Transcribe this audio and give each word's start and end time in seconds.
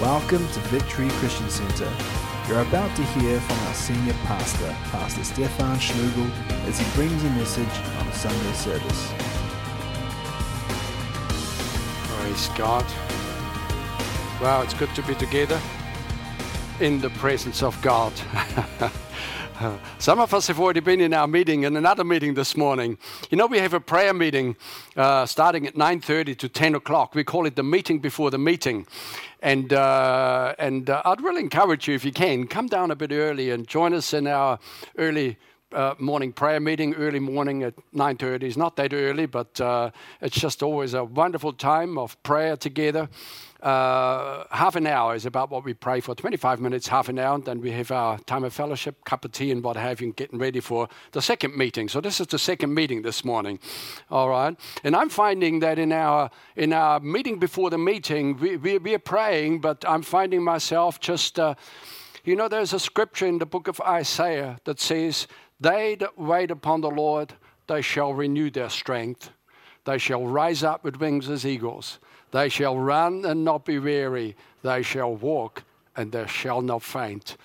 Welcome 0.00 0.48
to 0.48 0.60
Victory 0.70 1.10
Christian 1.10 1.50
Center. 1.50 1.92
You're 2.48 2.62
about 2.62 2.96
to 2.96 3.02
hear 3.02 3.38
from 3.38 3.58
our 3.66 3.74
senior 3.74 4.14
pastor, 4.24 4.74
Pastor 4.84 5.22
Stefan 5.22 5.76
Schlogl, 5.76 6.30
as 6.66 6.78
he 6.78 6.90
brings 6.96 7.22
a 7.22 7.28
message 7.32 7.68
on 7.98 8.08
a 8.08 8.14
Sunday 8.14 8.52
service. 8.54 9.12
Praise 12.16 12.48
God. 12.56 12.86
Wow, 14.40 14.62
it's 14.62 14.72
good 14.72 14.88
to 14.94 15.02
be 15.02 15.14
together 15.16 15.60
in 16.80 16.98
the 17.02 17.10
presence 17.10 17.62
of 17.62 17.78
God. 17.82 18.14
Some 19.98 20.20
of 20.20 20.32
us 20.32 20.46
have 20.46 20.58
already 20.58 20.80
been 20.80 21.02
in 21.02 21.12
our 21.12 21.26
meeting, 21.26 21.66
and 21.66 21.76
another 21.76 22.02
meeting 22.02 22.32
this 22.32 22.56
morning. 22.56 22.96
You 23.30 23.36
know, 23.36 23.46
we 23.46 23.58
have 23.58 23.74
a 23.74 23.80
prayer 23.80 24.14
meeting 24.14 24.56
uh, 24.96 25.26
starting 25.26 25.66
at 25.66 25.74
9.30 25.74 26.38
to 26.38 26.48
10 26.48 26.74
o'clock. 26.76 27.14
We 27.14 27.24
call 27.24 27.44
it 27.44 27.56
the 27.56 27.62
meeting 27.62 27.98
before 27.98 28.30
the 28.30 28.38
meeting. 28.38 28.86
And, 29.42 29.72
uh, 29.74 30.54
and 30.58 30.88
uh, 30.88 31.02
I'd 31.04 31.20
really 31.20 31.42
encourage 31.42 31.88
you, 31.88 31.94
if 31.94 32.06
you 32.06 32.12
can, 32.12 32.46
come 32.46 32.68
down 32.68 32.90
a 32.90 32.96
bit 32.96 33.12
early 33.12 33.50
and 33.50 33.68
join 33.68 33.92
us 33.92 34.14
in 34.14 34.26
our 34.26 34.58
early 34.96 35.36
uh, 35.72 35.94
morning 35.98 36.32
prayer 36.32 36.60
meeting, 36.60 36.94
early 36.94 37.20
morning 37.20 37.62
at 37.62 37.74
9.30. 37.94 38.44
It's 38.44 38.56
not 38.56 38.76
that 38.76 38.94
early, 38.94 39.26
but 39.26 39.60
uh, 39.60 39.90
it's 40.22 40.40
just 40.40 40.62
always 40.62 40.94
a 40.94 41.04
wonderful 41.04 41.52
time 41.52 41.98
of 41.98 42.20
prayer 42.22 42.56
together. 42.56 43.08
Uh, 43.62 44.44
half 44.50 44.74
an 44.74 44.86
hour 44.86 45.14
is 45.14 45.26
about 45.26 45.50
what 45.50 45.64
we 45.64 45.74
pray 45.74 46.00
for 46.00 46.14
25 46.14 46.60
minutes, 46.60 46.88
half 46.88 47.10
an 47.10 47.18
hour, 47.18 47.34
and 47.34 47.44
then 47.44 47.60
we 47.60 47.70
have 47.72 47.90
our 47.90 48.18
time 48.20 48.42
of 48.42 48.54
fellowship, 48.54 49.04
cup 49.04 49.24
of 49.24 49.32
tea, 49.32 49.50
and 49.50 49.62
what 49.62 49.76
have 49.76 50.00
you, 50.00 50.12
getting 50.14 50.38
ready 50.38 50.60
for 50.60 50.88
the 51.12 51.20
second 51.20 51.56
meeting. 51.56 51.88
So, 51.88 52.00
this 52.00 52.20
is 52.20 52.26
the 52.28 52.38
second 52.38 52.72
meeting 52.72 53.02
this 53.02 53.22
morning. 53.22 53.58
All 54.10 54.30
right. 54.30 54.56
And 54.82 54.96
I'm 54.96 55.10
finding 55.10 55.60
that 55.60 55.78
in 55.78 55.92
our, 55.92 56.30
in 56.56 56.72
our 56.72 57.00
meeting 57.00 57.38
before 57.38 57.68
the 57.68 57.78
meeting, 57.78 58.38
we, 58.38 58.56
we, 58.56 58.78
we 58.78 58.94
are 58.94 58.98
praying, 58.98 59.60
but 59.60 59.84
I'm 59.86 60.02
finding 60.02 60.42
myself 60.42 60.98
just, 60.98 61.38
uh, 61.38 61.54
you 62.24 62.36
know, 62.36 62.48
there's 62.48 62.72
a 62.72 62.80
scripture 62.80 63.26
in 63.26 63.38
the 63.38 63.46
book 63.46 63.68
of 63.68 63.78
Isaiah 63.82 64.56
that 64.64 64.80
says, 64.80 65.26
They 65.60 65.96
that 65.96 66.18
wait 66.18 66.50
upon 66.50 66.80
the 66.80 66.90
Lord, 66.90 67.34
they 67.66 67.82
shall 67.82 68.14
renew 68.14 68.50
their 68.50 68.70
strength. 68.70 69.30
They 69.84 69.98
shall 69.98 70.26
rise 70.26 70.62
up 70.62 70.82
with 70.82 70.96
wings 70.96 71.28
as 71.28 71.44
eagles. 71.44 71.98
They 72.30 72.48
shall 72.48 72.78
run 72.78 73.24
and 73.24 73.44
not 73.44 73.64
be 73.64 73.78
weary. 73.78 74.36
They 74.62 74.82
shall 74.82 75.14
walk 75.14 75.64
and 75.96 76.12
they 76.12 76.26
shall 76.26 76.62
not 76.62 76.82
faint. 76.82 77.36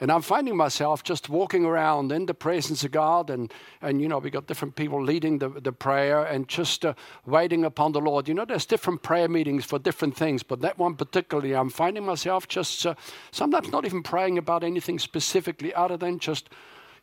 And 0.00 0.10
I'm 0.10 0.22
finding 0.22 0.56
myself 0.56 1.02
just 1.04 1.28
walking 1.28 1.66
around 1.66 2.10
in 2.10 2.24
the 2.24 2.32
presence 2.32 2.82
of 2.84 2.90
God, 2.90 3.28
and, 3.28 3.52
and 3.82 4.00
you 4.00 4.08
know, 4.08 4.16
we 4.16 4.30
got 4.30 4.46
different 4.46 4.74
people 4.74 5.02
leading 5.02 5.38
the, 5.38 5.50
the 5.50 5.72
prayer 5.72 6.24
and 6.24 6.48
just 6.48 6.86
uh, 6.86 6.94
waiting 7.26 7.66
upon 7.66 7.92
the 7.92 8.00
Lord. 8.00 8.26
You 8.26 8.32
know, 8.32 8.46
there's 8.46 8.64
different 8.64 9.02
prayer 9.02 9.28
meetings 9.28 9.66
for 9.66 9.78
different 9.78 10.16
things, 10.16 10.42
but 10.42 10.62
that 10.62 10.78
one 10.78 10.94
particularly, 10.94 11.54
I'm 11.54 11.68
finding 11.68 12.06
myself 12.06 12.48
just 12.48 12.86
uh, 12.86 12.94
sometimes 13.30 13.70
not 13.70 13.84
even 13.84 14.02
praying 14.02 14.38
about 14.38 14.64
anything 14.64 14.98
specifically 14.98 15.74
other 15.74 15.98
than 15.98 16.18
just 16.18 16.48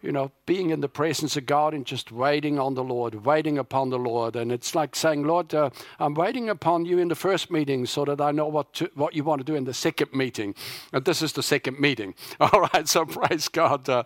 you 0.07 0.13
know, 0.13 0.31
being 0.45 0.69
in 0.69 0.79
the 0.79 0.87
presence 0.87 1.35
of 1.35 1.45
God 1.45 1.73
and 1.73 1.85
just 1.85 2.13
waiting 2.13 2.57
on 2.57 2.75
the 2.75 2.83
Lord, 2.83 3.25
waiting 3.25 3.57
upon 3.57 3.89
the 3.89 3.99
Lord. 3.99 4.37
And 4.37 4.53
it's 4.53 4.73
like 4.73 4.95
saying, 4.95 5.27
Lord, 5.27 5.53
uh, 5.53 5.69
I'm 5.99 6.13
waiting 6.13 6.47
upon 6.47 6.85
you 6.85 6.97
in 6.97 7.09
the 7.09 7.15
first 7.15 7.51
meeting 7.51 7.85
so 7.85 8.05
that 8.05 8.21
I 8.21 8.31
know 8.31 8.47
what, 8.47 8.73
to, 8.75 8.89
what 8.95 9.13
you 9.13 9.25
want 9.25 9.41
to 9.41 9.43
do 9.43 9.55
in 9.55 9.65
the 9.65 9.73
second 9.73 10.13
meeting. 10.13 10.55
And 10.93 11.03
this 11.03 11.21
is 11.21 11.33
the 11.33 11.43
second 11.43 11.81
meeting. 11.81 12.15
All 12.39 12.69
right, 12.73 12.87
so 12.87 13.03
praise 13.19 13.49
God. 13.49 13.89
Uh, 13.89 14.03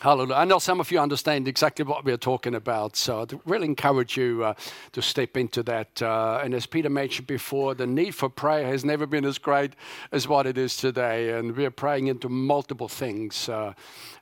Hallelujah. 0.00 0.36
I 0.36 0.46
know 0.46 0.58
some 0.58 0.80
of 0.80 0.90
you 0.90 0.98
understand 0.98 1.46
exactly 1.46 1.84
what 1.84 2.06
we're 2.06 2.16
talking 2.16 2.54
about, 2.54 2.96
so 2.96 3.20
I'd 3.20 3.38
really 3.44 3.66
encourage 3.66 4.16
you 4.16 4.42
uh, 4.44 4.54
to 4.92 5.02
step 5.02 5.36
into 5.36 5.62
that. 5.64 6.00
Uh, 6.00 6.40
and 6.42 6.54
as 6.54 6.64
Peter 6.64 6.88
mentioned 6.88 7.26
before, 7.26 7.74
the 7.74 7.86
need 7.86 8.14
for 8.14 8.30
prayer 8.30 8.66
has 8.66 8.82
never 8.82 9.04
been 9.04 9.26
as 9.26 9.36
great 9.36 9.74
as 10.10 10.26
what 10.26 10.46
it 10.46 10.56
is 10.56 10.74
today. 10.78 11.36
And 11.36 11.54
we're 11.54 11.70
praying 11.70 12.06
into 12.06 12.30
multiple 12.30 12.88
things 12.88 13.50
uh, 13.50 13.74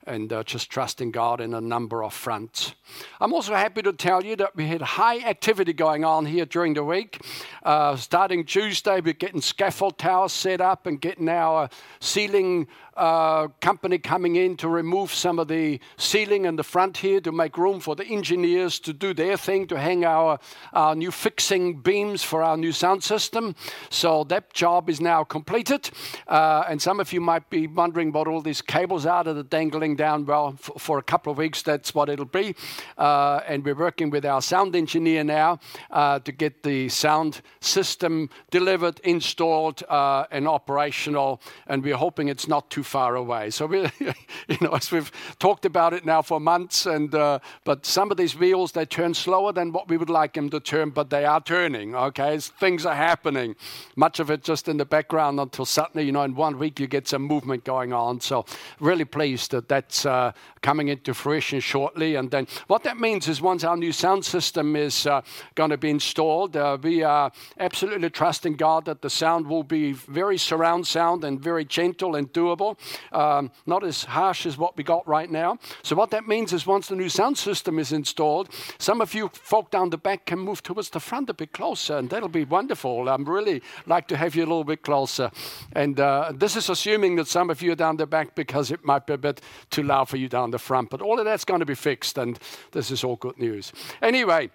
and 0.09 0.33
uh, 0.33 0.43
just 0.43 0.71
trusting 0.71 1.11
God 1.11 1.41
in 1.41 1.55
a 1.55 1.61
number 1.61 2.03
of 2.03 2.13
fronts. 2.15 2.75
I'm 3.21 3.33
also 3.33 3.55
happy 3.55 3.83
to 3.83 3.93
tell 3.93 4.25
you 4.25 4.35
that 4.37 4.57
we 4.57 4.67
had 4.67 4.81
high 4.81 5.21
activity 5.21 5.73
going 5.73 6.05
on 6.05 6.27
here 6.27 6.47
during 6.47 6.75
the 6.75 6.85
week. 6.85 7.21
Uh, 7.63 7.97
starting 7.97 8.45
Tuesday, 8.45 9.01
we're 9.01 9.13
getting 9.13 9.41
scaffold 9.41 9.99
towers 9.99 10.33
set 10.33 10.61
up 10.61 10.87
and 10.87 11.01
getting 11.01 11.29
our 11.29 11.69
ceiling 12.01 12.67
uh, 12.99 13.47
company 13.61 13.97
coming 13.97 14.35
in 14.35 14.57
to 14.57 14.69
remove 14.69 15.15
some 15.15 15.39
of 15.39 15.47
the 15.47 15.79
ceiling 15.97 16.47
in 16.47 16.57
the 16.57 16.65
front 16.65 16.97
here 16.97 17.21
to 17.21 17.31
make 17.31 17.57
room 17.57 17.79
for 17.79 17.95
the 17.95 18.05
engineers 18.05 18.81
to 18.81 18.93
do 18.93 19.15
their 19.15 19.37
thing 19.37 19.69
to 19.69 19.79
hang 19.79 20.05
our, 20.05 20.39
our 20.73 20.97
new 20.97 21.13
fixing 21.13 21.81
beams 21.81 22.25
for 22.25 22.43
our 22.43 22.57
new 22.57 22.73
sound 22.73 23.05
system. 23.05 23.55
So 23.89 24.25
that 24.25 24.53
job 24.53 24.91
is 24.91 25.01
now 25.01 25.23
completed. 25.23 25.91
Uh, 26.27 26.65
and 26.69 26.83
some 26.83 26.99
of 26.99 27.13
you 27.13 27.21
might 27.21 27.49
be 27.51 27.69
wondering 27.69 28.11
what 28.11 28.27
all 28.27 28.41
these 28.41 28.63
cables 28.63 29.07
are 29.07 29.23
that 29.23 29.37
are 29.37 29.45
dangling 29.45 29.95
down. 29.99 30.25
Well, 30.25 30.53
for, 30.53 30.97
a 30.99 31.03
couple 31.03 31.31
of 31.31 31.37
weeks, 31.37 31.61
that's 31.61 31.95
what 31.95 32.09
it'll 32.09 32.25
be. 32.25 32.55
Uh, 32.97 33.41
and 33.47 33.63
we're 33.63 33.75
working 33.75 34.09
with 34.09 34.25
our 34.25 34.41
sound 34.41 34.75
engineer 34.75 35.23
now 35.23 35.61
uh, 35.91 36.21
to 36.21 36.33
get 36.33 36.63
the 36.63 36.89
sound 36.89 37.43
system 37.61 38.31
delivered, 38.51 39.01
installed, 39.01 39.83
uh, 39.91 40.25
and 40.31 40.49
operational. 40.49 41.43
And 41.67 41.85
we're 41.85 41.97
hoping 41.97 42.29
it's 42.29 42.49
not 42.49 42.71
too 42.71 42.83
far 42.83 43.17
away. 43.17 43.51
So 43.51 43.67
we, 43.67 43.91
you 44.49 44.57
know, 44.63 44.71
as 44.71 44.91
we've 44.91 45.13
talked 45.39 45.67
about 45.67 45.93
it 45.93 46.07
now 46.07 46.23
for 46.23 46.41
months, 46.41 46.87
and 46.87 47.11
but 47.11 47.85
some 47.85 48.11
of 48.11 48.17
these 48.17 48.39
wheels 48.39 48.73
they 48.73 48.87
turn 48.87 49.13
slower 49.13 49.53
than 49.53 49.73
what 49.73 49.89
we 49.89 49.97
would 49.97 50.11
like 50.11 50.35
them 50.35 50.49
to 50.51 50.61
turn, 50.61 50.91
but 50.91 51.11
they 51.11 51.25
are 51.25 51.41
turning. 51.41 51.95
Okay, 51.95 52.39
things 52.39 52.87
are 52.87 52.95
happening. 52.95 53.57
Much 53.97 54.21
of 54.21 54.31
it 54.31 54.45
just 54.45 54.69
in 54.69 54.77
the 54.77 54.85
background 54.85 55.41
until 55.41 55.65
suddenly, 55.65 56.07
you 56.07 56.13
know, 56.13 56.23
in 56.23 56.35
one 56.35 56.59
week 56.59 56.79
you 56.79 56.87
get 56.87 57.09
some 57.09 57.23
movement 57.23 57.65
going 57.65 57.93
on. 57.93 58.21
So 58.21 58.45
really 58.81 59.05
pleased 59.05 59.51
that 59.51 59.69
that 59.69 59.88
that's 59.89 60.05
uh, 60.05 60.33
coming 60.61 60.89
into 60.89 61.15
fruition 61.15 61.61
shortly. 61.61 62.17
And 62.17 62.31
then 62.31 62.47
what 62.67 62.83
that 62.83 62.99
means 62.99 63.27
is 63.27 63.41
once 63.41 63.65
our 63.65 63.77
new 63.77 63.93
sound 63.93 64.23
system 64.23 64.77
is 64.77 65.07
uh, 65.07 65.23
going 65.55 65.71
to 65.71 65.79
be 65.79 65.89
installed, 65.89 66.57
uh, 66.57 66.77
we 66.83 67.03
are 67.03 67.33
absolutely 67.59 68.11
trusting 68.11 68.57
God 68.57 68.85
that 68.85 69.01
the 69.01 69.09
sound 69.09 69.47
will 69.47 69.63
be 69.63 69.93
very 69.93 70.37
surround 70.37 70.87
sound 70.87 71.25
and 71.25 71.41
very 71.41 71.65
gentle 71.65 72.17
and 72.17 72.31
doable 72.35 72.77
um, 73.13 73.51
not 73.65 73.83
as 73.83 74.05
harsh 74.05 74.45
as 74.45 74.59
what 74.59 74.77
we 74.77 74.85
got 74.85 75.07
right 75.09 75.31
now. 75.31 75.59
So, 75.83 75.97
what 75.97 76.11
that 76.11 76.29
means 76.29 76.53
is 76.53 76.67
once 76.67 76.89
the 76.89 76.97
new 76.97 77.09
sound 77.09 77.39
system 77.39 77.79
is 77.79 77.93
installed, 77.93 78.51
some 78.79 79.01
of 79.01 79.15
you 79.15 79.31
folk 79.33 79.71
down 79.71 79.91
the 79.91 79.99
back 79.99 80.27
can 80.27 80.39
move 80.39 80.63
towards 80.63 80.91
the 80.91 81.01
front 81.01 81.31
a 81.31 81.35
bit 81.35 81.53
closer, 81.53 81.97
and 81.97 82.11
that'll 82.11 82.29
be 82.29 82.45
wonderful. 82.45 83.09
I'm 83.09 83.25
really 83.25 83.63
like 83.87 84.07
to 84.09 84.17
have 84.17 84.35
you 84.35 84.43
a 84.43 84.49
little 84.49 84.65
bit 84.65 84.83
closer. 84.83 85.31
And 85.73 85.99
uh, 85.99 86.33
this 86.35 86.57
is 86.57 86.69
assuming 86.69 87.17
that 87.17 87.29
some 87.29 87.51
of 87.51 87.63
you 87.63 87.73
are 87.73 87.77
down 87.77 87.97
the 87.97 88.07
back 88.07 88.35
because 88.35 88.71
it 88.71 88.85
might 88.85 89.07
be 89.07 89.15
a 89.15 89.19
bit 89.19 89.41
too 89.71 89.83
loud 89.83 90.09
for 90.09 90.17
you 90.17 90.29
down 90.29 90.51
the 90.51 90.59
front. 90.59 90.91
But 90.91 91.03
all 91.03 91.19
of 91.19 91.25
that's 91.25 91.45
going 91.45 91.61
to 91.61 91.67
be 91.67 91.75
fixed, 91.75 92.19
and 92.19 92.39
this 92.73 92.91
is 92.91 93.05
all 93.05 93.17
good 93.17 93.39
news. 93.39 93.73
Anyway, 94.03 94.51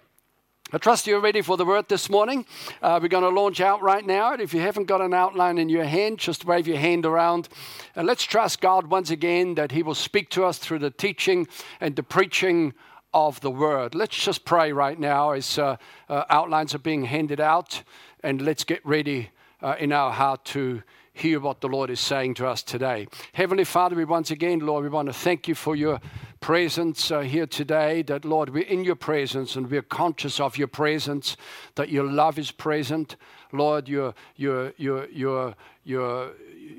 I 0.72 0.78
trust 0.78 1.06
you're 1.06 1.20
ready 1.20 1.42
for 1.42 1.56
the 1.56 1.64
word 1.64 1.88
this 1.88 2.10
morning. 2.10 2.46
Uh, 2.82 2.98
we're 3.00 3.08
going 3.08 3.22
to 3.22 3.28
launch 3.28 3.60
out 3.60 3.82
right 3.82 4.04
now. 4.04 4.32
And 4.32 4.42
if 4.42 4.52
you 4.52 4.60
haven't 4.60 4.86
got 4.86 5.00
an 5.00 5.14
outline 5.14 5.58
in 5.58 5.68
your 5.68 5.84
hand, 5.84 6.18
just 6.18 6.44
wave 6.44 6.66
your 6.66 6.78
hand 6.78 7.06
around. 7.06 7.48
And 7.94 8.06
let's 8.06 8.24
trust 8.24 8.60
God 8.60 8.88
once 8.88 9.10
again 9.10 9.54
that 9.54 9.72
He 9.72 9.82
will 9.82 9.94
speak 9.94 10.30
to 10.30 10.44
us 10.44 10.58
through 10.58 10.80
the 10.80 10.90
teaching 10.90 11.46
and 11.80 11.94
the 11.94 12.02
preaching 12.02 12.74
of 13.12 13.40
the 13.40 13.50
word. 13.50 13.94
Let's 13.94 14.16
just 14.16 14.44
pray 14.44 14.72
right 14.72 14.98
now 14.98 15.30
as 15.30 15.58
uh, 15.58 15.76
uh, 16.08 16.24
outlines 16.28 16.74
are 16.74 16.80
being 16.80 17.04
handed 17.04 17.40
out. 17.40 17.84
And 18.24 18.42
let's 18.42 18.64
get 18.64 18.84
ready 18.84 19.30
uh, 19.62 19.76
in 19.78 19.92
our 19.92 20.10
heart 20.10 20.44
to 20.46 20.82
hear 21.14 21.38
what 21.40 21.60
the 21.60 21.68
Lord 21.68 21.90
is 21.90 22.00
saying 22.00 22.34
to 22.34 22.46
us 22.46 22.62
today. 22.62 23.06
Heavenly 23.32 23.64
Father, 23.64 23.94
we 23.96 24.04
once 24.04 24.32
again, 24.32 24.58
Lord, 24.58 24.82
we 24.82 24.90
want 24.90 25.06
to 25.06 25.14
thank 25.14 25.46
you 25.46 25.54
for 25.54 25.76
your 25.76 26.00
presence 26.40 27.10
uh, 27.10 27.20
here 27.20 27.46
today. 27.46 28.02
That, 28.02 28.24
Lord, 28.24 28.50
we're 28.50 28.64
in 28.64 28.84
your 28.84 28.96
presence 28.96 29.54
and 29.54 29.70
we're 29.70 29.80
conscious 29.80 30.40
of 30.40 30.58
your 30.58 30.66
presence, 30.66 31.36
that 31.76 31.88
your 31.88 32.04
love 32.04 32.38
is 32.38 32.50
present. 32.50 33.16
Lord, 33.52 33.88
your, 33.88 34.14
your, 34.34 34.72
your, 34.76 35.08
your, 35.10 35.54
your, 35.84 36.32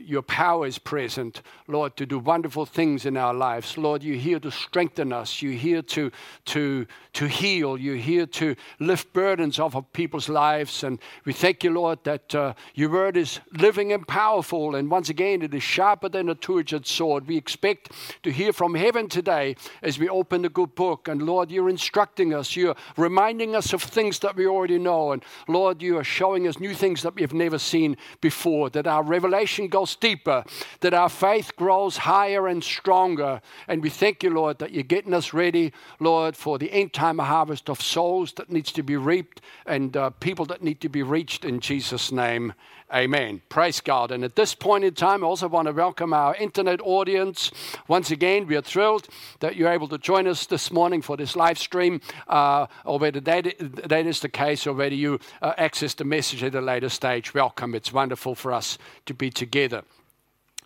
your 0.06 0.22
power 0.22 0.68
is 0.68 0.78
present, 0.78 1.42
Lord, 1.68 1.98
to 1.98 2.06
do 2.06 2.20
wonderful 2.20 2.66
things 2.66 3.06
in 3.06 3.18
our 3.18 3.34
lives. 3.34 3.78
Lord, 3.78 4.04
you're 4.04 4.16
here 4.16 4.40
to 4.40 4.52
strengthen 4.52 5.12
us. 5.12 5.42
You're 5.42 5.54
here 5.54 5.82
to, 5.82 6.12
to, 6.46 6.86
to 7.14 7.28
heal. 7.28 7.78
You're 7.78 7.96
here 7.96 8.26
to 8.28 8.56
lift 8.80 9.14
burdens 9.14 9.60
off 9.60 9.76
of 9.76 9.92
people's 9.94 10.30
lives. 10.30 10.84
And 10.84 11.00
we 11.26 11.34
thank 11.34 11.64
you, 11.64 11.72
Lord, 11.72 12.00
that 12.04 12.34
uh, 12.36 12.54
your 12.76 12.90
word 12.90 13.18
is 13.18 13.40
living 13.54 13.94
and 13.94 14.08
powerful. 14.08 14.76
And 14.76 14.90
once 14.90 15.10
again, 15.10 15.42
it 15.42 15.54
is 15.54 15.64
sharper 15.64 16.10
than 16.10 16.30
a 16.30 16.36
two 16.36 16.60
edged 16.60 16.86
sword. 16.86 17.28
We 17.28 17.38
expect 17.38 17.92
to 18.24 18.32
hear 18.32 18.54
from 18.54 18.76
heaven 18.76 19.10
today 19.10 19.56
as 19.82 20.00
we 20.00 20.08
open 20.10 20.44
the 20.44 20.50
good 20.50 20.76
book. 20.76 21.08
And 21.08 21.22
Lord, 21.24 21.52
you're 21.52 21.70
instructing 21.70 22.34
us. 22.34 22.56
You're 22.56 22.76
reminding 22.98 23.56
us 23.56 23.74
of 23.74 23.82
things 23.84 24.20
that 24.20 24.36
we 24.36 24.48
already 24.48 24.78
know. 24.78 25.12
And 25.12 25.24
Lord, 25.48 25.82
you 25.82 25.98
are 25.98 26.04
showing 26.04 26.48
us 26.48 26.60
new 26.60 26.74
things 26.74 27.02
that 27.02 27.16
we 27.16 27.22
have 27.22 27.34
never 27.34 27.58
seen 27.58 27.98
before, 28.22 28.70
that 28.72 28.88
our 28.88 29.04
revelation 29.04 29.68
goes 29.76 29.98
deeper, 29.98 30.42
that 30.80 30.94
our 30.94 31.10
faith 31.10 31.54
grows 31.58 31.98
higher 31.98 32.48
and 32.48 32.64
stronger. 32.64 33.42
And 33.68 33.84
we 33.84 33.90
thank 33.90 34.24
you, 34.24 34.30
Lord, 34.30 34.58
that 34.60 34.72
you're 34.72 34.84
getting 34.84 35.14
us 35.14 35.34
ready, 35.34 35.74
Lord, 36.00 36.38
for 36.38 36.58
the 36.58 36.72
end 36.72 36.94
time 36.94 37.20
harvest 37.20 37.70
of 37.70 37.82
souls 37.82 38.32
that 38.38 38.50
needs 38.50 38.72
to 38.72 38.84
be 38.84 38.96
reaped 38.96 39.42
and 39.66 39.98
uh, 39.98 40.12
people 40.12 40.46
that 40.46 40.64
need 40.64 40.80
to 40.80 40.88
be 40.88 41.04
reached 41.04 41.44
in 41.44 41.60
Jesus' 41.60 42.10
name. 42.14 42.54
Amen. 42.94 43.42
Praise 43.50 43.82
God. 43.82 44.12
And 44.12 44.24
at 44.24 44.36
this 44.36 44.54
point 44.54 44.84
in 44.84 44.94
time, 44.94 45.24
I 45.24 45.28
also 45.28 45.48
want 45.48 45.68
to 45.68 45.72
welcome 45.72 46.14
our 46.14 46.36
internet 46.36 46.80
audience. 46.84 47.50
Once 47.88 48.12
again, 48.12 48.46
we 48.46 48.56
are 48.56 48.62
thrilled 48.62 49.08
that 49.40 49.56
you're 49.56 49.72
able 49.72 49.88
to 49.88 49.98
join 49.98 50.28
us 50.28 50.46
this 50.46 50.72
morning 50.72 51.02
for 51.02 51.18
this 51.18 51.36
live 51.36 51.58
stream, 51.58 52.00
uh, 52.28 52.68
or 52.86 53.00
whether 53.00 53.20
that, 53.20 53.56
that 53.60 54.06
is 54.06 54.20
the 54.20 54.30
case, 54.30 54.68
or 54.68 54.74
whether 54.74 54.94
you 54.94 55.20
uh, 55.42 55.54
access 55.58 55.96
the 55.96 56.06
message 56.06 56.44
at 56.44 56.54
a 56.54 56.62
later 56.62 56.90
stage. 56.90 57.34
Welcome. 57.34 57.74
It's 57.74 57.92
wonderful 57.92 58.36
for 58.36 58.54
us 58.54 58.78
to 59.08 59.16
be 59.16 59.32
together. 59.32 59.84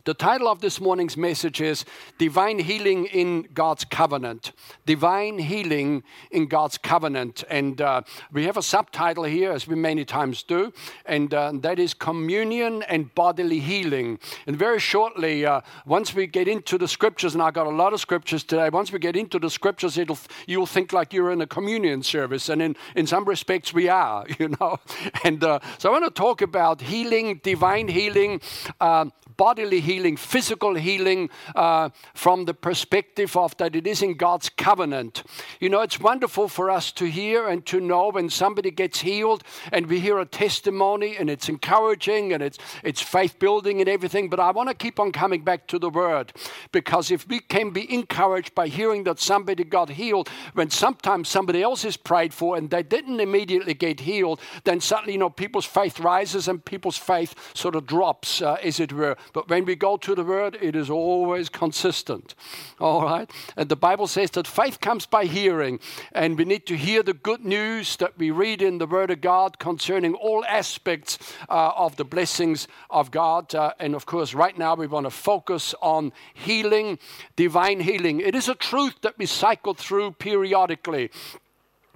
The 0.06 0.14
title 0.14 0.48
of 0.48 0.62
this 0.62 0.80
morning's 0.80 1.18
message 1.18 1.60
is 1.60 1.84
Divine 2.18 2.60
Healing 2.60 3.06
in 3.08 3.50
God's 3.54 3.84
Covenant. 3.84 4.54
Divine 4.86 5.40
Healing 5.40 6.04
in 6.32 6.48
God's 6.48 6.78
Covenant. 6.78 7.44
And 7.50 7.82
uh, 7.82 8.04
we 8.32 8.46
have 8.46 8.56
a 8.56 8.62
subtitle 8.62 9.26
here, 9.26 9.52
as 9.52 9.68
we 9.68 9.76
many 9.76 10.06
times 10.06 10.42
do, 10.44 10.72
and 11.06 11.34
uh, 11.34 11.52
that 11.56 11.80
is 11.80 11.94
Communion 11.94 12.82
and 12.84 13.14
Bodily 13.14 13.60
Healing. 13.60 14.20
And 14.48 14.56
very 14.58 14.80
shortly, 14.80 15.46
uh, 15.46 15.62
once 15.86 16.14
we 16.14 16.28
get 16.28 16.48
into 16.48 16.78
the 16.78 16.88
scriptures, 16.88 17.34
and 17.34 17.44
I 17.44 17.52
got 17.52 17.68
a 17.68 17.70
lot 17.70 17.92
of 17.92 18.00
scriptures 18.00 18.46
today, 18.46 18.70
once 18.70 18.94
we 18.94 19.00
get 19.00 19.18
into 19.18 19.38
the 19.38 19.50
scriptures, 19.50 19.98
it'll, 19.98 20.18
you'll 20.48 20.66
think 20.66 20.94
like 20.94 21.12
you're 21.12 21.32
in 21.32 21.42
a 21.42 21.48
communion 21.48 22.04
service. 22.04 22.48
And 22.48 22.62
in, 22.62 22.78
in 22.96 23.06
some 23.06 23.26
respects, 23.26 23.74
we 23.74 23.90
are, 23.90 24.26
you 24.40 24.48
know. 24.62 24.78
And 25.26 25.44
uh, 25.44 25.60
so 25.78 25.90
I 25.90 25.92
want 25.92 26.06
to 26.06 26.12
talk 26.12 26.42
about 26.42 26.80
healing, 26.80 27.42
divine 27.44 27.90
healing, 27.90 28.40
uh, 28.80 29.08
bodily 29.40 29.80
healing, 29.80 30.18
physical 30.18 30.76
healing 30.76 31.30
uh, 31.56 31.88
from 32.14 32.44
the 32.44 32.54
perspective 32.54 33.38
of 33.38 33.56
that 33.56 33.74
it 33.74 33.88
is 33.88 34.02
in 34.02 34.16
God's 34.16 34.50
covenant. 34.50 35.24
You 35.62 35.70
know, 35.70 35.80
it's 35.80 35.98
wonderful 35.98 36.50
for 36.50 36.70
us 36.70 36.92
to 36.92 37.06
hear 37.06 37.48
and 37.48 37.66
to 37.68 37.80
know 37.80 38.10
when 38.10 38.30
somebody 38.30 38.70
gets 38.70 39.00
healed 39.00 39.46
and 39.72 39.88
we 39.88 40.02
hear 40.02 40.20
a 40.20 40.26
testimony 40.26 41.16
and 41.16 41.30
it's 41.30 41.48
encouraging 41.48 42.34
and 42.34 42.44
it's, 42.44 42.58
it's 42.84 43.02
faith 43.02 43.40
building 43.40 43.80
and 43.80 43.88
everything. 43.88 44.30
But 44.30 44.42
I 44.42 44.52
want 44.52 44.68
to 44.68 44.76
keep 44.76 45.00
on 45.00 45.14
coming 45.14 45.46
back 45.46 45.68
to 45.68 45.80
the 45.80 45.90
word 45.90 46.34
because 46.74 47.10
if 47.10 47.26
we 47.30 47.40
can 47.40 47.70
be 47.70 47.90
encouraged 47.94 48.54
by 48.54 48.68
hearing 48.68 49.06
that 49.06 49.22
somebody 49.22 49.64
got 49.64 49.88
healed 49.88 50.28
when 50.52 50.70
sometimes 50.70 51.30
somebody 51.30 51.64
else 51.64 51.86
is 51.86 51.96
prayed 51.96 52.34
for 52.34 52.58
and 52.58 52.70
they 52.70 52.84
didn't 52.84 53.22
immediately 53.22 53.74
get 53.74 54.02
healed, 54.02 54.42
then 54.66 54.82
suddenly, 54.82 55.14
you 55.14 55.20
know, 55.20 55.30
people's 55.30 55.66
faith 55.66 56.02
rises 56.02 56.50
and 56.50 56.66
people's 56.66 56.98
faith 56.98 57.34
sort 57.54 57.78
of 57.78 57.88
drops, 57.88 58.42
uh, 58.42 58.58
as 58.62 58.82
it 58.82 58.92
were. 58.92 59.16
But 59.34 59.50
when 59.50 59.66
we 59.66 59.76
go 59.76 59.98
to 59.98 60.16
the 60.16 60.24
Word, 60.24 60.58
it 60.62 60.76
is 60.76 60.90
always 60.90 61.50
consistent. 61.50 62.36
All 62.80 63.04
right? 63.04 63.30
And 63.56 63.70
the 63.70 63.76
Bible 63.76 64.08
says 64.08 64.32
that 64.32 64.48
faith 64.48 64.80
comes 64.80 65.06
by 65.06 65.26
hearing, 65.26 65.80
and 66.12 66.38
we 66.38 66.46
need 66.46 66.66
to 66.68 66.78
hear 66.78 67.04
the 67.04 67.14
good 67.14 67.46
news 67.46 67.96
that 67.98 68.18
we 68.18 68.32
read 68.32 68.62
in 68.62 68.78
the 68.78 68.88
Word 68.88 69.12
of 69.12 69.22
God 69.22 69.60
concerning 69.60 70.14
all 70.14 70.44
aspects 70.46 71.18
uh, 71.50 71.72
of 71.76 71.96
the 71.96 72.06
blessings 72.06 72.68
of 72.90 73.12
God. 73.12 73.54
Uh, 73.54 73.74
and 73.80 73.96
of 73.96 74.06
course, 74.06 74.34
right 74.34 74.58
now 74.58 74.76
we 74.76 74.88
want 74.88 75.06
to 75.06 75.12
focus 75.12 75.76
on 75.82 76.12
healing, 76.34 77.00
divine 77.36 77.80
healing. 77.80 78.20
It 78.20 78.36
is 78.36 78.50
a 78.50 78.56
truth 78.56 78.96
that 79.02 79.18
we 79.18 79.26
cycle 79.26 79.74
through 79.74 80.12
periodically. 80.14 81.12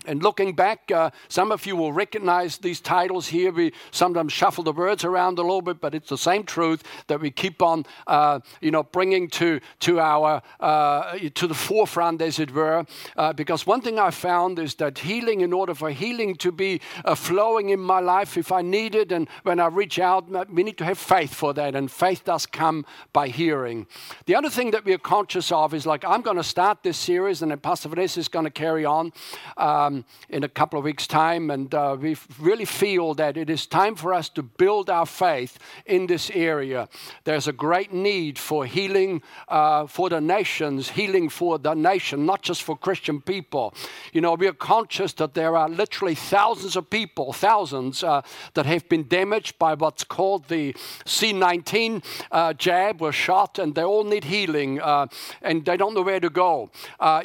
And 0.06 0.22
looking 0.22 0.54
back, 0.54 0.92
uh, 0.92 1.12
some 1.28 1.52
of 1.52 1.66
you 1.66 1.76
will 1.76 1.94
recognize 1.94 2.58
these 2.58 2.82
titles 2.82 3.28
here. 3.28 3.52
We 3.52 3.74
sometimes 3.92 4.34
shuffle 4.34 4.64
the 4.64 4.74
words 4.74 5.04
around 5.04 5.40
a 5.40 5.42
little 5.42 5.62
bit, 5.62 5.80
but 5.80 5.96
it's 5.96 6.10
the 6.10 6.18
same 6.18 6.44
truth 6.44 6.84
that 7.08 7.20
we 7.20 7.32
keep 7.32 7.62
on, 7.62 7.86
uh, 8.08 8.40
you 8.62 8.72
know, 8.72 8.84
bringing 8.84 9.30
to 9.30 9.60
to 9.82 10.00
our 10.00 10.42
uh, 10.60 11.18
to 11.36 11.48
the 11.48 11.54
forefront, 11.54 12.22
as 12.22 12.40
it 12.40 12.54
were. 12.54 12.86
Uh, 13.18 13.34
because 13.34 13.68
one 13.68 13.82
thing 13.82 14.00
I 14.00 14.12
found 14.12 14.60
is 14.60 14.76
that 14.76 15.00
healing, 15.00 15.42
in 15.42 15.54
order 15.54 15.76
for 15.76 15.92
healing 15.92 16.36
to 16.38 16.52
be 16.52 16.82
uh, 17.06 17.16
flowing 17.16 17.70
in 17.70 17.80
my 17.80 18.00
life, 18.00 18.38
if 18.38 18.52
I 18.52 18.62
need 18.62 18.96
it, 18.96 19.12
and 19.12 19.28
when 19.44 19.60
I 19.60 19.68
reach 19.68 20.00
out, 20.00 20.30
we 20.50 20.64
need 20.64 20.78
to 20.78 20.86
have 20.86 20.98
faith 20.98 21.34
for 21.34 21.54
that, 21.54 21.76
and 21.76 21.92
faith 21.92 22.24
does 22.26 22.46
come 22.46 22.86
by 23.14 23.28
hearing. 23.28 23.88
The 24.26 24.36
other 24.36 24.50
thing 24.50 24.72
that 24.72 24.86
we 24.86 24.94
are 24.94 24.98
conscious 24.98 25.52
of 25.52 25.74
is 25.74 25.86
like 25.86 26.04
I'm 26.06 26.22
going 26.22 26.38
to 26.38 26.44
start 26.44 26.84
this 26.84 26.98
series, 26.98 27.42
and 27.42 27.52
then 27.52 27.60
Pastor 27.60 27.90
Vanessa 27.90 28.20
is 28.20 28.28
going 28.28 28.46
to 28.46 28.52
carry 28.52 28.86
on. 28.86 29.14
Um, 29.58 29.93
in 30.30 30.44
a 30.44 30.50
couple 30.50 30.80
of 30.80 30.86
weeks' 30.86 31.08
time, 31.08 31.52
and 31.52 31.74
uh, 31.74 31.96
we 32.00 32.16
really 32.40 32.66
feel 32.66 33.14
that 33.14 33.38
it 33.38 33.50
is 33.50 33.66
time 33.66 33.96
for 33.96 34.14
us 34.14 34.30
to 34.30 34.44
build 34.44 34.90
our 34.90 35.06
faith 35.06 35.58
in 35.86 36.08
this 36.08 36.32
area. 36.34 36.88
There's 37.24 37.48
a 37.48 37.54
great 37.54 37.94
need 37.94 38.40
for 38.40 38.66
healing 38.66 39.22
uh, 39.48 39.88
for 39.88 40.10
the 40.10 40.22
nations, 40.22 40.90
healing 40.90 41.30
for 41.30 41.60
the 41.60 41.74
nation, 41.74 42.26
not 42.26 42.42
just 42.42 42.64
for 42.64 42.78
Christian 42.78 43.22
people. 43.22 43.74
You 44.12 44.22
know, 44.22 44.34
we 44.34 44.48
are 44.48 44.54
conscious 44.54 45.14
that 45.14 45.34
there 45.34 45.56
are 45.56 45.70
literally 45.70 46.16
thousands 46.16 46.76
of 46.76 46.90
people, 46.90 47.34
thousands, 47.34 48.04
uh, 48.04 48.22
that 48.54 48.66
have 48.66 48.88
been 48.90 49.08
damaged 49.08 49.60
by 49.60 49.74
what's 49.74 50.04
called 50.04 50.48
the 50.48 50.74
C19 51.06 52.04
uh, 52.32 52.54
jab 52.54 53.02
were 53.02 53.12
shot, 53.12 53.60
and 53.60 53.76
they 53.76 53.84
all 53.84 54.04
need 54.04 54.24
healing, 54.24 54.82
uh, 54.82 55.08
and 55.42 55.66
they 55.66 55.78
don't 55.78 55.94
know 55.94 56.02
where 56.02 56.20
to 56.20 56.30
go. 56.30 56.72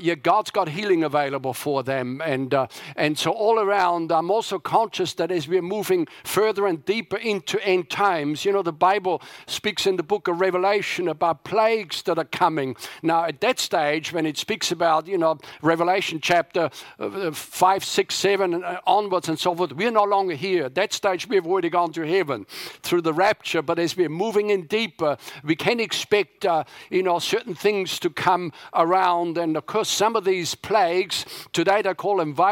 Yet 0.01 0.23
God's 0.23 0.51
got 0.51 0.69
healing 0.69 1.05
available 1.05 1.55
for 1.55 1.83
them, 1.83 2.21
and 2.25 2.55
and 2.97 3.19
so, 3.19 3.31
all 3.31 3.61
around, 3.61 4.11
I'm 4.11 4.31
also 4.31 4.59
conscious 4.59 5.15
that 5.15 5.31
as 5.31 5.47
we're 5.47 5.63
moving 5.63 6.07
further 6.25 6.67
and 6.67 6.85
deeper 6.85 7.17
into 7.17 7.65
end 7.65 7.91
times, 7.91 8.45
you 8.45 8.53
know, 8.53 8.63
the 8.63 8.73
Bible 8.73 9.23
speaks 9.47 9.87
in 9.87 9.97
the 9.97 10.03
book 10.03 10.29
of 10.29 10.41
Revelation 10.41 11.09
about 11.09 11.45
plagues 11.45 12.03
that 12.03 12.19
are 12.19 12.25
coming. 12.25 12.77
Now, 13.03 13.25
at 13.25 13.41
that 13.41 13.59
stage, 13.59 14.13
when 14.13 14.27
it 14.27 14.37
speaks 14.39 14.73
about, 14.73 15.07
you 15.07 15.19
know, 15.19 15.39
Revelation 15.63 16.21
chapter 16.21 16.71
uh, 16.99 17.31
5, 17.31 17.85
6, 17.85 18.15
7, 18.15 18.55
and 18.55 18.65
uh, 18.65 18.81
onwards 18.87 19.29
and 19.29 19.39
so 19.39 19.55
forth, 19.55 19.73
we're 19.73 19.91
no 19.91 20.05
longer 20.05 20.35
here. 20.35 20.65
At 20.65 20.75
that 20.77 20.93
stage, 20.93 21.29
we've 21.29 21.47
already 21.47 21.71
gone 21.71 21.93
to 21.93 22.07
heaven 22.07 22.47
through 22.83 23.03
the 23.03 23.13
rapture. 23.13 23.63
But 23.63 23.79
as 23.79 23.97
we're 23.97 24.09
moving 24.09 24.51
in 24.51 24.67
deeper, 24.67 25.17
we 25.45 25.57
can 25.57 25.81
expect, 25.81 26.45
uh, 26.45 26.65
you 26.91 27.03
know, 27.03 27.19
certain 27.19 27.55
things 27.55 27.99
to 28.01 28.11
come 28.11 28.53
around. 28.75 29.39
And 29.39 29.57
of 29.57 29.67
course, 29.67 29.89
some 29.89 30.17
of 30.17 30.25
these 30.25 30.55
plagues, 30.55 31.25
today 31.53 31.83
they 31.83 31.95
call 31.95 32.19
them 32.19 32.35
viruses. 32.35 32.48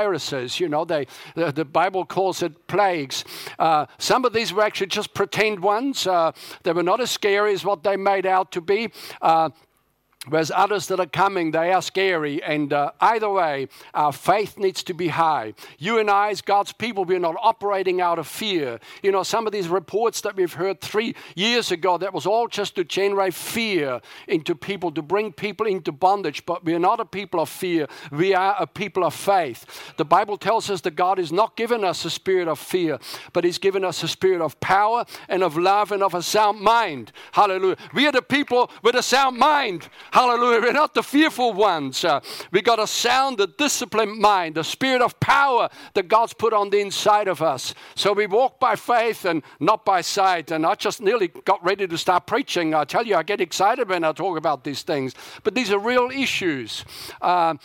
You 0.61 0.69
know, 0.69 0.85
they, 0.85 1.07
the, 1.35 1.53
the 1.53 1.65
Bible 1.65 2.05
calls 2.05 2.43
it 2.43 2.67
plagues. 2.67 3.25
Uh, 3.59 3.87
some 3.99 4.25
of 4.25 4.33
these 4.33 4.53
were 4.53 4.63
actually 4.63 4.89
just 4.89 5.15
pretend 5.15 5.61
ones. 5.61 6.07
Uh, 6.07 6.33
they 6.63 6.73
were 6.73 6.83
not 6.83 7.01
as 7.01 7.11
scary 7.11 7.53
as 7.53 7.65
what 7.65 7.83
they 7.83 7.97
made 7.97 8.27
out 8.27 8.53
to 8.53 8.61
be. 8.61 8.91
Uh, 9.23 9.51
Whereas 10.29 10.51
others 10.55 10.89
that 10.89 10.99
are 10.99 11.07
coming, 11.07 11.53
they 11.53 11.73
are 11.73 11.83
scary. 11.83 12.43
And 12.43 12.73
uh, 12.73 12.93
either 13.01 13.31
way, 13.31 13.69
our 13.95 14.13
faith 14.13 14.59
needs 14.59 14.83
to 14.85 14.95
be 14.95 15.09
high. 15.09 15.55
You 15.79 15.99
and 15.99 16.11
I, 16.11 16.31
as 16.31 16.43
God's 16.43 16.73
people, 16.73 17.05
we're 17.05 17.19
not 17.19 17.37
operating 17.41 18.01
out 18.01 18.19
of 18.19 18.27
fear. 18.27 18.81
You 19.03 19.13
know, 19.13 19.23
some 19.23 19.47
of 19.47 19.53
these 19.53 19.69
reports 19.69 20.21
that 20.23 20.37
we've 20.37 20.53
heard 20.53 20.81
three 20.81 21.15
years 21.37 21.71
ago, 21.71 21.97
that 21.99 22.13
was 22.13 22.27
all 22.27 22.49
just 22.49 22.75
to 22.77 22.85
generate 22.85 23.35
fear 23.35 24.01
into 24.27 24.55
people, 24.55 24.91
to 24.93 25.03
bring 25.03 25.33
people 25.33 25.67
into 25.67 25.93
bondage. 25.93 26.45
But 26.45 26.65
we're 26.65 26.79
not 26.79 26.99
a 26.99 27.05
people 27.05 27.41
of 27.41 27.49
fear. 27.49 27.87
We 28.11 28.35
are 28.35 28.57
a 28.59 28.67
people 28.67 29.05
of 29.05 29.15
faith. 29.15 29.65
The 29.97 30.05
Bible 30.05 30.39
tells 30.39 30.71
us 30.71 30.81
that 30.83 30.97
God 30.97 31.19
has 31.19 31.31
not 31.31 31.57
given 31.57 31.85
us 31.85 32.05
a 32.05 32.11
spirit 32.11 32.49
of 32.49 32.59
fear, 32.59 32.99
but 33.33 33.45
He's 33.45 33.59
given 33.59 33.85
us 33.85 34.03
a 34.03 34.09
spirit 34.09 34.41
of 34.41 34.59
power 34.61 35.05
and 35.29 35.43
of 35.43 35.57
love 35.57 35.93
and 35.93 36.03
of 36.03 36.15
a 36.15 36.23
sound 36.23 36.61
mind. 36.61 37.13
Hallelujah. 37.33 37.77
We 37.95 38.07
are 38.07 38.13
the 38.13 38.23
people 38.23 38.71
with 38.83 38.97
a 38.97 39.03
sound 39.03 39.39
mind. 39.39 39.89
Hallelujah. 40.17 40.63
We're 40.63 40.73
not 40.73 40.95
the 40.95 41.03
fearful 41.03 41.53
ones. 41.53 42.03
Uh, 42.03 42.21
we 42.51 42.63
got 42.63 42.79
a 42.79 42.87
sound, 42.87 43.39
a 43.39 43.47
disciplined 43.47 44.19
mind, 44.19 44.57
a 44.57 44.65
spirit 44.65 45.03
of 45.03 45.21
power 45.21 45.69
that 45.93 46.09
God's 46.09 46.33
put 46.33 46.55
on 46.55 46.71
the 46.71 46.79
inside 46.79 47.29
of 47.29 47.43
us. 47.43 47.75
So 47.97 48.15
we 48.15 48.27
walk 48.27 48.59
by 48.59 48.77
faith 48.77 49.27
and 49.27 49.43
not 49.61 49.85
by 49.85 50.01
sight. 50.01 50.53
And 50.53 50.65
I 50.65 50.75
just 50.75 51.03
nearly 51.03 51.29
got 51.29 51.63
ready 51.63 51.87
to 51.87 51.99
start 51.99 52.27
preaching. 52.27 52.73
I 52.73 52.85
tell 52.85 53.07
you, 53.07 53.15
I 53.15 53.25
get 53.25 53.43
excited 53.43 53.91
when 53.91 54.05
I 54.05 54.13
talk 54.13 54.39
about 54.39 54.65
these 54.65 54.81
things. 54.81 55.15
But 55.43 55.55
these 55.55 55.71
are 55.71 55.79
real 55.79 56.09
issues. 56.11 56.87
Uh, 57.21 57.57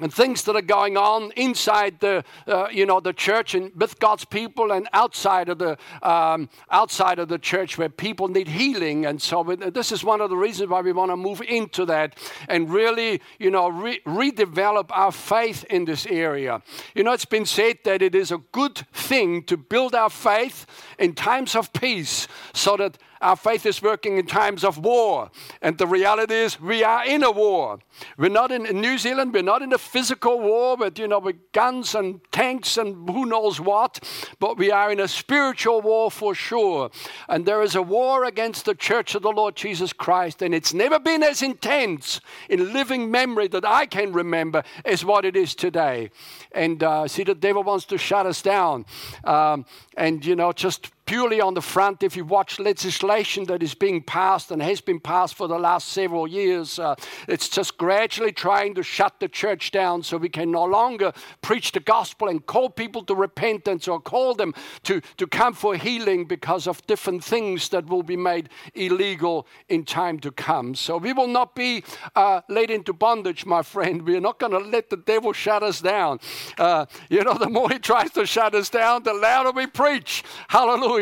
and 0.00 0.12
things 0.12 0.42
that 0.44 0.56
are 0.56 0.62
going 0.62 0.96
on 0.96 1.32
inside 1.32 2.00
the 2.00 2.24
uh, 2.46 2.66
you 2.72 2.86
know 2.86 2.98
the 2.98 3.12
church 3.12 3.54
and 3.54 3.70
with 3.76 3.98
God's 3.98 4.24
people 4.24 4.72
and 4.72 4.88
outside 4.94 5.50
of 5.50 5.58
the 5.58 5.76
um, 6.02 6.48
outside 6.70 7.18
of 7.18 7.28
the 7.28 7.38
church 7.38 7.76
where 7.76 7.90
people 7.90 8.28
need 8.28 8.48
healing. 8.48 9.04
And 9.04 9.20
so 9.20 9.44
this 9.44 9.92
is 9.92 10.02
one 10.02 10.22
of 10.22 10.30
the 10.30 10.36
reasons 10.36 10.70
why 10.70 10.80
we 10.80 10.92
want 10.92 11.10
to 11.10 11.16
move 11.16 11.42
into 11.42 11.84
that 11.86 12.18
and 12.48 12.70
really 12.70 13.20
you 13.38 13.50
know 13.50 13.68
re- 13.68 14.00
redevelop 14.06 14.86
our 14.92 15.12
faith 15.12 15.64
in 15.64 15.84
this 15.84 16.06
area. 16.06 16.62
You 16.94 17.04
know 17.04 17.12
it's 17.12 17.26
been 17.26 17.46
said 17.46 17.78
that 17.84 18.00
it 18.00 18.14
is 18.14 18.32
a 18.32 18.38
good 18.52 18.86
thing 18.94 19.42
to 19.44 19.58
build 19.58 19.94
our 19.94 20.10
faith 20.10 20.64
in 20.98 21.14
times 21.14 21.54
of 21.54 21.70
peace 21.74 22.28
so 22.54 22.78
that 22.78 22.96
our 23.22 23.36
faith 23.36 23.64
is 23.64 23.80
working 23.80 24.18
in 24.18 24.26
times 24.26 24.64
of 24.64 24.78
war. 24.78 25.30
And 25.62 25.78
the 25.78 25.86
reality 25.86 26.34
is, 26.34 26.60
we 26.60 26.82
are 26.82 27.06
in 27.06 27.22
a 27.22 27.30
war. 27.30 27.78
We're 28.18 28.30
not 28.30 28.50
in, 28.50 28.64
New 28.80 28.98
Zealand, 28.98 29.32
we're 29.32 29.42
not 29.42 29.62
in 29.62 29.72
a 29.72 29.78
physical 29.78 30.40
war 30.40 30.76
with, 30.76 30.98
you 30.98 31.06
know, 31.06 31.20
with 31.20 31.36
guns 31.52 31.94
and 31.94 32.20
tanks 32.32 32.76
and 32.76 33.08
who 33.08 33.26
knows 33.26 33.60
what, 33.60 34.00
but 34.40 34.58
we 34.58 34.70
are 34.70 34.90
in 34.90 34.98
a 34.98 35.08
spiritual 35.08 35.80
war 35.80 36.10
for 36.10 36.34
sure. 36.34 36.90
And 37.28 37.46
there 37.46 37.62
is 37.62 37.74
a 37.74 37.82
war 37.82 38.24
against 38.24 38.64
the 38.64 38.74
church 38.74 39.14
of 39.14 39.22
the 39.22 39.30
Lord 39.30 39.54
Jesus 39.54 39.92
Christ. 39.92 40.42
And 40.42 40.54
it's 40.54 40.74
never 40.74 40.98
been 40.98 41.22
as 41.22 41.42
intense 41.42 42.20
in 42.48 42.72
living 42.72 43.10
memory 43.10 43.48
that 43.48 43.64
I 43.64 43.86
can 43.86 44.12
remember 44.12 44.64
as 44.84 45.04
what 45.04 45.24
it 45.24 45.36
is 45.36 45.54
today. 45.54 46.10
And 46.52 46.82
uh, 46.82 47.06
see, 47.06 47.24
the 47.24 47.34
devil 47.34 47.62
wants 47.62 47.84
to 47.86 47.98
shut 47.98 48.26
us 48.26 48.42
down 48.42 48.84
um, 49.24 49.64
and, 49.96 50.24
you 50.24 50.34
know, 50.34 50.52
just 50.52 50.90
purely 51.04 51.40
on 51.40 51.54
the 51.54 51.62
front. 51.62 52.02
If 52.02 52.16
you 52.16 52.24
watch 52.24 52.58
legislation 52.58 53.44
that 53.44 53.62
is 53.62 53.74
being 53.74 54.02
passed 54.02 54.50
and 54.50 54.62
has 54.62 54.80
been 54.80 55.00
passed 55.00 55.34
for 55.34 55.48
the 55.48 55.58
last 55.58 55.88
several 55.88 56.26
years, 56.26 56.78
uh, 56.78 56.94
it's 57.28 57.48
just 57.48 57.76
gradually 57.76 58.32
trying 58.32 58.74
to 58.74 58.82
shut 58.82 59.20
the 59.20 59.28
church 59.28 59.70
down 59.70 60.02
so 60.02 60.16
we 60.16 60.28
can 60.28 60.50
no 60.50 60.64
longer 60.64 61.12
preach 61.40 61.72
the 61.72 61.80
gospel 61.80 62.28
and 62.28 62.46
call 62.46 62.70
people 62.70 63.04
to 63.04 63.14
repentance 63.14 63.88
or 63.88 64.00
call 64.00 64.34
them 64.34 64.54
to, 64.84 65.00
to 65.16 65.26
come 65.26 65.54
for 65.54 65.76
healing 65.76 66.24
because 66.24 66.66
of 66.66 66.86
different 66.86 67.22
things 67.24 67.68
that 67.70 67.86
will 67.86 68.02
be 68.02 68.16
made 68.16 68.48
illegal 68.74 69.46
in 69.68 69.84
time 69.84 70.18
to 70.20 70.30
come. 70.30 70.74
So 70.74 70.96
we 70.96 71.12
will 71.12 71.26
not 71.26 71.54
be 71.54 71.84
uh, 72.14 72.40
led 72.48 72.70
into 72.70 72.92
bondage, 72.92 73.44
my 73.44 73.62
friend. 73.62 74.02
We 74.02 74.16
are 74.16 74.20
not 74.20 74.38
going 74.38 74.52
to 74.52 74.58
let 74.58 74.90
the 74.90 74.96
devil 74.96 75.32
shut 75.32 75.62
us 75.62 75.80
down. 75.80 76.20
Uh, 76.58 76.86
you 77.08 77.22
know, 77.24 77.34
the 77.34 77.48
more 77.48 77.68
he 77.68 77.78
tries 77.78 78.12
to 78.12 78.24
shut 78.24 78.54
us 78.54 78.70
down, 78.70 79.02
the 79.02 79.14
louder 79.14 79.50
we 79.50 79.66
preach. 79.66 80.24
Hallelujah. 80.48 81.01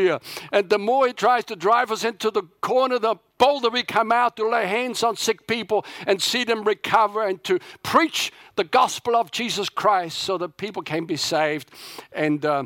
And 0.52 0.70
the 0.70 0.78
more 0.78 1.06
he 1.06 1.12
tries 1.12 1.44
to 1.46 1.56
drive 1.56 1.90
us 1.90 2.04
into 2.04 2.30
the 2.30 2.42
corner, 2.60 2.98
the 2.98 3.16
bolder 3.38 3.70
we 3.70 3.82
come 3.82 4.12
out 4.12 4.36
to 4.36 4.48
lay 4.48 4.66
hands 4.66 5.02
on 5.02 5.16
sick 5.16 5.46
people 5.46 5.84
and 6.06 6.20
see 6.20 6.44
them 6.44 6.62
recover 6.62 7.26
and 7.26 7.42
to 7.44 7.58
preach 7.82 8.32
the 8.56 8.64
gospel 8.64 9.16
of 9.16 9.30
Jesus 9.30 9.68
Christ 9.68 10.18
so 10.18 10.38
that 10.38 10.56
people 10.56 10.82
can 10.82 11.06
be 11.06 11.16
saved 11.16 11.70
and 12.12 12.44
uh, 12.44 12.64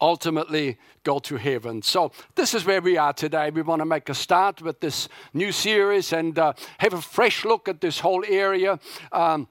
ultimately 0.00 0.78
go 1.04 1.18
to 1.20 1.36
heaven. 1.36 1.82
So, 1.82 2.10
this 2.34 2.52
is 2.52 2.64
where 2.64 2.80
we 2.80 2.96
are 2.96 3.12
today. 3.12 3.50
We 3.50 3.62
want 3.62 3.80
to 3.80 3.86
make 3.86 4.08
a 4.08 4.14
start 4.14 4.60
with 4.60 4.80
this 4.80 5.08
new 5.32 5.52
series 5.52 6.12
and 6.12 6.38
uh, 6.38 6.52
have 6.78 6.94
a 6.94 7.00
fresh 7.00 7.44
look 7.44 7.68
at 7.68 7.80
this 7.80 8.00
whole 8.00 8.24
area. 8.26 8.78
Um, 9.12 9.48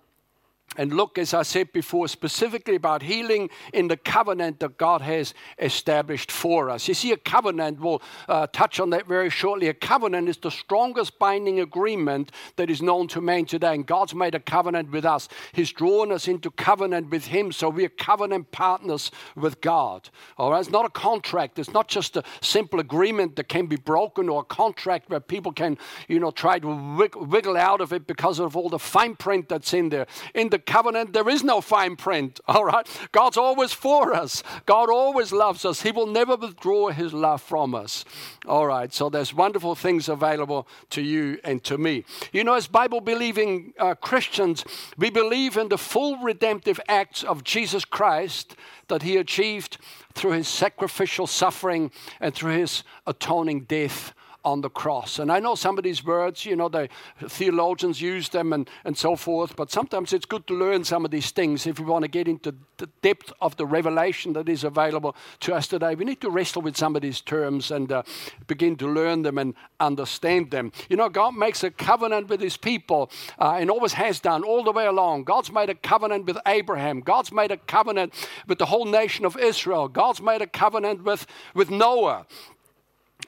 and 0.77 0.94
look, 0.94 1.17
as 1.17 1.34
I 1.34 1.44
said 1.44 1.72
before, 1.72 2.08
specifically 2.08 2.75
about 2.75 3.01
healing 3.01 3.50
in 3.74 3.88
the 3.88 3.98
covenant 3.98 4.60
that 4.60 4.77
God 4.77 5.01
has 5.01 5.34
established 5.60 6.32
for 6.32 6.70
us. 6.70 6.88
You 6.88 6.94
see, 6.94 7.12
a 7.12 7.17
covenant, 7.17 7.79
we'll 7.79 8.01
uh, 8.27 8.48
touch 8.48 8.79
on 8.79 8.89
that 8.91 9.08
very 9.08 9.29
shortly. 9.29 9.67
A 9.67 9.74
covenant 9.74 10.29
is 10.29 10.38
the 10.38 10.51
strongest 10.51 11.17
binding 11.20 11.60
agreement 11.60 12.32
that 12.58 12.70
is 12.70 12.82
known 12.82 13.08
to 13.10 13.22
man 13.22 13.46
today. 13.46 13.74
And 13.74 13.86
God's 13.86 14.13
made 14.13 14.36
a 14.36 14.39
covenant 14.39 14.91
with 14.91 15.05
us. 15.05 15.29
He's 15.53 15.72
drawn 15.72 16.12
us 16.12 16.27
into 16.27 16.51
covenant 16.51 17.10
with 17.10 17.25
Him, 17.25 17.51
so 17.51 17.70
we're 17.70 17.89
covenant 17.89 18.51
partners 18.51 19.12
with 19.36 19.62
God. 19.62 20.10
All 20.38 20.51
right, 20.51 20.60
it's 20.60 20.70
not 20.70 20.86
a 20.86 20.89
contract. 20.89 21.60
It's 21.60 21.74
not 21.74 21.88
just 21.88 22.17
a 22.17 22.24
simple 22.41 22.79
agreement 22.79 23.36
that 23.36 23.48
can 23.48 23.67
be 23.67 23.75
broken 23.75 24.29
or 24.29 24.41
a 24.41 24.46
contract 24.46 25.10
where 25.10 25.20
people 25.20 25.51
can, 25.51 25.77
you 26.08 26.20
know, 26.20 26.32
try 26.32 26.60
to 26.60 27.10
wiggle 27.15 27.58
out 27.58 27.82
of 27.82 27.94
it 27.94 28.08
because 28.08 28.39
of 28.39 28.55
all 28.55 28.70
the 28.70 28.79
fine 28.79 29.15
print 29.15 29.50
that's 29.50 29.74
in 29.74 29.89
there. 29.89 30.08
In 30.34 30.50
the 30.50 30.60
covenant, 30.66 31.14
there 31.14 31.30
is 31.30 31.44
no 31.44 31.62
fine 31.62 31.96
print, 31.96 32.40
all 32.48 32.66
right? 32.66 32.88
God's 33.12 33.38
always 33.38 33.74
for 33.74 34.14
us. 34.14 34.44
God 34.66 34.90
always 34.90 35.32
loves 35.32 35.66
us. 35.66 35.82
He 35.82 35.92
will 35.92 36.08
never 36.08 36.36
withdraw 36.36 36.90
his 36.90 37.14
love 37.14 37.42
from 37.42 37.76
us, 37.76 38.06
all 38.48 38.68
right? 38.68 38.94
So 38.94 39.10
there's 39.10 39.34
wonderful 39.34 39.76
things 39.76 40.10
available 40.10 40.68
to 40.92 41.02
you 41.02 41.40
and 41.44 41.64
to 41.66 41.78
me. 41.78 42.06
You 42.32 42.44
know, 42.44 42.54
as 42.54 42.68
Bible 42.68 43.02
believing 43.02 43.74
uh, 43.80 43.96
Christians, 43.96 44.66
we 44.98 45.10
believe 45.10 45.58
in 45.58 45.70
the 45.70 45.78
full 45.78 46.18
redemptive 46.18 46.80
acts 46.88 47.24
of 47.24 47.44
Jesus 47.44 47.86
Christ 47.86 48.56
that 48.88 49.04
he 49.04 49.18
achieved 49.18 49.78
through 50.14 50.32
his 50.32 50.48
sacrificial 50.48 51.28
suffering 51.28 51.92
and 52.20 52.34
through 52.34 52.54
his 52.54 52.84
atoning 53.06 53.62
death 53.62 54.14
on 54.46 54.62
the 54.62 54.70
cross. 54.70 55.18
And 55.20 55.32
I 55.32 55.40
know 55.40 55.56
some 55.56 55.78
of 55.78 55.84
these 55.84 56.06
words, 56.06 56.46
you 56.46 56.56
know, 56.56 56.70
the 56.70 56.88
theologians 57.28 58.00
use 58.00 58.30
them 58.30 58.54
and, 58.54 58.70
and 58.86 58.96
so 58.96 59.16
forth, 59.16 59.56
but 59.56 59.72
sometimes 59.72 60.14
it's 60.14 60.25
good 60.25 60.46
to 60.48 60.54
learn 60.54 60.84
some 60.84 61.04
of 61.04 61.12
these 61.12 61.32
things 61.32 61.66
if 61.66 61.80
we 61.80 61.86
want 61.86 62.04
to 62.04 62.08
get 62.08 62.28
into 62.28 62.54
the 62.78 62.88
depth 63.02 63.34
of 63.42 63.58
the 63.58 63.66
revelation 63.66 64.34
that 64.34 64.48
is 64.48 64.64
available 64.64 65.16
to 65.40 65.54
us 65.54 65.68
today. 65.68 65.96
We 65.96 66.06
need 66.06 66.22
to 66.22 66.30
wrestle 66.30 66.62
with 66.62 66.78
some 66.78 66.96
of 66.96 67.02
these 67.02 67.22
terms 67.22 67.72
and 67.72 67.92
uh, 67.92 68.04
begin 68.48 68.75
to 68.78 68.88
learn 68.88 69.24
them 69.24 69.40
and 69.40 69.56
understand 69.80 70.52
them. 70.52 70.72
You 70.90 70.98
know, 70.98 71.10
God 71.10 71.36
makes 71.36 71.64
a 71.64 71.72
covenant 71.72 72.30
with 72.30 72.40
his 72.40 72.56
people 72.56 73.10
uh, 73.40 73.58
and 73.60 73.72
always 73.72 73.94
has 73.94 74.20
done 74.20 74.44
all 74.44 74.64
the 74.64 74.72
way 74.72 74.86
along. 74.86 75.24
God's 75.24 75.52
made 75.52 75.70
a 75.70 75.75
covenant 75.75 76.25
with 76.25 76.38
Abraham, 76.46 77.02
God's 77.02 77.32
made 77.32 77.52
a 77.52 77.58
covenant 77.58 78.14
with 78.48 78.60
the 78.60 78.68
whole 78.68 78.86
nation 78.86 79.25
of 79.25 79.38
Israel, 79.38 79.88
God's 79.88 80.22
made 80.22 80.44
a 80.44 80.48
covenant 80.48 81.04
with, 81.04 81.25
with 81.56 81.72
Noah. 81.72 82.28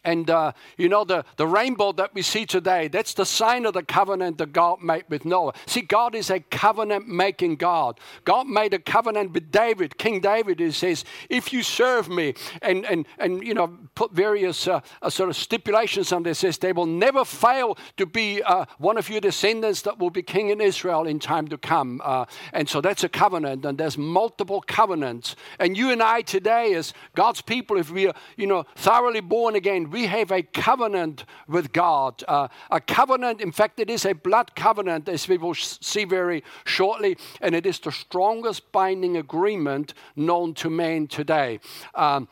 And 0.08 0.30
uh, 0.30 0.54
you 0.78 0.88
know, 0.88 1.04
the, 1.04 1.26
the 1.36 1.46
rainbow 1.46 1.92
that 1.92 2.14
we 2.14 2.22
see 2.22 2.46
today, 2.46 2.88
that's 2.88 3.14
the 3.14 3.26
sign 3.26 3.66
of 3.66 3.74
the 3.74 3.84
covenant 3.84 4.38
that 4.38 4.54
God 4.54 4.82
made 4.82 5.04
with 5.10 5.26
Noah. 5.26 5.52
See, 5.66 5.82
God 5.82 6.16
is 6.16 6.30
a 6.30 6.40
covenant 6.40 7.10
making 7.10 7.58
God. 7.58 8.00
God 8.24 8.48
made 8.48 8.74
a 8.74 8.80
covenant 8.80 9.34
with 9.34 9.52
David, 9.52 9.98
King 9.98 10.22
David. 10.22 10.62
He 10.62 10.72
says, 10.72 11.04
If 11.30 11.52
you 11.52 11.62
serve 11.62 12.08
me, 12.08 12.36
and, 12.62 12.86
and, 12.86 13.06
and 13.20 13.46
you 13.46 13.54
know, 13.54 13.78
put 13.96 14.14
various 14.14 14.66
uh, 14.66 14.80
uh, 15.02 15.10
sort 15.10 15.30
of 15.30 15.36
stipulations 15.36 16.14
on 16.14 16.24
this, 16.24 16.40
says, 16.40 16.58
they 16.58 16.72
will 16.72 16.86
never 16.86 17.26
fail 17.26 17.78
to 17.98 18.06
be 18.06 18.42
uh, 18.44 18.64
one 18.78 18.98
of 18.98 19.10
your 19.10 19.20
descendants 19.20 19.82
that 19.82 20.00
will 20.00 20.10
be 20.10 20.22
king 20.22 20.50
in 20.50 20.62
Israel 20.62 21.06
in 21.06 21.20
time 21.20 21.50
to 21.50 21.58
come. 21.58 22.00
Uh, 22.02 22.24
and 22.54 22.70
so 22.70 22.80
that's 22.80 23.04
a 23.04 23.10
covenant, 23.10 23.66
and 23.66 23.78
there's 23.78 23.98
multiple 23.98 24.62
covenants. 24.62 25.36
And 25.60 25.76
you 25.76 25.92
and 25.92 26.02
I 26.02 26.22
today, 26.22 26.76
as 26.76 26.94
God's 27.14 27.42
people, 27.42 27.76
if 27.76 27.92
we 27.92 28.08
are, 28.08 28.16
you 28.38 28.48
know, 28.48 28.64
thoroughly 28.78 29.20
born 29.20 29.56
again, 29.56 29.92
we 29.98 30.06
have 30.06 30.32
a 30.32 30.44
covenant 30.44 31.26
with 31.48 31.74
God. 31.74 32.24
Uh, 32.28 32.50
a 32.70 32.80
covenant, 32.80 33.42
in 33.42 33.52
fact, 33.52 33.80
it 33.80 33.90
is 33.90 34.06
a 34.06 34.14
blood 34.14 34.56
covenant, 34.56 35.10
as 35.10 35.28
we 35.28 35.40
will 35.40 35.56
see 35.56 36.04
very 36.04 36.44
shortly, 36.66 37.18
and 37.42 37.56
it 37.56 37.66
is 37.66 37.80
the 37.80 37.92
strongest 37.92 38.72
binding 38.72 39.18
agreement 39.18 39.96
known 40.16 40.54
to 40.54 40.70
man 40.70 41.08
today. 41.08 41.60
Um, 41.96 42.28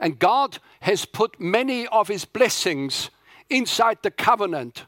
and 0.00 0.18
God 0.18 0.58
has 0.80 1.04
put 1.04 1.38
many 1.38 1.86
of 1.86 2.08
his 2.08 2.24
blessings 2.24 3.10
inside 3.48 3.98
the 4.02 4.10
covenant. 4.10 4.86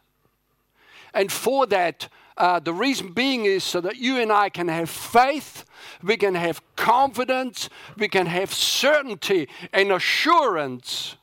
And 1.15 1.31
for 1.31 1.65
that, 1.67 2.09
uh, 2.37 2.59
the 2.59 2.75
reason 2.75 3.13
being 3.13 3.45
is 3.45 3.63
so 3.63 3.81
that 3.83 3.99
you 3.99 4.19
and 4.19 4.33
I 4.33 4.49
can 4.49 4.67
have 4.67 4.91
faith, 4.91 5.65
we 6.03 6.17
can 6.17 6.35
have 6.35 6.61
confidence, 6.75 7.69
we 7.97 8.09
can 8.09 8.27
have 8.27 8.53
certainty 8.53 9.49
and 9.73 9.93
assurance 9.93 11.15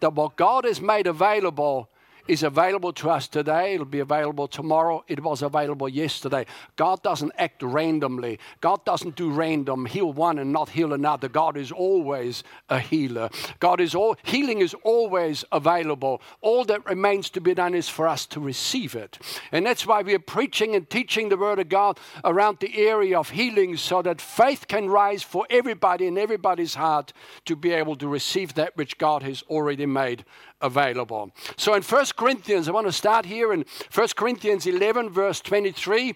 that 0.00 0.14
what 0.14 0.36
God 0.36 0.64
has 0.64 0.80
made 0.80 1.06
available 1.06 1.88
is 2.26 2.42
available 2.42 2.92
to 2.94 3.10
us 3.10 3.28
today. 3.28 3.74
It'll 3.74 3.86
be 3.86 4.00
available 4.00 4.48
tomorrow. 4.48 5.04
It 5.08 5.22
was 5.22 5.42
available 5.42 5.88
yesterday. 5.88 6.46
God 6.76 7.02
doesn't 7.02 7.32
act 7.38 7.62
randomly. 7.62 8.38
God 8.60 8.84
doesn't 8.84 9.16
do 9.16 9.30
random, 9.30 9.86
heal 9.86 10.12
one 10.12 10.38
and 10.38 10.52
not 10.52 10.70
heal 10.70 10.92
another. 10.92 11.28
God 11.28 11.56
is 11.56 11.70
always 11.70 12.42
a 12.68 12.78
healer. 12.78 13.28
God 13.60 13.80
is 13.80 13.94
all 13.94 14.16
healing 14.22 14.60
is 14.60 14.74
always 14.84 15.44
available. 15.52 16.22
All 16.40 16.64
that 16.64 16.88
remains 16.88 17.30
to 17.30 17.40
be 17.40 17.54
done 17.54 17.74
is 17.74 17.88
for 17.88 18.08
us 18.08 18.26
to 18.26 18.40
receive 18.40 18.94
it. 18.94 19.18
And 19.52 19.66
that's 19.66 19.86
why 19.86 20.02
we 20.02 20.14
are 20.14 20.18
preaching 20.18 20.74
and 20.74 20.88
teaching 20.88 21.28
the 21.28 21.36
word 21.36 21.58
of 21.58 21.68
God 21.68 21.98
around 22.24 22.58
the 22.60 22.76
area 22.76 23.18
of 23.18 23.30
healing 23.30 23.76
so 23.76 24.02
that 24.02 24.20
faith 24.20 24.68
can 24.68 24.88
rise 24.88 25.22
for 25.22 25.46
everybody 25.50 26.06
in 26.06 26.18
everybody's 26.18 26.74
heart 26.74 27.12
to 27.44 27.56
be 27.56 27.72
able 27.72 27.96
to 27.96 28.08
receive 28.08 28.54
that 28.54 28.76
which 28.76 28.98
God 28.98 29.22
has 29.22 29.42
already 29.48 29.86
made 29.86 30.24
available. 30.64 31.30
So 31.56 31.74
in 31.74 31.82
1 31.82 32.06
Corinthians, 32.16 32.68
I 32.68 32.72
want 32.72 32.86
to 32.86 32.92
start 32.92 33.26
here 33.26 33.52
in 33.52 33.64
1 33.92 34.08
Corinthians 34.16 34.66
11, 34.66 35.10
verse 35.10 35.40
23. 35.42 36.14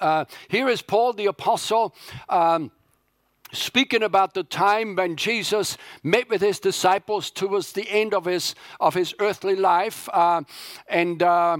Uh, 0.00 0.24
here 0.48 0.68
is 0.68 0.80
Paul 0.82 1.12
the 1.12 1.26
Apostle. 1.26 1.94
Um, 2.28 2.72
speaking 3.52 4.02
about 4.02 4.32
the 4.32 4.42
time 4.42 4.96
when 4.96 5.16
Jesus 5.16 5.76
met 6.02 6.30
with 6.30 6.40
his 6.40 6.58
disciples 6.58 7.30
towards 7.30 7.72
the 7.72 7.88
end 7.90 8.14
of 8.14 8.24
his 8.24 8.54
of 8.80 8.94
his 8.94 9.14
earthly 9.18 9.54
life, 9.54 10.08
uh, 10.12 10.42
and 10.88 11.22
uh, 11.22 11.58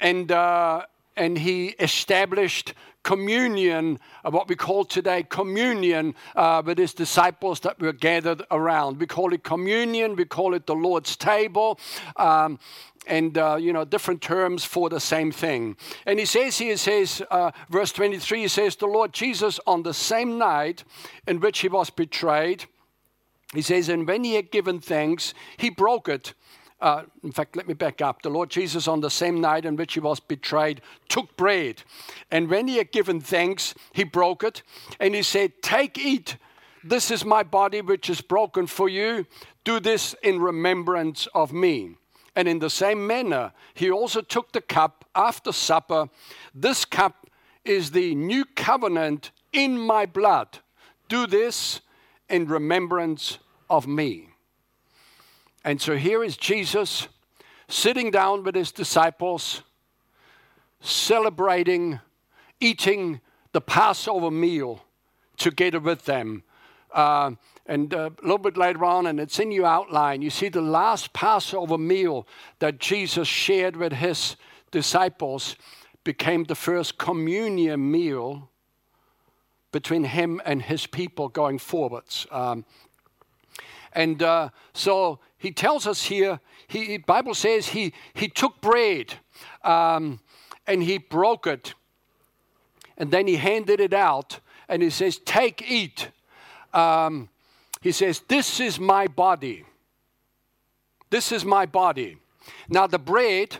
and 0.00 0.32
uh, 0.32 0.82
and 1.16 1.38
he 1.38 1.68
established 1.78 2.74
communion, 3.08 3.98
uh, 4.22 4.30
what 4.30 4.48
we 4.50 4.54
call 4.54 4.84
today 4.84 5.22
communion, 5.22 6.14
uh, 6.36 6.62
with 6.62 6.76
his 6.76 6.92
disciples 6.92 7.58
that 7.60 7.80
were 7.80 7.94
gathered 7.94 8.42
around. 8.50 9.00
We 9.00 9.06
call 9.06 9.32
it 9.32 9.42
communion, 9.42 10.14
we 10.14 10.26
call 10.26 10.52
it 10.52 10.66
the 10.66 10.74
Lord's 10.74 11.16
table. 11.16 11.80
Um, 12.16 12.58
and 13.06 13.38
uh, 13.38 13.56
you 13.58 13.72
know 13.72 13.86
different 13.86 14.20
terms 14.20 14.62
for 14.66 14.90
the 14.90 15.00
same 15.00 15.32
thing 15.32 15.76
and 16.04 16.18
he 16.18 16.26
says 16.26 16.58
here 16.58 16.72
he 16.72 16.76
says 16.76 17.22
uh, 17.30 17.50
verse 17.70 17.90
23 17.92 18.42
he 18.42 18.48
says 18.48 18.76
the 18.76 18.86
lord 18.86 19.14
jesus 19.14 19.58
on 19.66 19.82
the 19.82 19.94
same 19.94 20.36
night 20.36 20.84
in 21.26 21.40
which 21.40 21.60
he 21.60 21.68
was 21.68 21.88
betrayed 21.88 22.66
he 23.54 23.62
says 23.62 23.88
and 23.88 24.06
when 24.06 24.24
he 24.24 24.34
had 24.34 24.50
given 24.50 24.78
thanks 24.78 25.32
he 25.56 25.70
broke 25.70 26.06
it 26.06 26.34
uh, 26.80 27.02
in 27.24 27.32
fact, 27.32 27.56
let 27.56 27.66
me 27.66 27.74
back 27.74 28.00
up. 28.00 28.22
The 28.22 28.30
Lord 28.30 28.50
Jesus, 28.50 28.86
on 28.86 29.00
the 29.00 29.10
same 29.10 29.40
night 29.40 29.64
in 29.64 29.76
which 29.76 29.94
he 29.94 30.00
was 30.00 30.20
betrayed, 30.20 30.80
took 31.08 31.36
bread. 31.36 31.82
And 32.30 32.48
when 32.48 32.68
he 32.68 32.76
had 32.76 32.92
given 32.92 33.20
thanks, 33.20 33.74
he 33.92 34.04
broke 34.04 34.44
it. 34.44 34.62
And 35.00 35.14
he 35.14 35.22
said, 35.22 35.60
Take, 35.62 35.98
eat. 35.98 36.36
This 36.84 37.10
is 37.10 37.24
my 37.24 37.42
body, 37.42 37.80
which 37.80 38.08
is 38.08 38.20
broken 38.20 38.66
for 38.66 38.88
you. 38.88 39.26
Do 39.64 39.80
this 39.80 40.14
in 40.22 40.40
remembrance 40.40 41.26
of 41.34 41.52
me. 41.52 41.96
And 42.36 42.46
in 42.46 42.60
the 42.60 42.70
same 42.70 43.04
manner, 43.04 43.52
he 43.74 43.90
also 43.90 44.20
took 44.20 44.52
the 44.52 44.60
cup 44.60 45.04
after 45.16 45.50
supper. 45.50 46.08
This 46.54 46.84
cup 46.84 47.28
is 47.64 47.90
the 47.90 48.14
new 48.14 48.44
covenant 48.44 49.32
in 49.52 49.76
my 49.76 50.06
blood. 50.06 50.60
Do 51.08 51.26
this 51.26 51.80
in 52.28 52.46
remembrance 52.46 53.38
of 53.68 53.88
me. 53.88 54.27
And 55.68 55.82
so 55.82 55.98
here 55.98 56.24
is 56.24 56.38
Jesus 56.38 57.08
sitting 57.68 58.10
down 58.10 58.42
with 58.42 58.54
his 58.54 58.72
disciples, 58.72 59.60
celebrating, 60.80 62.00
eating 62.58 63.20
the 63.52 63.60
Passover 63.60 64.30
meal 64.30 64.82
together 65.36 65.78
with 65.78 66.06
them. 66.06 66.42
Uh, 66.90 67.32
and 67.66 67.92
uh, 67.92 68.08
a 68.18 68.22
little 68.22 68.38
bit 68.38 68.56
later 68.56 68.82
on, 68.82 69.08
and 69.08 69.20
it's 69.20 69.38
in 69.38 69.50
your 69.50 69.66
outline, 69.66 70.22
you 70.22 70.30
see 70.30 70.48
the 70.48 70.62
last 70.62 71.12
Passover 71.12 71.76
meal 71.76 72.26
that 72.60 72.78
Jesus 72.78 73.28
shared 73.28 73.76
with 73.76 73.92
his 73.92 74.36
disciples 74.70 75.54
became 76.02 76.44
the 76.44 76.54
first 76.54 76.96
communion 76.96 77.90
meal 77.90 78.48
between 79.70 80.04
him 80.04 80.40
and 80.46 80.62
his 80.62 80.86
people 80.86 81.28
going 81.28 81.58
forwards. 81.58 82.26
Um, 82.30 82.64
and 83.92 84.22
uh, 84.22 84.50
so 84.72 85.20
he 85.38 85.52
tells 85.52 85.86
us 85.86 86.04
here, 86.04 86.40
he, 86.66 86.98
Bible 86.98 87.34
says 87.34 87.68
he, 87.68 87.92
he 88.12 88.28
took 88.28 88.60
bread 88.60 89.14
um, 89.64 90.20
and 90.66 90.82
he 90.82 90.98
broke 90.98 91.46
it. 91.46 91.74
And 92.96 93.10
then 93.10 93.28
he 93.28 93.36
handed 93.36 93.80
it 93.80 93.94
out 93.94 94.40
and 94.68 94.82
he 94.82 94.90
says, 94.90 95.18
Take, 95.18 95.62
eat. 95.70 96.10
Um, 96.74 97.28
he 97.80 97.92
says, 97.92 98.20
This 98.28 98.58
is 98.58 98.80
my 98.80 99.06
body. 99.06 99.64
This 101.10 101.32
is 101.32 101.44
my 101.44 101.64
body. 101.64 102.18
Now, 102.68 102.86
the 102.86 102.98
bread 102.98 103.58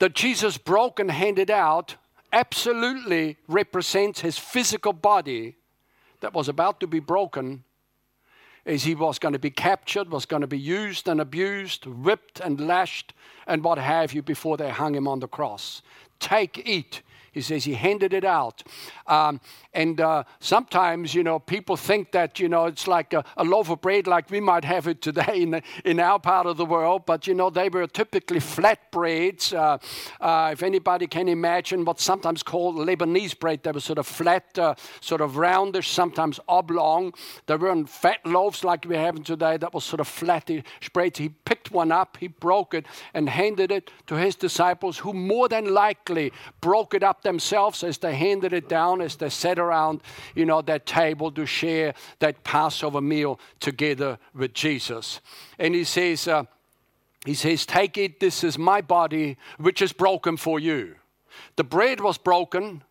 that 0.00 0.14
Jesus 0.14 0.58
broke 0.58 0.98
and 0.98 1.10
handed 1.10 1.50
out 1.50 1.96
absolutely 2.32 3.36
represents 3.46 4.20
his 4.20 4.36
physical 4.36 4.92
body 4.92 5.56
that 6.20 6.34
was 6.34 6.48
about 6.48 6.80
to 6.80 6.86
be 6.86 6.98
broken 7.00 7.64
as 8.68 8.84
he 8.84 8.94
was 8.94 9.18
going 9.18 9.32
to 9.32 9.38
be 9.38 9.50
captured, 9.50 10.10
was 10.10 10.26
going 10.26 10.42
to 10.42 10.46
be 10.46 10.58
used 10.58 11.08
and 11.08 11.22
abused, 11.22 11.86
whipped 11.86 12.38
and 12.38 12.60
lashed, 12.60 13.14
and 13.46 13.64
what 13.64 13.78
have 13.78 14.12
you 14.12 14.22
before 14.22 14.58
they 14.58 14.68
hung 14.68 14.94
him 14.94 15.08
on 15.08 15.20
the 15.20 15.26
cross. 15.26 15.80
Take, 16.20 16.62
eat. 16.66 17.00
He 17.32 17.40
says 17.40 17.64
he 17.64 17.74
handed 17.74 18.12
it 18.12 18.24
out. 18.24 18.62
Um, 19.06 19.40
and 19.72 20.00
uh, 20.00 20.24
sometimes, 20.40 21.14
you 21.14 21.22
know, 21.22 21.38
people 21.38 21.76
think 21.76 22.12
that, 22.12 22.40
you 22.40 22.48
know, 22.48 22.66
it's 22.66 22.86
like 22.86 23.12
a, 23.12 23.24
a, 23.36 23.44
loaf 23.44 23.70
of 23.70 23.80
bread 23.80 24.06
like 24.06 24.30
we 24.30 24.40
might 24.40 24.64
have 24.64 24.86
it 24.86 25.00
today 25.02 25.42
in, 25.42 25.62
in 25.84 26.00
our 26.00 26.18
part 26.18 26.46
of 26.46 26.56
the 26.56 26.64
world. 26.64 27.06
But, 27.06 27.26
you 27.26 27.34
know, 27.34 27.50
they 27.50 27.68
were 27.68 27.86
typically 27.86 28.40
flat 28.40 28.90
breads. 28.90 29.52
Uh, 29.52 29.78
uh, 30.20 30.50
if 30.52 30.62
anybody 30.62 31.06
can 31.06 31.28
imagine 31.28 31.84
what's 31.84 32.02
sometimes 32.02 32.42
called 32.42 32.76
Lebanese 32.76 33.38
bread, 33.38 33.62
they 33.62 33.72
were 33.72 33.80
sort 33.80 33.98
of 33.98 34.06
flat, 34.06 34.58
uh, 34.58 34.74
sort 35.00 35.20
of 35.20 35.36
roundish, 35.36 35.88
sometimes 35.88 36.40
oblong. 36.48 37.12
They 37.46 37.56
weren't 37.56 37.88
fat 37.88 38.24
loaves 38.24 38.64
like 38.64 38.84
we 38.86 38.96
have 38.96 39.22
today. 39.24 39.56
That 39.56 39.74
was 39.74 39.84
sort 39.84 40.00
of 40.00 40.08
flat 40.08 40.50
bread. 40.92 41.16
He 41.16 41.28
picked 41.28 41.70
one 41.70 41.92
up, 41.92 42.16
he 42.18 42.28
broke 42.28 42.74
it, 42.74 42.86
and 43.14 43.28
handed 43.28 43.70
it 43.70 43.90
to 44.06 44.16
his 44.16 44.36
disciples, 44.36 44.98
who 44.98 45.12
more 45.12 45.48
than 45.48 45.74
likely 45.74 46.32
broke 46.60 46.94
it 46.94 47.02
up 47.02 47.17
themselves 47.22 47.82
as 47.84 47.98
they 47.98 48.14
handed 48.14 48.52
it 48.52 48.68
down, 48.68 49.00
as 49.00 49.16
they 49.16 49.28
sat 49.28 49.58
around, 49.58 50.00
you 50.34 50.46
know, 50.46 50.62
that 50.62 50.86
table 50.86 51.30
to 51.32 51.46
share 51.46 51.94
that 52.18 52.44
Passover 52.44 53.00
meal 53.00 53.38
together 53.60 54.18
with 54.34 54.54
Jesus. 54.54 55.20
And 55.58 55.74
he 55.74 55.84
says, 55.84 56.28
uh, 56.28 56.44
he 57.24 57.34
says, 57.34 57.66
take 57.66 57.98
it, 57.98 58.20
this 58.20 58.44
is 58.44 58.58
my 58.58 58.80
body, 58.80 59.36
which 59.58 59.82
is 59.82 59.92
broken 59.92 60.36
for 60.36 60.58
you. 60.58 60.94
The 61.56 61.64
bread 61.64 62.00
was 62.00 62.18
broken 62.18 62.82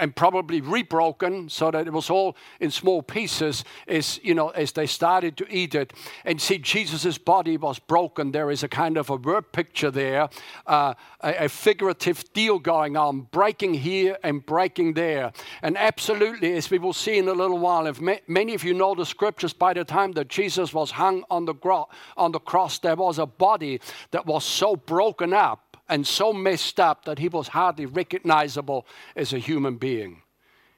and 0.00 0.16
probably 0.16 0.60
rebroken 0.60 1.48
so 1.50 1.70
that 1.70 1.86
it 1.86 1.92
was 1.92 2.10
all 2.10 2.36
in 2.58 2.70
small 2.70 3.02
pieces 3.02 3.64
as 3.86 4.18
you 4.22 4.34
know 4.34 4.48
as 4.50 4.72
they 4.72 4.86
started 4.86 5.36
to 5.36 5.46
eat 5.48 5.74
it. 5.74 5.92
And 6.24 6.40
see 6.40 6.58
jesus' 6.58 7.18
body 7.18 7.56
was 7.56 7.78
broken. 7.78 8.32
There 8.32 8.50
is 8.50 8.62
a 8.62 8.68
kind 8.68 8.96
of 8.96 9.10
a 9.10 9.16
word 9.16 9.52
picture 9.52 9.90
there 9.90 10.28
uh, 10.66 10.94
a, 11.20 11.44
a, 11.44 11.48
figurative 11.48 12.24
deal 12.32 12.58
going 12.58 12.96
on 12.96 13.22
breaking 13.32 13.74
here 13.74 14.16
and 14.22 14.44
breaking 14.44 14.94
there. 14.94 15.32
And 15.62 15.76
absolutely 15.76 16.54
as 16.54 16.70
we 16.70 16.78
will 16.78 16.92
see 16.92 17.18
in 17.18 17.28
a 17.28 17.32
little 17.32 17.58
while 17.58 17.86
if 17.86 18.00
ma- 18.00 18.16
many 18.26 18.54
of 18.54 18.64
you 18.64 18.74
know 18.74 18.94
the 18.94 19.06
scriptures 19.06 19.52
by 19.52 19.72
the 19.74 19.84
time 19.84 20.12
that 20.12 20.28
jesus 20.28 20.72
was 20.72 20.90
hung 20.90 21.24
on 21.30 21.44
the, 21.44 21.54
gro- 21.54 21.88
on 22.16 22.32
the 22.32 22.38
cross 22.38 22.78
there 22.78 22.96
was 22.96 23.18
a 23.18 23.26
body 23.26 23.80
that 24.10 24.26
was 24.26 24.44
so 24.44 24.76
broken 24.76 25.32
up 25.32 25.69
and 25.90 26.06
so 26.06 26.32
messed 26.32 26.80
up 26.80 27.04
that 27.04 27.18
he 27.18 27.28
was 27.28 27.48
hardly 27.48 27.84
recognizable 27.84 28.86
as 29.16 29.32
a 29.32 29.38
human 29.38 29.76
being. 29.76 30.22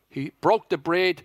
He 0.08 0.32
broke 0.40 0.70
the 0.70 0.78
bread, 0.78 1.22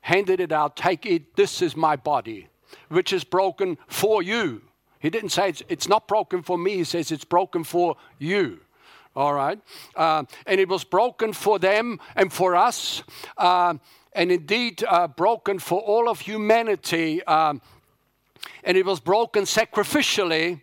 handed 0.00 0.40
it 0.40 0.52
out, 0.52 0.76
take 0.76 1.04
it, 1.04 1.36
this 1.36 1.60
is 1.60 1.76
my 1.76 1.96
body, 1.96 2.48
which 2.88 3.12
is 3.12 3.24
broken 3.24 3.76
for 3.88 4.22
you. 4.22 4.62
He 5.00 5.10
didn't 5.10 5.30
say 5.30 5.50
it's, 5.50 5.62
it's 5.68 5.88
not 5.88 6.08
broken 6.08 6.42
for 6.42 6.56
me, 6.56 6.76
he 6.76 6.84
says 6.84 7.12
it's 7.12 7.24
broken 7.24 7.64
for 7.64 7.96
you. 8.18 8.60
All 9.16 9.34
right? 9.34 9.60
Uh, 9.94 10.24
and 10.46 10.60
it 10.60 10.68
was 10.68 10.82
broken 10.84 11.32
for 11.32 11.58
them 11.58 12.00
and 12.16 12.32
for 12.32 12.56
us, 12.56 13.02
uh, 13.36 13.74
and 14.12 14.32
indeed 14.32 14.84
uh, 14.88 15.08
broken 15.08 15.58
for 15.58 15.80
all 15.80 16.08
of 16.08 16.20
humanity. 16.20 17.22
Um, 17.24 17.60
and 18.62 18.76
it 18.76 18.86
was 18.86 19.00
broken 19.00 19.44
sacrificially, 19.44 20.60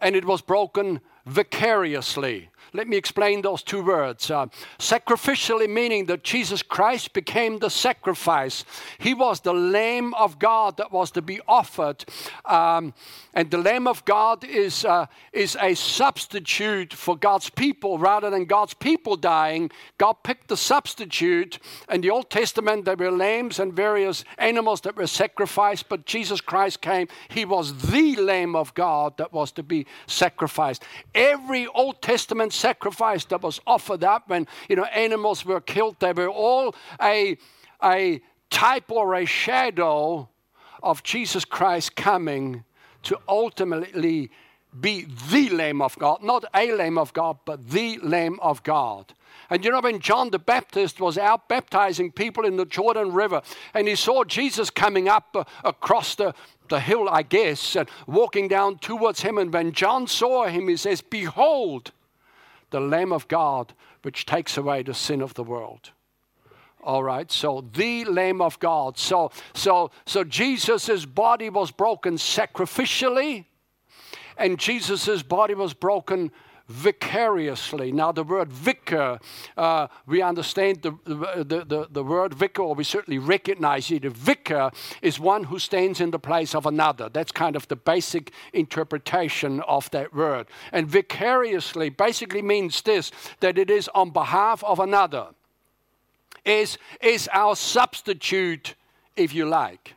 and 0.00 0.16
it 0.16 0.24
was 0.24 0.40
broken 0.40 1.00
vicariously. 1.28 2.50
Let 2.72 2.88
me 2.88 2.96
explain 2.96 3.42
those 3.42 3.62
two 3.62 3.82
words. 3.82 4.30
Uh, 4.30 4.46
sacrificially, 4.78 5.68
meaning 5.68 6.06
that 6.06 6.24
Jesus 6.24 6.62
Christ 6.62 7.12
became 7.12 7.58
the 7.58 7.70
sacrifice. 7.70 8.64
He 8.98 9.14
was 9.14 9.40
the 9.40 9.54
Lamb 9.54 10.14
of 10.14 10.38
God 10.38 10.76
that 10.76 10.92
was 10.92 11.10
to 11.12 11.22
be 11.22 11.40
offered. 11.48 12.04
Um, 12.44 12.94
and 13.34 13.50
the 13.50 13.58
Lamb 13.58 13.86
of 13.86 14.04
God 14.04 14.44
is, 14.44 14.84
uh, 14.84 15.06
is 15.32 15.56
a 15.60 15.74
substitute 15.74 16.92
for 16.92 17.16
God's 17.16 17.50
people 17.50 17.98
rather 17.98 18.30
than 18.30 18.44
God's 18.44 18.74
people 18.74 19.16
dying. 19.16 19.70
God 19.96 20.14
picked 20.22 20.48
the 20.48 20.56
substitute. 20.56 21.58
In 21.90 22.00
the 22.00 22.10
Old 22.10 22.30
Testament, 22.30 22.84
there 22.84 22.96
were 22.96 23.10
lambs 23.10 23.58
and 23.58 23.72
various 23.72 24.24
animals 24.38 24.80
that 24.82 24.96
were 24.96 25.06
sacrificed, 25.06 25.88
but 25.88 26.04
Jesus 26.04 26.40
Christ 26.40 26.80
came. 26.80 27.08
He 27.28 27.44
was 27.44 27.90
the 27.90 28.16
Lamb 28.16 28.56
of 28.56 28.74
God 28.74 29.16
that 29.18 29.32
was 29.32 29.52
to 29.52 29.62
be 29.62 29.86
sacrificed. 30.06 30.82
Every 31.14 31.66
Old 31.68 32.02
Testament 32.02 32.52
sacrifice 32.58 33.24
that 33.26 33.42
was 33.42 33.60
offered 33.66 34.04
up 34.04 34.28
when 34.28 34.46
you 34.68 34.76
know 34.76 34.84
animals 34.84 35.44
were 35.44 35.60
killed, 35.60 35.96
they 36.00 36.12
were 36.12 36.28
all 36.28 36.74
a, 37.00 37.36
a 37.82 38.20
type 38.50 38.90
or 38.90 39.14
a 39.14 39.24
shadow 39.24 40.28
of 40.82 41.02
Jesus 41.02 41.44
Christ 41.44 41.96
coming 41.96 42.64
to 43.04 43.18
ultimately 43.28 44.30
be 44.78 45.06
the 45.30 45.48
Lamb 45.50 45.80
of 45.80 45.98
God, 45.98 46.22
not 46.22 46.44
a 46.54 46.72
Lamb 46.72 46.98
of 46.98 47.12
God, 47.12 47.38
but 47.44 47.70
the 47.70 47.98
Lamb 48.02 48.38
of 48.40 48.62
God. 48.62 49.14
And 49.50 49.64
you 49.64 49.70
know, 49.70 49.80
when 49.80 50.00
John 50.00 50.30
the 50.30 50.38
Baptist 50.38 51.00
was 51.00 51.16
out 51.16 51.48
baptizing 51.48 52.12
people 52.12 52.44
in 52.44 52.56
the 52.56 52.66
Jordan 52.66 53.12
River 53.12 53.40
and 53.72 53.88
he 53.88 53.94
saw 53.94 54.24
Jesus 54.24 54.68
coming 54.68 55.08
up 55.08 55.34
uh, 55.34 55.44
across 55.64 56.14
the, 56.16 56.34
the 56.68 56.80
hill, 56.80 57.08
I 57.08 57.22
guess, 57.22 57.74
and 57.74 57.88
walking 58.06 58.48
down 58.48 58.78
towards 58.78 59.22
him, 59.22 59.38
and 59.38 59.52
when 59.52 59.72
John 59.72 60.06
saw 60.06 60.46
him, 60.46 60.68
he 60.68 60.76
says, 60.76 61.00
Behold, 61.00 61.92
the 62.70 62.80
Lamb 62.80 63.12
of 63.12 63.28
God, 63.28 63.72
which 64.02 64.26
takes 64.26 64.56
away 64.56 64.82
the 64.82 64.94
sin 64.94 65.20
of 65.20 65.34
the 65.34 65.44
world. 65.44 65.92
All 66.82 67.02
right, 67.02 67.30
so 67.30 67.64
the 67.72 68.04
Lamb 68.04 68.40
of 68.40 68.58
God. 68.60 68.98
So, 68.98 69.30
so, 69.52 69.90
so 70.06 70.24
Jesus' 70.24 71.04
body 71.04 71.50
was 71.50 71.70
broken 71.70 72.14
sacrificially, 72.14 73.46
and 74.36 74.58
Jesus' 74.58 75.22
body 75.22 75.54
was 75.54 75.74
broken 75.74 76.30
vicariously. 76.68 77.92
Now, 77.92 78.12
the 78.12 78.22
word 78.22 78.52
vicar, 78.52 79.18
uh, 79.56 79.88
we 80.06 80.22
understand 80.22 80.82
the, 80.82 80.92
the, 81.04 81.64
the, 81.66 81.88
the, 81.90 82.04
word 82.04 82.34
vicar, 82.34 82.62
or 82.62 82.74
we 82.74 82.84
certainly 82.84 83.18
recognize 83.18 83.90
it. 83.90 84.04
A 84.04 84.10
vicar 84.10 84.70
is 85.00 85.18
one 85.18 85.44
who 85.44 85.58
stands 85.58 86.00
in 86.00 86.10
the 86.10 86.18
place 86.18 86.54
of 86.54 86.66
another. 86.66 87.08
That's 87.08 87.32
kind 87.32 87.56
of 87.56 87.66
the 87.68 87.76
basic 87.76 88.32
interpretation 88.52 89.60
of 89.60 89.90
that 89.90 90.14
word. 90.14 90.46
And 90.72 90.86
vicariously 90.86 91.88
basically 91.88 92.42
means 92.42 92.82
this 92.82 93.10
that 93.40 93.58
it 93.58 93.70
is 93.70 93.88
on 93.94 94.10
behalf 94.10 94.62
of 94.64 94.78
another, 94.78 95.28
is, 96.44 96.78
is 97.00 97.28
our 97.32 97.56
substitute, 97.56 98.74
if 99.16 99.34
you 99.34 99.46
like. 99.46 99.94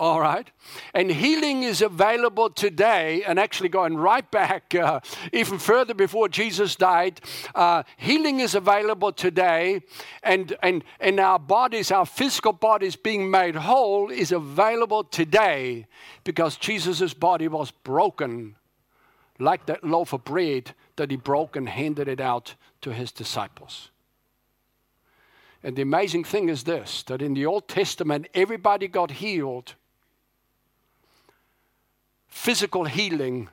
All 0.00 0.18
right. 0.18 0.50
And 0.94 1.10
healing 1.10 1.62
is 1.62 1.82
available 1.82 2.48
today, 2.48 3.22
and 3.22 3.38
actually 3.38 3.68
going 3.68 3.98
right 3.98 4.28
back 4.30 4.74
uh, 4.74 5.00
even 5.30 5.58
further 5.58 5.92
before 5.92 6.26
Jesus 6.26 6.74
died. 6.74 7.20
Uh, 7.54 7.82
healing 7.98 8.40
is 8.40 8.54
available 8.54 9.12
today, 9.12 9.82
and, 10.22 10.56
and, 10.62 10.84
and 11.00 11.20
our 11.20 11.38
bodies, 11.38 11.90
our 11.90 12.06
physical 12.06 12.54
bodies 12.54 12.96
being 12.96 13.30
made 13.30 13.54
whole, 13.56 14.08
is 14.08 14.32
available 14.32 15.04
today 15.04 15.86
because 16.24 16.56
Jesus' 16.56 17.12
body 17.12 17.46
was 17.46 17.70
broken 17.70 18.56
like 19.38 19.66
that 19.66 19.84
loaf 19.84 20.14
of 20.14 20.24
bread 20.24 20.74
that 20.96 21.10
he 21.10 21.18
broke 21.18 21.56
and 21.56 21.68
handed 21.68 22.08
it 22.08 22.22
out 22.22 22.54
to 22.80 22.94
his 22.94 23.12
disciples. 23.12 23.90
And 25.62 25.76
the 25.76 25.82
amazing 25.82 26.24
thing 26.24 26.48
is 26.48 26.64
this 26.64 27.02
that 27.02 27.20
in 27.20 27.34
the 27.34 27.44
Old 27.44 27.68
Testament, 27.68 28.28
everybody 28.32 28.88
got 28.88 29.10
healed 29.10 29.74
physical 32.30 32.84
healing, 32.84 33.48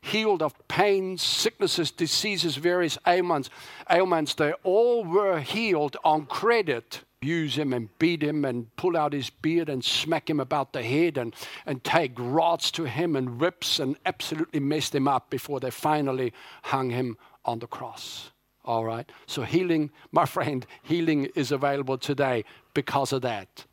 healed 0.00 0.42
of 0.42 0.56
pains, 0.66 1.22
sicknesses, 1.22 1.90
diseases, 1.90 2.56
various 2.56 2.98
ailments. 3.06 3.50
Ailments, 3.88 4.34
they 4.34 4.52
all 4.64 5.04
were 5.04 5.38
healed 5.40 5.96
on 6.02 6.26
credit. 6.26 7.02
Use 7.20 7.56
him 7.56 7.72
and 7.72 7.88
beat 8.00 8.20
him 8.20 8.44
and 8.44 8.74
pull 8.74 8.96
out 8.96 9.12
his 9.12 9.30
beard 9.30 9.68
and 9.68 9.84
smack 9.84 10.28
him 10.28 10.40
about 10.40 10.72
the 10.72 10.82
head 10.82 11.16
and, 11.16 11.36
and 11.66 11.84
take 11.84 12.12
rods 12.16 12.72
to 12.72 12.82
him 12.84 13.14
and 13.14 13.40
whips 13.40 13.78
and 13.78 13.96
absolutely 14.04 14.58
messed 14.58 14.92
him 14.92 15.06
up 15.06 15.30
before 15.30 15.60
they 15.60 15.70
finally 15.70 16.32
hung 16.62 16.90
him 16.90 17.16
on 17.44 17.60
the 17.60 17.68
cross. 17.68 18.32
All 18.64 18.84
right? 18.84 19.08
So, 19.26 19.42
healing, 19.42 19.90
my 20.10 20.26
friend, 20.26 20.66
healing 20.82 21.26
is 21.36 21.52
available 21.52 21.96
today 21.96 22.44
because 22.74 23.12
of 23.12 23.22
that. 23.22 23.66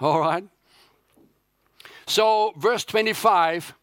All 0.00 0.20
right? 0.20 0.44
So, 2.06 2.52
verse 2.56 2.84
25, 2.84 3.74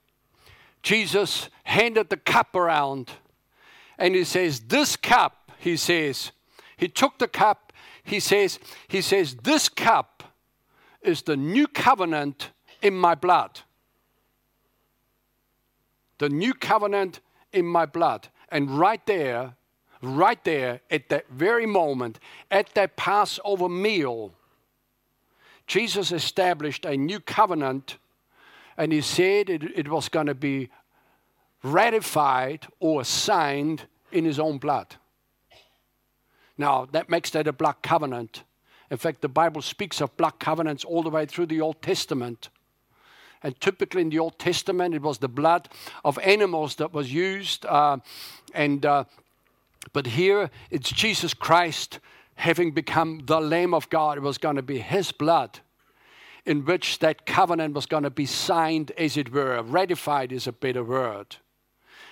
Jesus 0.84 1.50
handed 1.64 2.10
the 2.10 2.18
cup 2.18 2.56
around 2.56 3.12
and 3.98 4.16
he 4.16 4.24
says, 4.24 4.62
This 4.62 4.96
cup, 4.96 5.52
he 5.60 5.78
says, 5.78 6.32
he 6.78 6.88
took 6.88 7.20
the 7.20 7.28
cup, 7.28 7.74
he 8.04 8.20
says, 8.20 8.60
he 8.88 9.02
says, 9.02 9.36
This 9.36 9.70
cup 9.70 10.24
is 11.02 11.22
the 11.24 11.38
new 11.38 11.68
covenant 11.68 12.52
in 12.82 12.96
my 12.96 13.16
blood. 13.16 13.62
The 16.18 16.30
new 16.30 16.54
covenant 16.54 17.20
in 17.54 17.66
my 17.66 17.86
blood. 17.86 18.30
And 18.50 18.80
right 18.80 19.06
there, 19.06 19.56
right 20.02 20.44
there, 20.44 20.82
at 20.90 21.10
that 21.10 21.30
very 21.30 21.66
moment, 21.66 22.20
at 22.50 22.74
that 22.76 22.96
Passover 22.96 23.70
meal, 23.70 24.34
Jesus 25.68 26.12
established 26.12 26.86
a 26.86 26.98
new 26.98 27.20
covenant 27.20 27.98
and 28.80 28.94
he 28.94 29.02
said 29.02 29.50
it, 29.50 29.62
it 29.76 29.90
was 29.90 30.08
going 30.08 30.28
to 30.28 30.34
be 30.34 30.70
ratified 31.64 32.66
or 32.80 33.04
signed 33.04 33.84
in 34.14 34.24
his 34.24 34.40
own 34.40 34.58
blood. 34.58 34.96
Now, 36.58 36.88
that 36.94 37.10
makes 37.10 37.30
that 37.32 37.46
a 37.46 37.52
blood 37.52 37.76
covenant. 37.84 38.44
In 38.90 38.96
fact, 38.96 39.22
the 39.22 39.28
Bible 39.28 39.62
speaks 39.62 40.00
of 40.00 40.16
blood 40.16 40.40
covenants 40.40 40.86
all 40.86 41.04
the 41.04 41.10
way 41.10 41.26
through 41.26 41.48
the 41.48 41.60
Old 41.60 41.82
Testament. 41.82 42.48
And 43.44 43.60
typically 43.60 44.02
in 44.02 44.10
the 44.10 44.20
Old 44.20 44.40
Testament, 44.40 44.96
it 44.96 45.02
was 45.02 45.18
the 45.18 45.28
blood 45.28 45.68
of 46.06 46.18
animals 46.20 46.76
that 46.76 46.94
was 46.94 47.12
used. 47.12 47.66
Uh, 47.66 47.98
and 48.54 48.86
uh, 48.86 49.04
but 49.92 50.08
here, 50.08 50.50
it's 50.72 50.90
Jesus 50.90 51.34
Christ 51.34 52.00
having 52.36 52.72
become 52.72 53.24
the 53.26 53.42
Lamb 53.42 53.74
of 53.74 53.90
God. 53.90 54.18
It 54.18 54.22
was 54.22 54.38
going 54.38 54.56
to 54.56 54.62
be 54.62 54.80
His 54.80 55.12
blood 55.12 55.60
in 56.46 56.66
which 56.66 57.00
that 57.00 57.26
covenant 57.26 57.74
was 57.74 57.86
going 57.86 58.04
to 58.04 58.10
be 58.10 58.26
signed, 58.26 58.92
as 58.98 59.18
it 59.18 59.32
were. 59.32 59.62
Ratified 59.62 60.32
is 60.32 60.48
a 60.48 60.52
better 60.52 60.84
word. 60.84 61.38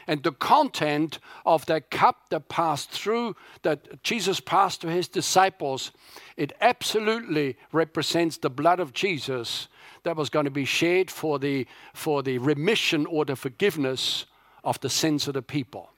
And 0.08 0.24
the 0.24 0.32
content 0.32 1.20
of 1.46 1.66
that 1.66 1.92
cup 1.92 2.30
that 2.30 2.48
passed 2.48 2.92
through, 2.92 3.36
that 3.64 4.02
Jesus 4.04 4.40
passed 4.40 4.82
to 4.82 4.90
his 4.90 5.10
disciples, 5.10 5.92
it 6.38 6.54
absolutely 6.62 7.58
represents 7.74 8.38
the 8.38 8.50
blood 8.50 8.80
of 8.80 8.94
Jesus 8.94 9.68
that 10.04 10.16
was 10.16 10.30
going 10.30 10.46
to 10.46 10.52
be 10.52 10.64
shed 10.64 11.12
for 11.12 11.40
the, 11.40 11.68
for 11.94 12.24
the 12.24 12.38
remission 12.38 13.06
or 13.06 13.26
the 13.26 13.36
forgiveness 13.36 14.26
of 14.64 14.80
the 14.80 14.90
sins 14.90 15.28
of 15.28 15.34
the 15.34 15.42
people. 15.42 15.90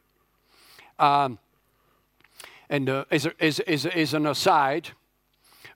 Um, 0.98 1.38
and 2.70 2.90
uh, 2.90 3.06
as, 3.12 3.28
as, 3.40 3.60
as, 3.62 3.86
as 3.86 4.14
an 4.16 4.26
aside, 4.26 4.90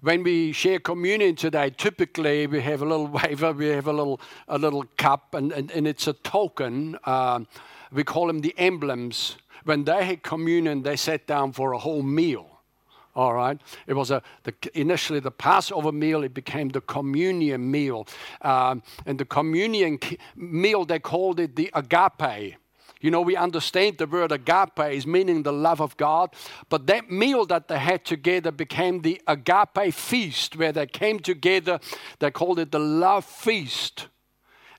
when 0.04 0.22
we 0.22 0.52
share 0.52 0.80
communion 0.80 1.34
today, 1.34 1.70
typically 1.70 2.46
we 2.46 2.60
have 2.60 2.82
a 2.82 2.86
little 2.86 3.08
wafer, 3.24 3.54
we 3.54 3.68
have 3.68 3.88
a 3.88 3.94
little, 3.94 4.20
a 4.50 4.58
little 4.58 4.84
cup, 4.98 5.34
and, 5.34 5.54
and, 5.54 5.72
and 5.72 5.88
it's 5.88 6.08
a 6.08 6.14
token. 6.14 6.98
Um, 7.06 7.48
we 7.90 8.04
call 8.04 8.28
them 8.28 8.42
the 8.42 8.54
emblems. 8.58 9.38
When 9.64 9.86
they 9.86 10.04
had 10.04 10.22
communion, 10.22 10.84
they 10.84 10.98
sat 10.98 11.26
down 11.26 11.54
for 11.54 11.72
a 11.72 11.78
whole 11.78 12.04
meal. 12.04 12.60
All 13.16 13.34
right. 13.34 13.58
It 13.88 13.94
was 13.94 14.12
a 14.12 14.22
the, 14.44 14.54
initially 14.74 15.22
the 15.22 15.32
Passover 15.32 15.94
meal. 15.94 16.24
It 16.24 16.34
became 16.34 16.68
the 16.68 16.82
communion 16.82 17.72
meal, 17.72 18.06
um, 18.42 18.84
and 19.06 19.18
the 19.18 19.26
communion 19.26 20.00
meal 20.36 20.84
they 20.84 21.00
called 21.00 21.40
it 21.40 21.56
the 21.56 21.70
agape. 21.74 22.56
You 23.04 23.12
know, 23.12 23.20
we 23.20 23.36
understand 23.36 23.98
the 23.98 24.08
word 24.08 24.32
agape 24.32 24.80
is 24.80 25.06
meaning 25.06 25.44
the 25.44 25.52
love 25.52 25.82
of 25.82 25.98
God, 25.98 26.34
but 26.70 26.88
that 26.88 27.12
meal 27.12 27.46
that 27.48 27.68
they 27.68 27.78
had 27.78 28.06
together 28.06 28.50
became 28.50 29.02
the 29.02 29.22
agape 29.28 29.94
feast 29.94 30.56
where 30.56 30.72
they 30.72 30.88
came 30.88 31.20
together. 31.20 31.82
They 32.20 32.32
called 32.32 32.60
it 32.60 32.72
the 32.72 32.80
love 32.80 33.26
feast. 33.26 34.08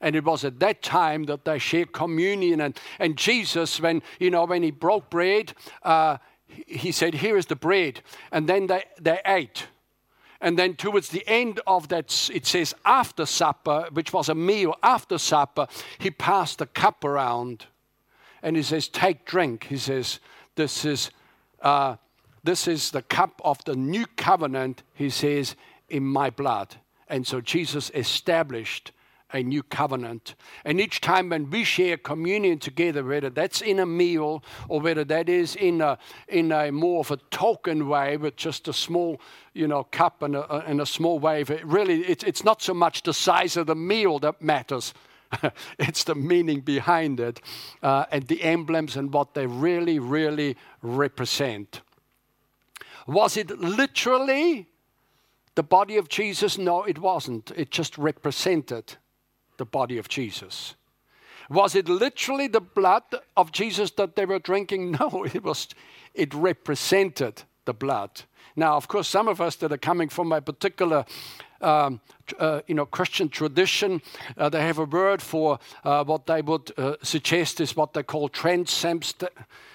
And 0.01 0.17
it 0.17 0.25
was 0.25 0.43
at 0.43 0.59
that 0.61 0.83
time 0.83 1.25
that 1.25 1.45
they 1.45 1.59
shared 1.59 1.93
communion. 1.93 2.63
And, 2.63 2.81
and 2.99 3.19
Jesus, 3.19 3.79
when, 3.79 4.03
you 4.19 4.31
know, 4.31 4.47
when 4.47 4.63
he 4.63 4.71
broke 4.71 5.11
bread, 5.11 5.53
uh, 5.83 6.17
he 6.47 6.93
said, 6.93 7.17
Here 7.17 7.37
is 7.37 7.47
the 7.47 7.57
bread. 7.57 8.01
And 8.33 8.49
then 8.49 8.69
they, 8.69 8.85
they 8.99 9.21
ate. 9.27 9.67
And 10.41 10.59
then 10.59 10.77
towards 10.77 11.11
the 11.11 11.25
end 11.27 11.61
of 11.67 11.89
that, 11.89 12.31
it 12.33 12.47
says 12.47 12.75
after 12.87 13.27
supper, 13.27 13.89
which 13.93 14.15
was 14.15 14.31
a 14.31 14.35
meal 14.35 14.77
after 14.83 15.19
supper, 15.19 15.67
he 15.99 16.11
passed 16.11 16.59
the 16.59 16.67
cup 16.67 17.05
around 17.05 17.67
and 18.45 18.57
he 18.57 18.63
says, 18.63 18.87
Take, 18.87 19.25
drink. 19.25 19.65
He 19.65 19.79
says, 19.79 20.21
This 20.55 20.85
is, 20.85 21.11
uh, 21.63 21.97
this 22.45 22.69
is 22.69 22.93
the 22.93 23.03
cup 23.03 23.41
of 23.43 23.65
the 23.65 23.75
new 23.75 24.07
covenant, 24.17 24.85
he 24.93 25.11
says, 25.11 25.57
in 25.89 26.05
my 26.05 26.31
blood. 26.31 26.77
And 27.09 27.27
so 27.27 27.41
Jesus 27.41 27.91
established 27.95 28.93
a 29.33 29.43
new 29.43 29.63
covenant. 29.63 30.35
And 30.65 30.79
each 30.79 31.01
time 31.01 31.31
when 31.31 31.51
we 31.51 31.65
share 31.65 31.97
communion 31.97 32.59
together, 32.59 33.03
whether 33.03 33.31
that's 33.31 33.63
in 33.63 33.79
a 33.81 33.87
meal 33.87 34.45
or 34.69 34.81
whether 34.81 35.05
that 35.05 35.29
is 35.29 35.57
in 35.57 35.81
a, 35.81 35.99
in 36.29 36.53
a 36.53 36.71
more 36.71 37.01
of 37.01 37.11
a 37.11 37.17
token 37.31 37.89
way 37.89 38.17
with 38.19 38.37
just 38.37 38.69
a 38.69 38.73
small, 38.75 39.21
you 39.55 39.67
know, 39.67 39.85
cup 39.85 40.23
and 40.23 40.37
a, 40.37 40.65
and 40.67 40.83
a 40.83 40.87
small 40.87 41.19
wave, 41.19 41.51
it 41.51 41.65
really, 41.65 42.03
it's, 42.03 42.23
it's 42.25 42.45
not 42.45 42.61
so 42.61 42.75
much 42.75 43.03
the 43.03 43.15
size 43.15 43.57
of 43.57 43.67
the 43.67 43.75
meal 43.75 44.19
that 44.19 44.41
matters 44.43 44.93
it's 45.79 46.05
the 46.05 46.15
meaning 46.15 46.61
behind 46.61 47.21
it 47.21 47.41
uh, 47.83 48.07
and 48.11 48.27
the 48.29 48.43
emblems 48.43 48.97
and 48.97 49.13
what 49.13 49.35
they 49.35 49.47
really, 49.47 49.99
really 49.99 50.57
represent. 50.83 51.81
Was 53.07 53.37
it 53.37 53.51
literally 53.59 54.69
the 55.55 55.63
body 55.63 55.97
of 55.97 56.09
Jesus? 56.09 56.59
No, 56.59 56.83
it 56.85 56.99
wasn't. 56.99 57.51
It 57.57 57.71
just 57.71 57.99
represented 57.99 58.97
the 59.57 59.67
body 59.67 59.99
of 59.99 60.09
Jesus. 60.09 60.75
Was 61.51 61.75
it 61.75 61.89
literally 61.89 62.49
the 62.49 62.61
blood 62.61 63.03
of 63.37 63.53
Jesus 63.53 63.91
that 63.93 64.17
they 64.17 64.25
were 64.25 64.39
drinking? 64.39 64.93
No, 65.01 65.25
it 65.25 65.43
was 65.43 65.69
it 66.15 66.33
represented 66.33 67.43
the 67.65 67.75
blood. 67.75 68.23
Now, 68.57 68.77
of 68.77 68.89
course, 68.89 69.09
some 69.09 69.29
of 69.29 69.41
us 69.41 69.57
that 69.57 69.73
are 69.73 69.79
coming 69.79 70.09
from 70.09 70.33
a 70.33 70.41
particular 70.41 71.05
um, 71.65 72.01
uh, 72.39 72.61
you 72.67 72.75
know, 72.75 72.87
Christian 72.87 73.29
tradition, 73.29 74.03
uh, 74.37 74.49
they 74.49 74.61
have 74.61 74.79
a 74.79 74.85
word 74.85 75.21
for 75.23 75.59
uh, 75.85 76.05
what 76.05 76.27
they 76.27 76.43
would 76.43 76.71
uh, 76.77 76.97
suggest 77.03 77.61
is 77.61 77.77
what 77.77 77.95
they 77.95 78.03
call 78.03 78.29
transubst- 78.29 79.29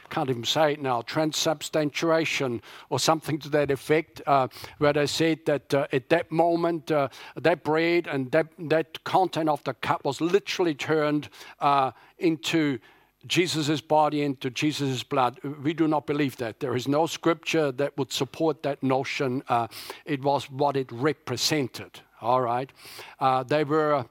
can't 0.09 0.29
even 0.29 0.43
say 0.43 0.73
it 0.73 0.81
now, 0.81 1.03
transubstantiation 1.03 2.61
or 2.89 2.99
something 2.99 3.37
to 3.37 3.49
that 3.49 3.69
effect, 3.69 4.21
uh, 4.25 4.47
where 4.79 4.93
they 4.93 5.05
said 5.05 5.39
that 5.45 5.71
uh, 5.71 5.85
at 5.91 6.09
that 6.09 6.31
moment, 6.31 6.87
that 6.87 7.63
bread 7.63 8.07
and 8.07 8.31
that, 8.31 8.47
that 8.57 9.03
content 9.03 9.49
of 9.49 9.63
the 9.65 9.73
cup 9.75 10.03
was 10.03 10.19
literally 10.19 10.73
turned 10.73 11.29
into 12.17 12.79
Jesus' 13.27 13.81
body 13.81 14.21
into 14.21 14.49
Jesus' 14.49 15.03
blood. 15.03 15.39
We 15.63 15.73
do 15.73 15.87
not 15.87 16.07
believe 16.07 16.37
that. 16.37 16.59
There 16.59 16.75
is 16.75 16.87
no 16.87 17.05
scripture 17.05 17.71
that 17.73 17.97
would 17.97 18.11
support 18.11 18.63
that 18.63 18.81
notion. 18.81 19.43
Uh, 19.47 19.67
it 20.05 20.21
was 20.23 20.49
what 20.49 20.77
it 20.77 20.91
represented. 20.91 21.99
All 22.21 22.41
right. 22.41 22.71
Uh, 23.19 23.43
they 23.43 23.63
were 23.63 24.05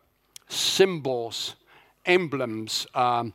symbols, 0.49 1.57
emblems, 2.05 2.87
um, 2.94 3.35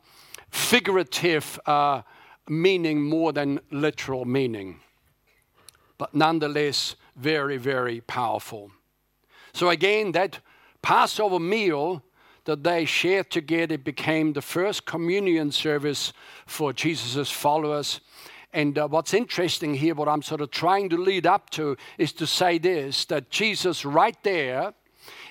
figurative 0.50 1.58
uh, 1.66 2.02
meaning 2.48 3.02
more 3.02 3.32
than 3.32 3.60
literal 3.70 4.24
meaning, 4.24 4.80
but 5.98 6.14
nonetheless 6.14 6.96
very, 7.16 7.56
very 7.56 8.00
powerful. 8.00 8.70
So, 9.52 9.70
again, 9.70 10.12
that 10.12 10.40
Passover 10.82 11.38
meal 11.38 12.02
that 12.44 12.62
they 12.62 12.84
shared 12.84 13.30
together 13.30 13.78
became 13.78 14.32
the 14.32 14.42
first 14.42 14.86
communion 14.86 15.50
service 15.50 16.12
for 16.46 16.72
Jesus' 16.72 17.30
followers. 17.30 18.00
And 18.52 18.78
uh, 18.78 18.86
what's 18.86 19.14
interesting 19.14 19.74
here, 19.74 19.94
what 19.94 20.08
I'm 20.08 20.22
sort 20.22 20.40
of 20.40 20.50
trying 20.50 20.88
to 20.90 20.96
lead 20.96 21.26
up 21.26 21.50
to, 21.50 21.76
is 21.98 22.12
to 22.14 22.26
say 22.26 22.58
this 22.58 23.04
that 23.06 23.30
Jesus, 23.30 23.84
right 23.84 24.16
there, 24.22 24.74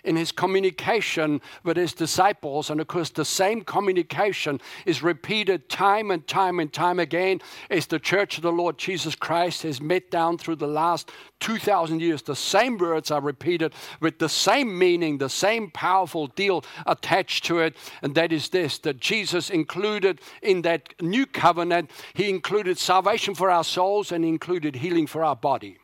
in 0.04 0.16
his 0.16 0.32
communication 0.32 1.42
with 1.64 1.78
his 1.78 1.94
disciples. 1.94 2.70
And 2.70 2.82
of 2.82 2.88
course, 2.88 3.10
the 3.10 3.26
same 3.26 3.62
communication 3.62 4.60
is 4.86 5.02
repeated 5.02 5.70
time 5.70 6.12
and 6.12 6.28
time 6.28 6.60
and 6.60 6.72
time 6.72 7.00
again 7.00 7.42
as 7.70 7.88
the 7.88 8.00
church 8.00 8.38
of 8.38 8.44
the 8.44 8.52
Lord 8.52 8.78
Jesus 8.78 9.16
Christ 9.16 9.64
has 9.64 9.82
met 9.82 10.12
down 10.12 10.38
through 10.38 10.58
the 10.58 10.68
last 10.68 11.12
2,000 11.40 12.02
years. 12.02 12.22
The 12.22 12.36
same 12.36 12.78
words 12.78 13.12
are 13.12 13.22
repeated 13.22 13.74
with 14.00 14.20
the 14.20 14.30
same 14.30 14.78
meaning, 14.78 15.18
the 15.18 15.30
same 15.30 15.72
powerful 15.72 16.28
deal 16.28 16.64
attached 16.86 17.46
to 17.46 17.60
it. 17.60 17.76
And 18.02 18.16
that 18.16 18.32
is 18.32 18.50
this 18.50 18.78
that 18.80 19.00
Jesus 19.00 19.50
included 19.50 20.22
in 20.42 20.62
that 20.64 20.94
new 21.02 21.26
covenant, 21.26 21.92
he 22.14 22.30
included 22.30 22.78
salvation 22.78 23.36
for 23.36 23.50
our 23.50 23.64
souls 23.64 24.12
and 24.12 24.24
included 24.26 24.76
healing 24.76 25.08
for 25.08 25.24
our 25.24 25.36
body. 25.36 25.78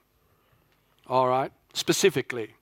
All 1.07 1.27
right? 1.27 1.51
Specifically. 1.73 2.55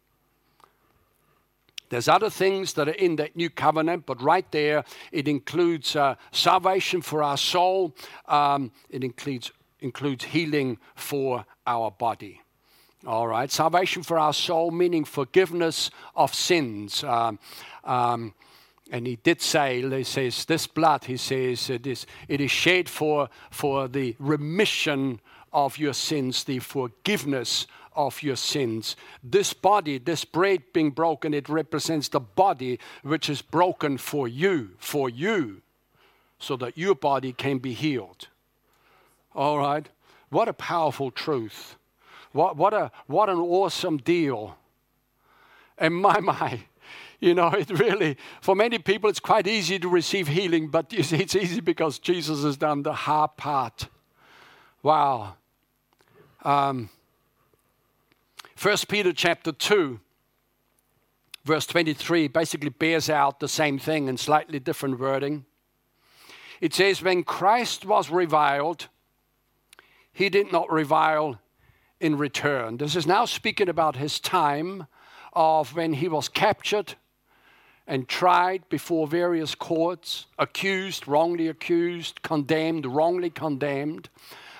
There's 1.89 2.07
other 2.07 2.29
things 2.29 2.73
that 2.73 2.87
are 2.87 2.93
in 2.93 3.15
that 3.17 3.35
new 3.35 3.49
covenant, 3.49 4.05
but 4.05 4.21
right 4.21 4.49
there 4.51 4.83
it 5.11 5.27
includes 5.27 5.95
uh, 5.95 6.15
salvation 6.31 7.01
for 7.01 7.23
our 7.23 7.37
soul. 7.37 7.95
Um, 8.27 8.71
it 8.89 9.03
includes 9.03 9.51
includes 9.79 10.25
healing 10.25 10.77
for 10.95 11.45
our 11.65 11.91
body. 11.91 12.41
All 13.05 13.27
right, 13.27 13.51
salvation 13.51 14.03
for 14.03 14.17
our 14.17 14.33
soul, 14.33 14.71
meaning 14.71 15.05
forgiveness 15.05 15.91
of 16.15 16.33
sins. 16.33 17.03
Um, 17.03 17.39
um, 17.83 18.33
and 18.89 19.05
he 19.05 19.17
did 19.17 19.41
say, 19.41 19.81
he 19.81 20.03
says, 20.03 20.45
this 20.45 20.65
blood, 20.65 21.03
he 21.03 21.17
says, 21.17 21.69
it 21.69 21.85
is, 21.85 22.05
it 22.27 22.41
is 22.41 22.49
shed 22.49 22.89
for, 22.89 23.29
for 23.51 23.87
the 23.87 24.15
remission 24.17 25.19
of 25.53 25.77
your 25.77 25.93
sins, 25.93 26.43
the 26.43 26.59
forgiveness 26.59 27.67
of 27.97 28.23
your 28.23 28.35
sins. 28.37 28.95
This 29.23 29.51
body, 29.51 29.97
this 29.97 30.23
bread 30.23 30.63
being 30.71 30.91
broken, 30.91 31.33
it 31.33 31.49
represents 31.49 32.07
the 32.07 32.21
body 32.21 32.79
which 33.01 33.29
is 33.29 33.41
broken 33.41 33.97
for 33.97 34.27
you, 34.27 34.69
for 34.77 35.09
you, 35.09 35.61
so 36.39 36.55
that 36.57 36.77
your 36.77 36.95
body 36.95 37.33
can 37.33 37.57
be 37.57 37.73
healed. 37.73 38.27
All 39.35 39.57
right? 39.57 39.89
What 40.29 40.47
a 40.47 40.53
powerful 40.53 41.11
truth. 41.11 41.75
What, 42.31 42.55
what, 42.55 42.73
a, 42.73 42.91
what 43.07 43.29
an 43.29 43.39
awesome 43.39 43.97
deal. 43.97 44.57
And 45.77 45.95
my, 45.95 46.19
my, 46.21 46.59
you 47.19 47.33
know, 47.33 47.49
it 47.49 47.69
really, 47.69 48.17
for 48.41 48.55
many 48.55 48.77
people, 48.77 49.09
it's 49.09 49.19
quite 49.19 49.47
easy 49.47 49.79
to 49.79 49.89
receive 49.89 50.27
healing, 50.27 50.67
but 50.69 50.93
you 50.93 51.03
see, 51.03 51.17
it's 51.17 51.35
easy 51.35 51.61
because 51.61 51.99
Jesus 51.99 52.43
has 52.43 52.57
done 52.57 52.83
the 52.83 52.93
hard 52.93 53.35
part. 53.37 53.87
Wow. 54.83 55.35
Um, 56.43 56.89
1 58.59 58.77
Peter 58.87 59.13
chapter 59.13 59.51
2, 59.51 59.99
verse 61.45 61.67
23, 61.67 62.27
basically 62.27 62.69
bears 62.69 63.07
out 63.07 63.39
the 63.39 63.47
same 63.47 63.77
thing 63.77 64.07
in 64.07 64.17
slightly 64.17 64.59
different 64.59 64.99
wording. 64.99 65.45
It 66.59 66.73
says, 66.73 67.03
When 67.03 67.23
Christ 67.23 67.85
was 67.85 68.09
reviled, 68.09 68.87
he 70.11 70.29
did 70.29 70.51
not 70.51 70.71
revile 70.71 71.39
in 71.99 72.17
return. 72.17 72.77
This 72.77 72.95
is 72.95 73.05
now 73.05 73.25
speaking 73.25 73.69
about 73.69 73.95
his 73.95 74.19
time 74.19 74.87
of 75.33 75.75
when 75.75 75.93
he 75.93 76.07
was 76.07 76.27
captured 76.27 76.95
and 77.85 78.07
tried 78.07 78.67
before 78.69 79.05
various 79.05 79.53
courts, 79.53 80.25
accused, 80.39 81.07
wrongly 81.07 81.47
accused, 81.47 82.23
condemned, 82.23 82.87
wrongly 82.87 83.29
condemned. 83.29 84.09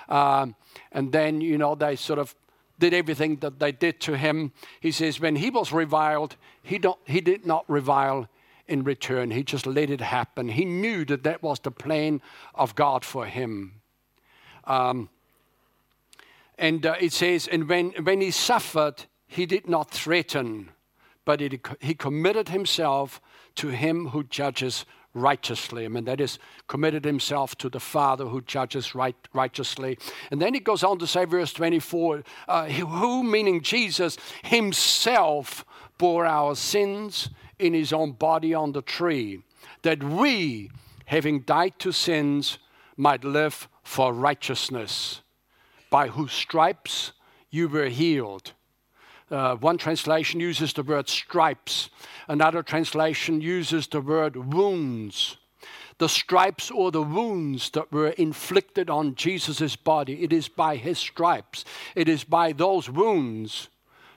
Um, 0.08 0.54
and 0.92 1.10
then, 1.10 1.40
you 1.40 1.58
know, 1.58 1.74
they 1.74 1.96
sort 1.96 2.20
of 2.20 2.36
did 2.78 2.94
everything 2.94 3.36
that 3.36 3.58
they 3.58 3.72
did 3.72 4.00
to 4.00 4.16
him. 4.16 4.52
He 4.80 4.92
says, 4.92 5.20
when 5.20 5.36
he 5.36 5.50
was 5.50 5.72
reviled, 5.72 6.36
he, 6.62 6.78
don't, 6.78 6.98
he 7.04 7.20
did 7.20 7.44
not 7.44 7.64
revile 7.68 8.28
in 8.66 8.84
return. 8.84 9.30
He 9.30 9.42
just 9.42 9.66
let 9.66 9.90
it 9.90 10.00
happen. 10.00 10.48
He 10.48 10.64
knew 10.64 11.04
that 11.06 11.22
that 11.24 11.42
was 11.42 11.58
the 11.60 11.70
plan 11.70 12.20
of 12.54 12.74
God 12.74 13.04
for 13.04 13.26
him. 13.26 13.80
Um, 14.64 15.08
and 16.58 16.84
uh, 16.84 16.96
it 17.00 17.12
says, 17.12 17.48
and 17.48 17.68
when, 17.68 17.90
when 18.02 18.20
he 18.20 18.30
suffered, 18.30 19.04
he 19.26 19.46
did 19.46 19.68
not 19.68 19.90
threaten, 19.90 20.70
but 21.24 21.40
it, 21.40 21.66
he 21.80 21.94
committed 21.94 22.48
himself 22.48 23.20
to 23.56 23.68
him 23.68 24.08
who 24.08 24.24
judges 24.24 24.84
righteously. 25.14 25.84
I 25.84 25.88
mean, 25.88 26.04
that 26.04 26.20
is, 26.20 26.38
committed 26.66 27.04
himself 27.04 27.56
to 27.56 27.68
the 27.68 27.80
Father 27.80 28.26
who 28.26 28.40
judges 28.42 28.94
right, 28.94 29.16
righteously. 29.32 29.98
And 30.30 30.40
then 30.40 30.54
he 30.54 30.60
goes 30.60 30.84
on 30.84 30.98
to 30.98 31.06
say, 31.06 31.24
verse 31.24 31.52
24, 31.52 32.22
uh, 32.46 32.66
who, 32.66 33.22
meaning 33.22 33.62
Jesus, 33.62 34.16
himself 34.42 35.64
bore 35.96 36.26
our 36.26 36.54
sins 36.54 37.30
in 37.58 37.74
his 37.74 37.92
own 37.92 38.12
body 38.12 38.54
on 38.54 38.72
the 38.72 38.82
tree, 38.82 39.42
that 39.82 40.02
we, 40.02 40.70
having 41.06 41.40
died 41.40 41.78
to 41.80 41.92
sins, 41.92 42.58
might 42.96 43.24
live 43.24 43.68
for 43.82 44.12
righteousness 44.12 45.22
by 45.90 46.08
whose 46.08 46.32
stripes 46.32 47.12
you 47.50 47.68
were 47.68 47.88
healed. 47.88 48.52
Uh, 49.30 49.56
one 49.56 49.76
translation 49.76 50.40
uses 50.40 50.72
the 50.72 50.82
word 50.82 51.08
stripes, 51.08 51.90
another 52.28 52.62
translation 52.62 53.40
uses 53.40 53.86
the 53.86 54.00
word 54.00 54.36
wounds. 54.52 55.36
The 55.98 56.08
stripes 56.08 56.70
or 56.70 56.90
the 56.90 57.02
wounds 57.02 57.70
that 57.70 57.90
were 57.92 58.10
inflicted 58.10 58.88
on 58.88 59.16
Jesus' 59.16 59.76
body, 59.76 60.22
it 60.22 60.32
is 60.32 60.48
by 60.48 60.76
his 60.76 60.98
stripes, 60.98 61.64
it 61.94 62.08
is 62.08 62.24
by 62.24 62.52
those 62.52 62.88
wounds 62.88 63.68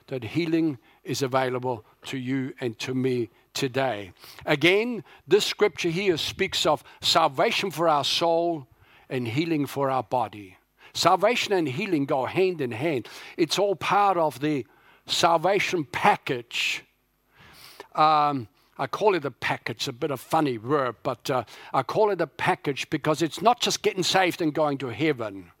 that 0.06 0.24
healing 0.24 0.78
is 1.04 1.22
available 1.22 1.84
to 2.04 2.16
you 2.16 2.54
and 2.60 2.78
to 2.78 2.94
me 2.94 3.30
today. 3.52 4.12
Again, 4.46 5.04
this 5.26 5.44
scripture 5.44 5.90
here 5.90 6.16
speaks 6.16 6.64
of 6.64 6.84
salvation 7.00 7.70
for 7.70 7.88
our 7.88 8.04
soul 8.04 8.66
and 9.10 9.28
healing 9.28 9.66
for 9.66 9.90
our 9.90 10.02
body. 10.02 10.56
Salvation 10.94 11.52
and 11.52 11.68
healing 11.68 12.04
go 12.04 12.26
hand 12.26 12.60
in 12.60 12.70
hand. 12.70 13.08
It's 13.36 13.58
all 13.58 13.74
part 13.74 14.16
of 14.16 14.40
the 14.40 14.66
salvation 15.12 15.84
package. 15.84 16.84
Um, 17.94 18.48
I 18.78 18.86
call 18.88 19.14
it 19.14 19.24
a 19.24 19.30
package, 19.30 19.86
a 19.86 19.92
bit 19.92 20.10
of 20.10 20.20
funny 20.20 20.58
word, 20.58 20.96
but 21.04 21.30
uh, 21.30 21.44
I 21.72 21.84
call 21.84 22.10
it 22.10 22.20
a 22.20 22.26
package 22.26 22.90
because 22.90 23.22
it's 23.22 23.40
not 23.40 23.60
just 23.60 23.82
getting 23.82 24.02
saved 24.02 24.42
and 24.42 24.52
going 24.52 24.78
to 24.78 24.88
heaven. 24.88 25.51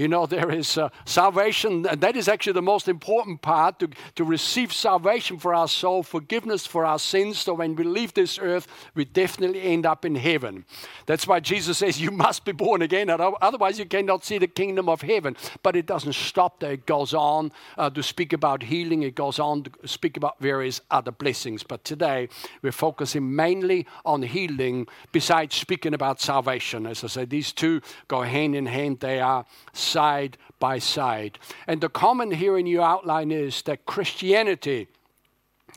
You 0.00 0.08
know, 0.08 0.24
there 0.24 0.50
is 0.50 0.78
uh, 0.78 0.88
salvation, 1.04 1.84
and 1.84 2.00
that 2.00 2.16
is 2.16 2.26
actually 2.26 2.54
the 2.54 2.62
most 2.62 2.88
important 2.88 3.42
part 3.42 3.80
to, 3.80 3.90
to 4.14 4.24
receive 4.24 4.72
salvation 4.72 5.38
for 5.38 5.54
our 5.54 5.68
soul, 5.68 6.02
forgiveness 6.02 6.66
for 6.66 6.86
our 6.86 6.98
sins. 6.98 7.40
So 7.40 7.52
when 7.52 7.76
we 7.76 7.84
leave 7.84 8.14
this 8.14 8.38
earth, 8.38 8.66
we 8.94 9.04
definitely 9.04 9.60
end 9.60 9.84
up 9.84 10.06
in 10.06 10.14
heaven. 10.14 10.64
That's 11.04 11.26
why 11.26 11.40
Jesus 11.40 11.76
says 11.76 12.00
you 12.00 12.10
must 12.10 12.46
be 12.46 12.52
born 12.52 12.80
again, 12.80 13.10
otherwise, 13.10 13.78
you 13.78 13.84
cannot 13.84 14.24
see 14.24 14.38
the 14.38 14.46
kingdom 14.46 14.88
of 14.88 15.02
heaven. 15.02 15.36
But 15.62 15.76
it 15.76 15.84
doesn't 15.84 16.14
stop 16.14 16.60
there. 16.60 16.72
It 16.72 16.86
goes 16.86 17.12
on 17.12 17.52
uh, 17.76 17.90
to 17.90 18.02
speak 18.02 18.32
about 18.32 18.62
healing, 18.62 19.02
it 19.02 19.14
goes 19.14 19.38
on 19.38 19.64
to 19.64 19.86
speak 19.86 20.16
about 20.16 20.40
various 20.40 20.80
other 20.90 21.12
blessings. 21.12 21.62
But 21.62 21.84
today, 21.84 22.30
we're 22.62 22.72
focusing 22.72 23.36
mainly 23.36 23.86
on 24.06 24.22
healing, 24.22 24.86
besides 25.12 25.56
speaking 25.56 25.92
about 25.92 26.22
salvation. 26.22 26.86
As 26.86 27.04
I 27.04 27.08
said, 27.08 27.28
these 27.28 27.52
two 27.52 27.82
go 28.08 28.22
hand 28.22 28.56
in 28.56 28.64
hand, 28.64 29.00
they 29.00 29.20
are 29.20 29.44
side 29.90 30.36
by 30.58 30.78
side. 30.78 31.38
And 31.66 31.80
the 31.80 31.88
common 31.88 32.30
here 32.30 32.56
in 32.56 32.66
your 32.66 32.82
outline 32.82 33.30
is 33.30 33.62
that 33.62 33.86
Christianity 33.86 34.88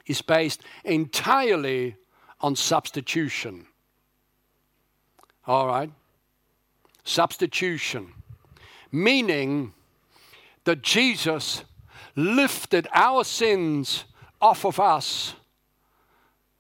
is 0.05 0.21
based 0.21 0.61
entirely 0.83 1.95
on 2.41 2.55
substitution. 2.55 3.65
All 5.47 5.67
right? 5.67 5.91
Substitution. 7.03 8.13
Meaning 8.91 9.73
that 10.65 10.81
Jesus 10.81 11.63
lifted 12.15 12.87
our 12.93 13.23
sins 13.23 14.05
off 14.41 14.65
of 14.65 14.79
us 14.79 15.33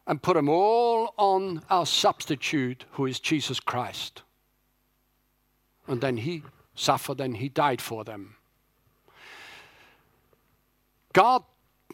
and 0.07 0.21
put 0.21 0.35
them 0.35 0.49
all 0.49 1.13
on 1.17 1.61
our 1.69 1.85
substitute, 1.85 2.85
who 2.91 3.05
is 3.05 3.19
Jesus 3.19 3.59
Christ. 3.59 4.21
And 5.87 6.01
then 6.01 6.17
he 6.17 6.43
suffered 6.75 7.19
and 7.19 7.37
he 7.37 7.49
died 7.49 7.81
for 7.81 8.03
them. 8.03 8.35
God 11.13 11.43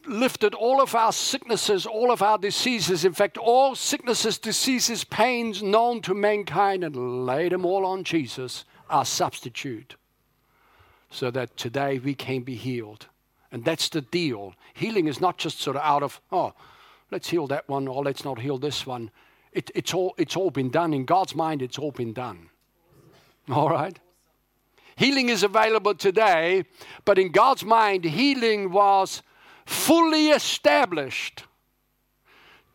lifted 0.08 0.56
all 0.56 0.82
of 0.82 0.96
our 0.96 1.12
sicknesses, 1.12 1.86
all 1.86 2.12
of 2.12 2.22
our 2.22 2.38
diseases, 2.38 3.04
in 3.04 3.13
fact, 3.13 3.38
all 3.38 3.76
sicknesses, 3.76 4.38
diseases, 4.38 5.04
pains 5.04 5.62
known 5.62 6.02
to 6.02 6.13
mankind, 6.13 6.84
and 6.84 7.26
laid 7.26 7.52
them 7.52 7.65
all 7.65 7.86
on 7.86 8.04
Jesus, 8.04 8.65
our 8.89 9.06
substitute, 9.06 9.96
so 11.10 11.30
that 11.32 11.58
today 11.58 12.00
we 12.00 12.15
can 12.15 12.42
be 12.42 12.56
healed. 12.56 13.08
And 13.52 13.65
that's 13.65 13.89
the 13.89 14.02
deal. 14.02 14.54
Healing 14.74 15.08
is 15.08 15.20
not 15.20 15.38
just 15.38 15.60
sort 15.60 15.76
of 15.76 15.84
out 15.84 16.04
of, 16.04 16.22
oh, 16.32 16.54
let's 17.12 17.30
heal 17.30 17.48
that 17.48 17.68
one, 17.68 17.88
or 17.88 18.04
let's 18.04 18.24
not 18.24 18.39
heal 18.39 18.58
this 18.58 18.86
one. 18.86 19.12
It, 19.52 19.72
it's, 19.74 19.94
all, 19.94 20.13
it's 20.18 20.36
all 20.36 20.52
been 20.52 20.70
done. 20.70 20.94
In 20.94 21.06
God's 21.06 21.36
mind, 21.36 21.62
it's 21.62 21.80
all 21.80 21.92
been 21.92 22.13
done. 22.13 22.50
All 23.50 23.70
right? 23.70 23.98
Healing 24.99 25.29
is 25.29 25.43
available 25.43 25.95
today, 25.95 26.65
but 27.05 27.17
in 27.17 27.31
God's 27.31 27.63
mind, 27.63 28.03
healing 28.03 28.69
was 28.69 29.21
fully 29.65 30.27
established 30.27 31.45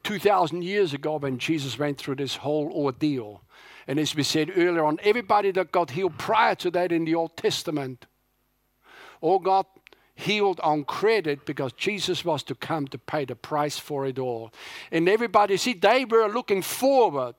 2,000 0.04 0.64
years 0.64 0.94
ago 0.94 1.18
when 1.18 1.38
Jesus 1.38 1.78
went 1.78 1.98
through 1.98 2.14
this 2.14 2.36
whole 2.36 2.72
ordeal. 2.72 3.42
And 3.86 3.98
as 4.00 4.16
we 4.16 4.22
said 4.22 4.52
earlier 4.56 4.86
on, 4.86 5.00
everybody 5.02 5.50
that 5.50 5.70
got 5.70 5.90
healed 5.90 6.16
prior 6.16 6.54
to 6.54 6.70
that 6.70 6.92
in 6.92 7.04
the 7.04 7.14
Old 7.14 7.36
Testament 7.36 8.06
all 9.20 9.38
got 9.38 9.66
healed 10.14 10.60
on 10.60 10.84
credit 10.84 11.44
because 11.44 11.74
Jesus 11.74 12.24
was 12.24 12.42
to 12.44 12.54
come 12.54 12.88
to 12.88 12.96
pay 12.96 13.26
the 13.26 13.36
price 13.36 13.78
for 13.78 14.06
it 14.06 14.18
all. 14.18 14.50
And 14.90 15.10
everybody, 15.10 15.58
see, 15.58 15.74
they 15.74 16.06
were 16.06 16.28
looking 16.28 16.62
forward. 16.62 17.34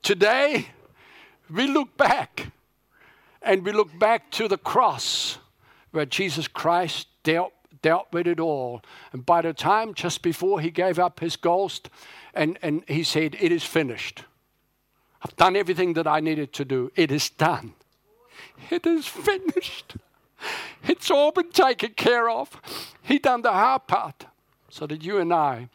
Today, 0.00 0.68
we 1.50 1.66
look 1.66 1.96
back 1.96 2.52
and 3.44 3.64
we 3.64 3.72
look 3.72 3.98
back 3.98 4.30
to 4.32 4.48
the 4.48 4.58
cross 4.58 5.38
where 5.90 6.06
Jesus 6.06 6.48
Christ 6.48 7.06
dealt, 7.22 7.52
dealt 7.82 8.08
with 8.12 8.26
it 8.26 8.40
all. 8.40 8.82
And 9.12 9.24
by 9.24 9.42
the 9.42 9.52
time 9.52 9.94
just 9.94 10.22
before 10.22 10.60
he 10.60 10.70
gave 10.70 10.98
up 10.98 11.20
his 11.20 11.36
ghost, 11.36 11.88
and, 12.34 12.58
and 12.62 12.82
he 12.88 13.04
said, 13.04 13.36
It 13.38 13.52
is 13.52 13.62
finished. 13.62 14.24
I've 15.22 15.36
done 15.36 15.56
everything 15.56 15.94
that 15.94 16.06
I 16.06 16.20
needed 16.20 16.52
to 16.54 16.64
do. 16.64 16.90
It 16.96 17.10
is 17.10 17.30
done. 17.30 17.74
It 18.70 18.86
is 18.86 19.06
finished. 19.06 19.96
It's 20.86 21.10
all 21.10 21.32
been 21.32 21.50
taken 21.50 21.94
care 21.94 22.28
of. 22.28 22.60
He 23.02 23.18
done 23.18 23.42
the 23.42 23.52
hard 23.52 23.86
part 23.86 24.26
so 24.68 24.86
that 24.86 25.02
you 25.02 25.18
and 25.18 25.32
I 25.32 25.68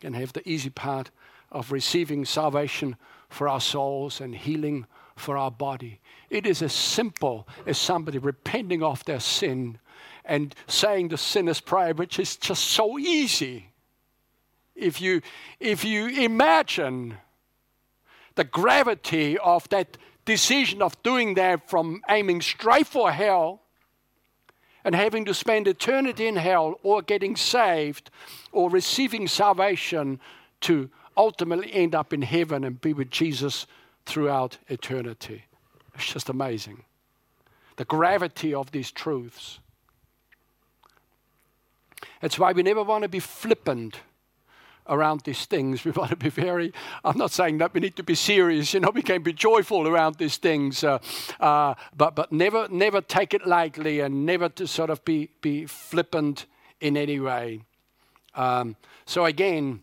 can 0.00 0.12
have 0.12 0.32
the 0.32 0.48
easy 0.48 0.70
part 0.70 1.10
of 1.50 1.72
receiving 1.72 2.24
salvation 2.24 2.96
for 3.28 3.48
our 3.48 3.60
souls 3.60 4.20
and 4.20 4.34
healing 4.34 4.86
for 5.16 5.36
our 5.36 5.50
body. 5.50 6.00
It 6.30 6.46
is 6.46 6.62
as 6.62 6.72
simple 6.72 7.48
as 7.66 7.78
somebody 7.78 8.18
repenting 8.18 8.82
of 8.82 9.04
their 9.04 9.20
sin 9.20 9.78
and 10.24 10.54
saying 10.66 11.08
the 11.08 11.16
sinner's 11.16 11.60
prayer, 11.60 11.94
which 11.94 12.18
is 12.18 12.36
just 12.36 12.64
so 12.64 12.98
easy. 12.98 13.70
If 14.74 15.00
you, 15.00 15.22
if 15.58 15.84
you 15.84 16.06
imagine 16.06 17.16
the 18.34 18.44
gravity 18.44 19.38
of 19.38 19.68
that 19.70 19.96
decision 20.24 20.82
of 20.82 21.02
doing 21.02 21.34
that 21.34 21.68
from 21.68 22.02
aiming 22.08 22.42
straight 22.42 22.86
for 22.86 23.10
hell 23.10 23.62
and 24.84 24.94
having 24.94 25.24
to 25.24 25.34
spend 25.34 25.66
eternity 25.66 26.28
in 26.28 26.36
hell 26.36 26.78
or 26.82 27.02
getting 27.02 27.34
saved 27.34 28.10
or 28.52 28.70
receiving 28.70 29.26
salvation 29.26 30.20
to 30.60 30.90
ultimately 31.16 31.72
end 31.72 31.94
up 31.94 32.12
in 32.12 32.22
heaven 32.22 32.62
and 32.62 32.80
be 32.80 32.92
with 32.92 33.10
Jesus 33.10 33.66
throughout 34.06 34.58
eternity. 34.68 35.47
It's 35.98 36.12
just 36.12 36.28
amazing. 36.28 36.84
The 37.76 37.84
gravity 37.84 38.54
of 38.54 38.70
these 38.70 38.90
truths. 38.90 39.58
That's 42.20 42.38
why 42.38 42.52
we 42.52 42.62
never 42.62 42.82
want 42.82 43.02
to 43.02 43.08
be 43.08 43.20
flippant 43.20 44.00
around 44.88 45.22
these 45.22 45.44
things. 45.44 45.84
We 45.88 45.90
want 45.90 46.10
to 46.10 46.16
be 46.16 46.30
very, 46.30 46.72
I'm 47.04 47.18
not 47.18 47.30
saying 47.30 47.58
that 47.58 47.74
we 47.74 47.80
need 47.80 47.96
to 47.96 48.02
be 48.02 48.14
serious, 48.14 48.74
you 48.74 48.80
know, 48.80 48.90
we 48.90 49.02
can 49.02 49.22
be 49.22 49.32
joyful 49.32 49.86
around 49.86 50.16
these 50.16 50.36
things, 50.36 50.84
uh, 50.84 50.98
uh, 51.40 51.74
but, 51.96 52.14
but 52.14 52.32
never, 52.32 52.68
never 52.70 53.00
take 53.00 53.34
it 53.34 53.46
lightly 53.46 54.00
and 54.00 54.24
never 54.24 54.48
to 54.50 54.66
sort 54.66 54.90
of 54.90 55.04
be, 55.04 55.30
be 55.40 55.66
flippant 55.66 56.46
in 56.80 56.96
any 56.96 57.20
way. 57.20 57.64
Um, 58.34 58.76
so 59.04 59.24
again, 59.24 59.82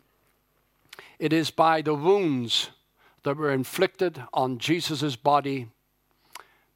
it 1.19 1.34
is 1.34 1.51
by 1.51 1.82
the 1.82 1.93
wounds 1.93 2.71
that 3.23 3.38
were 3.38 3.51
inflicted 3.51 4.21
on 4.34 4.60
Jesus' 4.60 5.15
body 5.15 5.67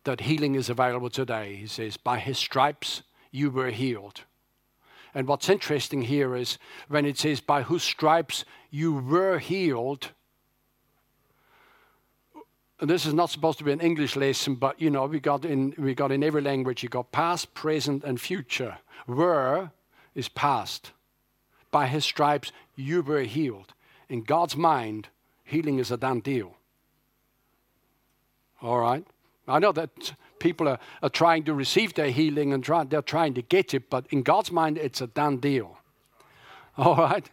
that 0.10 0.22
healing 0.22 0.56
is 0.56 0.72
available 0.72 1.12
today. 1.12 1.54
He 1.54 1.68
says, 1.68 1.96
By 1.96 2.18
his 2.18 2.40
stripes 2.40 3.04
you 3.30 3.52
were 3.52 3.70
healed. 3.70 4.22
And 5.14 5.28
what's 5.28 5.50
interesting 5.50 6.02
here 6.02 6.36
is 6.36 6.58
when 6.88 7.06
it 7.06 7.20
says, 7.20 7.42
By 7.42 7.62
whose 7.62 7.84
stripes 7.84 8.44
you 8.72 8.92
were 8.94 9.38
healed. 9.38 10.10
This 12.82 13.06
is 13.06 13.14
not 13.14 13.30
supposed 13.30 13.60
to 13.60 13.64
be 13.64 13.72
an 13.72 13.82
English 13.82 14.16
lesson, 14.16 14.56
but 14.56 14.82
you 14.82 14.90
know, 14.90 15.06
we 15.06 15.20
got 15.20 15.46
in 15.46 15.76
we 15.78 15.94
got 15.94 16.12
in 16.12 16.24
every 16.24 16.42
language, 16.42 16.82
you 16.82 16.90
got 16.90 17.12
past, 17.12 17.54
present, 17.54 18.04
and 18.04 18.20
future. 18.20 18.80
Were 19.06 19.70
is 20.16 20.28
past. 20.28 20.92
By 21.70 21.86
his 21.86 22.04
stripes 22.04 22.52
you 22.76 23.04
were 23.04 23.22
healed. 23.22 23.74
In 24.08 24.24
God's 24.24 24.56
mind, 24.56 25.10
healing 25.44 25.78
is 25.78 25.92
a 25.92 25.98
done 25.98 26.22
deal. 26.22 26.56
All 28.60 28.80
right? 28.80 29.06
I 29.50 29.60
know 29.60 29.72
that 29.72 30.14
people 30.40 30.68
are, 30.68 30.80
are 31.02 31.10
trying 31.10 31.44
to 31.46 31.54
receive 31.54 31.94
their 31.96 32.12
healing 32.12 32.54
and 32.54 32.64
try, 32.64 32.84
they're 32.84 33.02
trying 33.02 33.34
to 33.34 33.42
get 33.42 33.74
it, 33.74 33.90
but 33.90 34.06
in 34.10 34.24
God's 34.24 34.52
mind, 34.52 34.78
it's 34.78 35.02
a 35.02 35.08
done 35.08 35.38
deal. 35.38 35.78
All 36.78 36.96
right? 36.96 37.30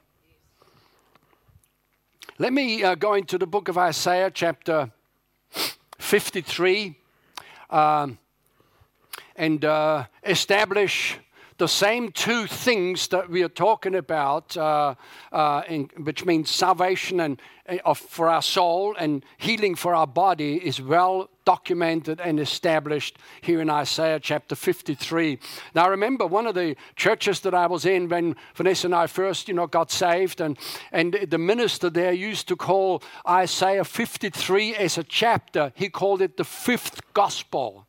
Let 2.39 2.53
me 2.53 2.83
uh, 2.83 2.95
go 2.97 3.15
into 3.15 3.39
the 3.39 3.47
book 3.47 3.69
of 3.69 3.79
Isaiah, 3.79 4.31
chapter 4.31 4.91
53, 5.99 6.99
um, 7.71 8.19
and 9.37 9.65
uh, 9.65 10.05
establish 10.23 11.19
the 11.59 11.69
same 11.69 12.13
two 12.13 12.47
things 12.47 13.09
that 13.09 13.31
we 13.31 13.43
are 13.43 13.49
talking 13.49 13.95
about, 13.95 14.57
uh, 14.57 14.95
uh, 15.33 15.63
in, 15.69 15.89
which 16.03 16.25
means 16.25 16.51
salvation 16.51 17.21
and 17.21 17.41
uh, 17.69 17.95
for 17.95 18.29
our 18.29 18.43
soul 18.43 18.95
and 18.99 19.25
healing 19.39 19.75
for 19.75 19.95
our 19.95 20.07
body, 20.07 20.57
is 20.57 20.83
well 20.83 21.31
documented 21.47 22.21
and 22.21 22.39
established 22.39 23.17
here 23.41 23.63
in 23.63 23.71
Isaiah 23.71 24.21
chapter 24.21 24.55
53. 24.55 25.39
Now, 25.75 25.89
remember 25.89 26.27
one 26.27 26.47
of 26.47 26.55
the 26.55 26.77
churches 26.95 27.41
that 27.41 27.55
I 27.55 27.67
was 27.67 27.87
in 27.87 28.09
when 28.09 28.37
Vanessa 28.55 28.89
and 28.89 28.95
I 28.95 29.07
first, 29.07 29.49
you 29.49 29.55
know, 29.55 29.67
got 29.67 29.91
saved, 29.91 30.41
and 30.41 30.59
and 30.93 31.19
the 31.29 31.39
minister 31.39 31.89
there 31.89 32.13
used 32.13 32.49
to 32.49 32.57
call 32.57 33.03
Isaiah 33.27 33.85
53 33.85 34.75
as 34.75 34.99
a 34.99 35.05
chapter. 35.05 35.73
He 35.75 35.89
called 35.89 36.21
it 36.21 36.37
the 36.37 36.45
fifth 36.45 37.01
gospel, 37.15 37.87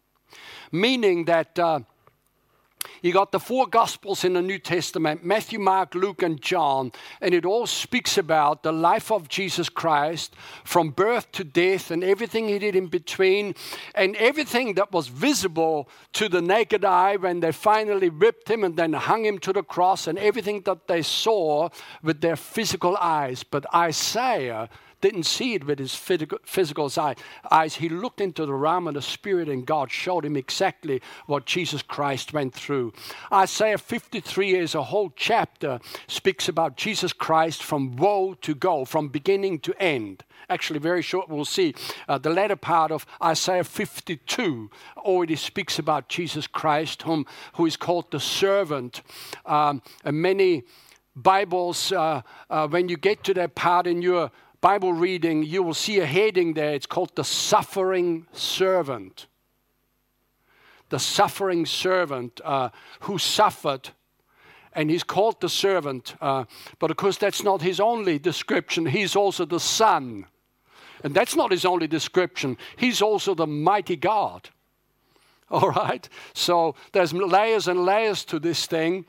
meaning 0.71 1.25
that. 1.25 1.59
You 3.01 3.13
got 3.13 3.31
the 3.31 3.39
four 3.39 3.67
Gospels 3.67 4.23
in 4.23 4.33
the 4.33 4.41
New 4.41 4.59
Testament 4.59 5.23
Matthew, 5.23 5.59
Mark, 5.59 5.95
Luke, 5.95 6.21
and 6.21 6.41
John, 6.41 6.91
and 7.21 7.33
it 7.33 7.45
all 7.45 7.67
speaks 7.67 8.17
about 8.17 8.63
the 8.63 8.71
life 8.71 9.11
of 9.11 9.29
Jesus 9.29 9.69
Christ 9.69 10.35
from 10.63 10.89
birth 10.89 11.31
to 11.33 11.43
death 11.43 11.91
and 11.91 12.03
everything 12.03 12.47
he 12.47 12.59
did 12.59 12.75
in 12.75 12.87
between, 12.87 13.55
and 13.95 14.15
everything 14.15 14.73
that 14.75 14.91
was 14.91 15.07
visible 15.07 15.89
to 16.13 16.29
the 16.29 16.41
naked 16.41 16.83
eye 16.85 17.15
when 17.15 17.39
they 17.39 17.51
finally 17.51 18.09
whipped 18.09 18.49
him 18.49 18.63
and 18.63 18.75
then 18.77 18.93
hung 18.93 19.25
him 19.25 19.39
to 19.39 19.53
the 19.53 19.63
cross, 19.63 20.07
and 20.07 20.17
everything 20.19 20.61
that 20.61 20.87
they 20.87 21.01
saw 21.01 21.69
with 22.03 22.21
their 22.21 22.35
physical 22.35 22.97
eyes. 22.97 23.43
But 23.43 23.65
Isaiah 23.73 24.69
didn't 25.01 25.23
see 25.23 25.53
it 25.53 25.65
with 25.65 25.79
his 25.79 25.95
physical 25.95 26.91
eyes. 27.51 27.75
He 27.75 27.89
looked 27.89 28.21
into 28.21 28.45
the 28.45 28.53
realm 28.53 28.87
of 28.87 28.95
the 28.95 29.01
Spirit, 29.01 29.49
and 29.49 29.65
God 29.65 29.91
showed 29.91 30.25
him 30.25 30.35
exactly 30.35 31.01
what 31.25 31.45
Jesus 31.45 31.81
Christ 31.81 32.33
went 32.33 32.53
through. 32.53 32.93
Isaiah 33.31 33.77
53 33.77 34.55
is 34.55 34.75
a 34.75 34.83
whole 34.83 35.13
chapter, 35.15 35.79
speaks 36.07 36.49
about 36.49 36.77
Jesus 36.77 37.13
Christ 37.13 37.63
from 37.63 37.95
woe 37.95 38.33
to 38.41 38.55
go, 38.55 38.85
from 38.85 39.09
beginning 39.09 39.59
to 39.59 39.81
end. 39.81 40.23
Actually, 40.49 40.79
very 40.79 41.01
short, 41.01 41.29
we'll 41.29 41.45
see. 41.45 41.75
Uh, 42.07 42.17
the 42.17 42.29
latter 42.29 42.55
part 42.55 42.91
of 42.91 43.05
Isaiah 43.21 43.63
52 43.63 44.69
already 44.97 45.35
speaks 45.35 45.77
about 45.77 46.07
Jesus 46.07 46.47
Christ, 46.47 47.01
whom, 47.03 47.25
who 47.53 47.65
is 47.65 47.75
called 47.75 48.11
the 48.11 48.19
servant. 48.19 49.01
Um, 49.45 49.81
and 50.05 50.21
many 50.21 50.63
Bibles, 51.17 51.91
uh, 51.91 52.21
uh, 52.49 52.67
when 52.67 52.89
you 52.89 52.95
get 52.95 53.23
to 53.23 53.33
that 53.33 53.55
part 53.55 53.87
in 53.87 54.01
your 54.03 54.31
Bible 54.67 54.91
reading, 54.91 55.43
you 55.43 55.63
will 55.63 55.73
see 55.73 56.01
a 56.01 56.05
heading 56.05 56.53
there. 56.53 56.73
It's 56.73 56.85
called 56.85 57.15
the 57.15 57.23
suffering 57.23 58.27
servant. 58.33 59.27
The 60.89 60.99
suffering 60.99 61.65
servant 61.65 62.41
uh, 62.43 62.71
who 62.99 63.17
suffered. 63.17 63.91
And 64.73 64.89
he's 64.89 65.05
called 65.05 65.39
the 65.39 65.47
servant. 65.47 66.15
Uh, 66.19 66.43
but 66.79 66.91
of 66.91 66.97
course, 66.97 67.17
that's 67.17 67.43
not 67.43 67.61
his 67.61 67.79
only 67.79 68.19
description. 68.19 68.85
He's 68.85 69.15
also 69.15 69.45
the 69.45 69.61
son. 69.61 70.25
And 71.01 71.15
that's 71.15 71.37
not 71.37 71.51
his 71.51 71.63
only 71.63 71.87
description. 71.87 72.57
He's 72.75 73.01
also 73.01 73.35
the 73.35 73.47
mighty 73.47 73.95
God. 73.95 74.49
All 75.49 75.69
right? 75.69 76.09
So 76.33 76.75
there's 76.91 77.13
layers 77.13 77.69
and 77.69 77.85
layers 77.85 78.25
to 78.25 78.37
this 78.37 78.65
thing. 78.65 79.05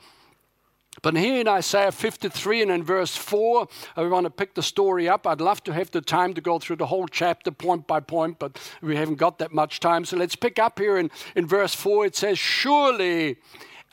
But 1.01 1.15
here 1.15 1.39
in 1.39 1.47
Isaiah 1.47 1.91
53 1.91 2.63
and 2.63 2.71
in 2.71 2.83
verse 2.83 3.15
4, 3.15 3.61
uh, 3.61 3.65
I 3.95 4.07
want 4.07 4.25
to 4.25 4.29
pick 4.29 4.53
the 4.55 4.63
story 4.63 5.07
up. 5.07 5.25
I'd 5.25 5.41
love 5.41 5.63
to 5.65 5.73
have 5.73 5.91
the 5.91 6.01
time 6.01 6.33
to 6.33 6.41
go 6.41 6.59
through 6.59 6.77
the 6.77 6.87
whole 6.87 7.07
chapter 7.07 7.51
point 7.51 7.87
by 7.87 7.99
point, 7.99 8.39
but 8.39 8.59
we 8.81 8.95
haven't 8.95 9.15
got 9.15 9.39
that 9.39 9.53
much 9.53 9.79
time. 9.79 10.03
So 10.03 10.17
let's 10.17 10.35
pick 10.35 10.59
up 10.59 10.79
here 10.79 10.97
in, 10.97 11.09
in 11.35 11.45
verse 11.45 11.73
4. 11.73 12.07
It 12.07 12.15
says, 12.15 12.37
Surely 12.37 13.37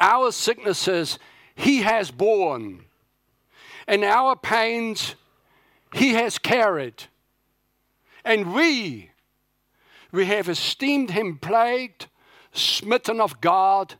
our 0.00 0.32
sicknesses 0.32 1.18
he 1.54 1.82
has 1.82 2.10
borne, 2.10 2.84
and 3.86 4.04
our 4.04 4.36
pains 4.36 5.14
he 5.94 6.14
has 6.14 6.38
carried. 6.38 7.04
And 8.24 8.52
we, 8.52 9.10
we 10.10 10.26
have 10.26 10.48
esteemed 10.48 11.12
him 11.12 11.38
plagued, 11.38 12.06
smitten 12.52 13.20
of 13.20 13.40
God, 13.40 13.94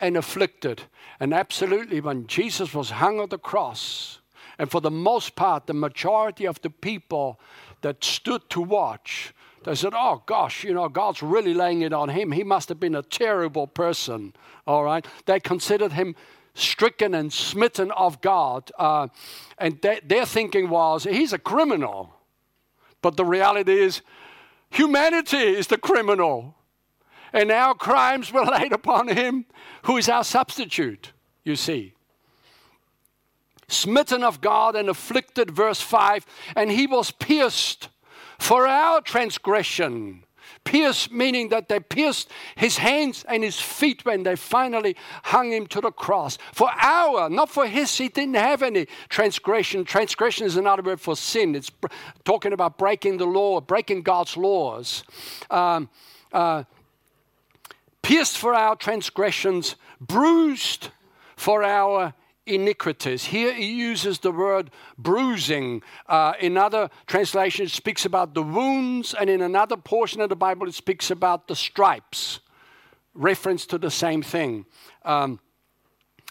and 0.00 0.16
afflicted. 0.16 0.82
And 1.18 1.34
absolutely, 1.34 2.00
when 2.00 2.26
Jesus 2.26 2.74
was 2.74 2.90
hung 2.90 3.20
on 3.20 3.28
the 3.28 3.38
cross 3.38 4.20
And 4.58 4.70
for 4.70 4.82
the 4.82 4.90
most 4.90 5.36
part, 5.36 5.66
the 5.66 5.72
majority 5.72 6.46
of 6.46 6.60
the 6.60 6.68
people 6.68 7.40
that 7.80 8.04
stood 8.04 8.42
to 8.50 8.60
watch, 8.60 9.32
they 9.64 9.74
said, 9.74 9.94
Oh 9.96 10.22
gosh, 10.26 10.64
you 10.64 10.74
know, 10.74 10.88
God's 10.90 11.22
really 11.22 11.54
laying 11.54 11.80
it 11.80 11.94
on 11.94 12.10
him. 12.10 12.32
He 12.32 12.44
must 12.44 12.68
have 12.68 12.78
been 12.78 12.94
a 12.94 13.02
terrible 13.02 13.66
person. 13.66 14.34
All 14.66 14.84
right. 14.84 15.06
They 15.24 15.40
considered 15.40 15.92
him 15.92 16.14
stricken 16.52 17.14
and 17.14 17.32
smitten 17.32 17.90
of 17.92 18.20
God. 18.20 18.70
Uh, 18.78 19.08
and 19.56 19.80
they, 19.80 20.00
their 20.04 20.26
thinking 20.26 20.68
was, 20.68 21.04
He's 21.04 21.32
a 21.32 21.38
criminal. 21.38 22.14
But 23.00 23.16
the 23.16 23.24
reality 23.24 23.80
is, 23.80 24.02
humanity 24.68 25.38
is 25.38 25.68
the 25.68 25.78
criminal. 25.78 26.54
And 27.32 27.50
our 27.50 27.74
crimes 27.74 28.32
were 28.32 28.44
laid 28.44 28.72
upon 28.72 29.08
him 29.08 29.46
who 29.84 29.96
is 29.96 30.08
our 30.08 30.24
substitute, 30.24 31.12
you 31.44 31.56
see 31.56 31.94
smitten 33.70 34.22
of 34.22 34.40
God 34.40 34.76
and 34.76 34.88
afflicted, 34.88 35.50
verse 35.50 35.80
5, 35.80 36.26
and 36.56 36.70
he 36.70 36.86
was 36.86 37.10
pierced 37.10 37.88
for 38.38 38.66
our 38.66 39.00
transgression. 39.00 40.24
Pierced, 40.64 41.10
meaning 41.10 41.48
that 41.50 41.68
they 41.68 41.80
pierced 41.80 42.30
his 42.54 42.76
hands 42.78 43.24
and 43.28 43.42
his 43.42 43.58
feet 43.58 44.04
when 44.04 44.24
they 44.24 44.36
finally 44.36 44.94
hung 45.24 45.52
him 45.52 45.66
to 45.68 45.80
the 45.80 45.90
cross. 45.90 46.36
For 46.52 46.68
our, 46.70 47.30
not 47.30 47.48
for 47.48 47.66
his, 47.66 47.96
he 47.96 48.08
didn't 48.08 48.34
have 48.34 48.62
any 48.62 48.86
transgression. 49.08 49.84
Transgression 49.84 50.46
is 50.46 50.56
another 50.56 50.82
word 50.82 51.00
for 51.00 51.16
sin. 51.16 51.54
It's 51.54 51.70
talking 52.24 52.52
about 52.52 52.76
breaking 52.76 53.16
the 53.16 53.26
law, 53.26 53.60
breaking 53.62 54.02
God's 54.02 54.36
laws. 54.36 55.02
Um, 55.50 55.88
uh, 56.30 56.64
pierced 58.10 58.38
for 58.38 58.56
our 58.56 58.74
transgressions, 58.74 59.76
bruised 60.00 60.88
for 61.36 61.62
our 61.62 62.12
iniquities. 62.44 63.26
Here 63.26 63.54
he 63.54 63.66
uses 63.66 64.18
the 64.18 64.32
word 64.32 64.72
bruising. 64.98 65.80
Uh, 66.08 66.32
in 66.40 66.56
other 66.56 66.90
translations, 67.06 67.70
it 67.70 67.76
speaks 67.76 68.04
about 68.04 68.34
the 68.34 68.42
wounds, 68.42 69.14
and 69.14 69.30
in 69.30 69.40
another 69.40 69.76
portion 69.76 70.20
of 70.20 70.28
the 70.28 70.34
Bible, 70.34 70.66
it 70.66 70.74
speaks 70.74 71.12
about 71.12 71.46
the 71.46 71.54
stripes. 71.54 72.40
Reference 73.14 73.64
to 73.66 73.78
the 73.78 73.92
same 73.92 74.22
thing. 74.22 74.66
Um, 75.04 75.38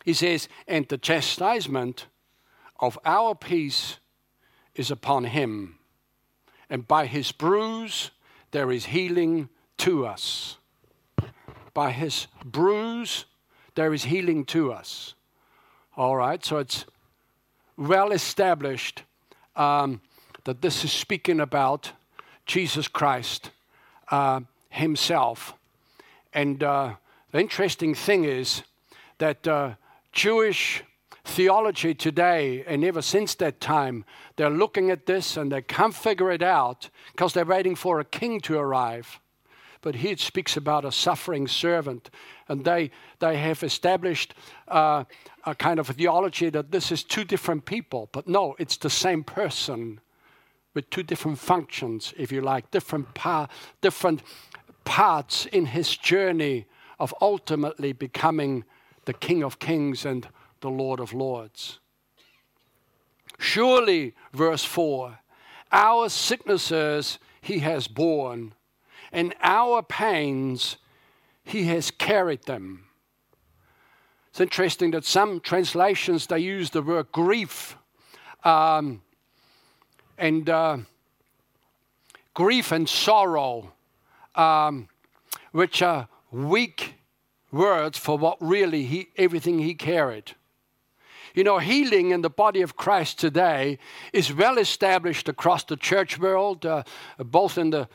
he 0.04 0.14
says, 0.14 0.50
And 0.68 0.86
the 0.86 0.98
chastisement 0.98 2.08
of 2.82 3.00
our 3.06 3.36
peace 3.36 4.00
is 4.76 4.92
upon 4.92 5.24
him, 5.24 5.80
and 6.70 6.86
by 6.86 7.06
his 7.06 7.32
bruise 7.32 8.12
there 8.52 8.70
is 8.70 8.88
healing 8.88 9.48
to 9.78 10.06
us. 10.06 10.59
By 11.74 11.91
his 11.91 12.28
bruise 12.43 13.26
there 13.76 13.93
is 13.93 14.03
healing 14.03 14.45
to 14.45 14.74
us. 14.74 15.13
All 15.95 16.15
right, 16.15 16.43
so 16.43 16.57
it's 16.57 16.86
well 17.78 18.11
established 18.11 19.03
um, 19.55 20.01
that 20.43 20.61
this 20.61 20.84
is 20.84 20.91
speaking 20.91 21.39
about 21.39 21.91
Jesus 22.45 22.88
Christ 22.88 23.51
uh, 24.09 24.41
himself. 24.70 25.53
And 26.34 26.63
uh, 26.63 26.95
the 27.32 27.39
interesting 27.39 27.93
thing 27.95 28.26
is 28.26 28.63
that 29.17 29.47
uh, 29.47 29.76
Jewish 30.11 30.84
theology 31.24 31.93
today, 31.93 32.63
and 32.65 32.84
ever 32.84 33.01
since 33.01 33.36
that 33.36 33.61
time, 33.61 34.03
they're 34.36 34.49
looking 34.49 34.89
at 34.89 35.05
this 35.05 35.38
and 35.38 35.51
they 35.51 35.61
can't 35.61 35.93
figure 35.93 36.32
it 36.32 36.41
out 36.41 36.89
because 37.11 37.34
they're 37.34 37.45
waiting 37.45 37.76
for 37.76 37.99
a 37.99 38.05
king 38.05 38.41
to 38.41 38.57
arrive. 38.57 39.20
But 39.82 39.96
here 39.96 40.12
it 40.12 40.20
speaks 40.20 40.58
about 40.58 40.86
a 40.86 40.92
suffering 40.92 41.48
servant. 41.48 42.10
And 42.48 42.66
they, 42.66 42.92
they 43.20 43.38
have 43.38 43.64
established 43.64 44.34
uh, 44.68 45.06
a 45.46 45.56
kind 45.56 45.80
of 45.80 45.88
theology 45.88 46.50
that 46.50 46.72
this 46.72 46.92
is 46.92 47.04
two 47.04 47.24
different 47.24 47.66
people. 47.66 48.10
But 48.12 48.28
no, 48.28 48.56
it's 48.60 48.78
the 48.78 48.90
same 48.90 49.24
person 49.24 50.02
with 50.74 50.90
two 50.90 51.04
different 51.04 51.40
functions, 51.40 52.14
if 52.18 52.32
you 52.32 52.42
like, 52.42 52.70
different, 52.72 53.14
pa- 53.14 53.48
different 53.82 54.22
parts 54.84 55.46
in 55.48 55.68
his 55.68 55.96
journey 55.96 56.66
of 57.00 57.14
ultimately 57.22 57.94
becoming 57.94 58.66
the 59.06 59.14
King 59.14 59.44
of 59.44 59.60
Kings 59.60 60.06
and 60.06 60.28
the 60.62 60.70
Lord 60.70 61.00
of 61.00 61.14
Lords. 61.14 61.80
Surely, 63.40 64.14
verse 64.34 64.66
4, 64.66 65.18
our 65.72 66.10
sicknesses 66.10 67.20
he 67.42 67.60
has 67.60 67.88
borne 67.88 68.54
and 69.12 69.34
our 69.41 69.82
pains, 69.82 70.78
he 71.43 71.64
has 71.66 71.91
carried 71.91 72.43
them. 72.43 72.86
It's 74.30 74.39
interesting 74.39 74.91
that 74.91 75.05
some 75.05 75.39
translations 75.39 76.28
they 76.28 76.39
use 76.39 76.70
the 76.70 76.82
word 76.82 77.12
grief, 77.12 77.76
um, 78.43 79.01
and 80.18 80.49
uh, 80.49 80.78
grief 82.34 82.72
and 82.72 82.88
sorrow, 82.88 83.74
um, 84.36 84.88
which 85.51 85.82
are 85.82 86.07
weak 86.32 86.95
words 87.51 87.97
for 87.97 88.18
what 88.18 88.38
really 88.39 88.86
he, 88.86 89.10
everything 89.18 89.60
he 89.60 89.74
carried. 89.74 90.36
You 91.34 91.43
know, 91.43 91.60
healing 91.60 92.12
in 92.12 92.22
the 92.22 92.30
body 92.30 92.62
of 92.62 92.76
Christ 92.76 93.20
today 93.20 93.78
is 94.14 94.34
well 94.34 94.57
established 94.57 95.30
across 95.30 95.64
the 95.64 95.78
church 95.78 96.20
world, 96.20 96.66
uh, 96.66 96.84
both 97.18 97.57
in 97.57 97.70
the 97.70 97.88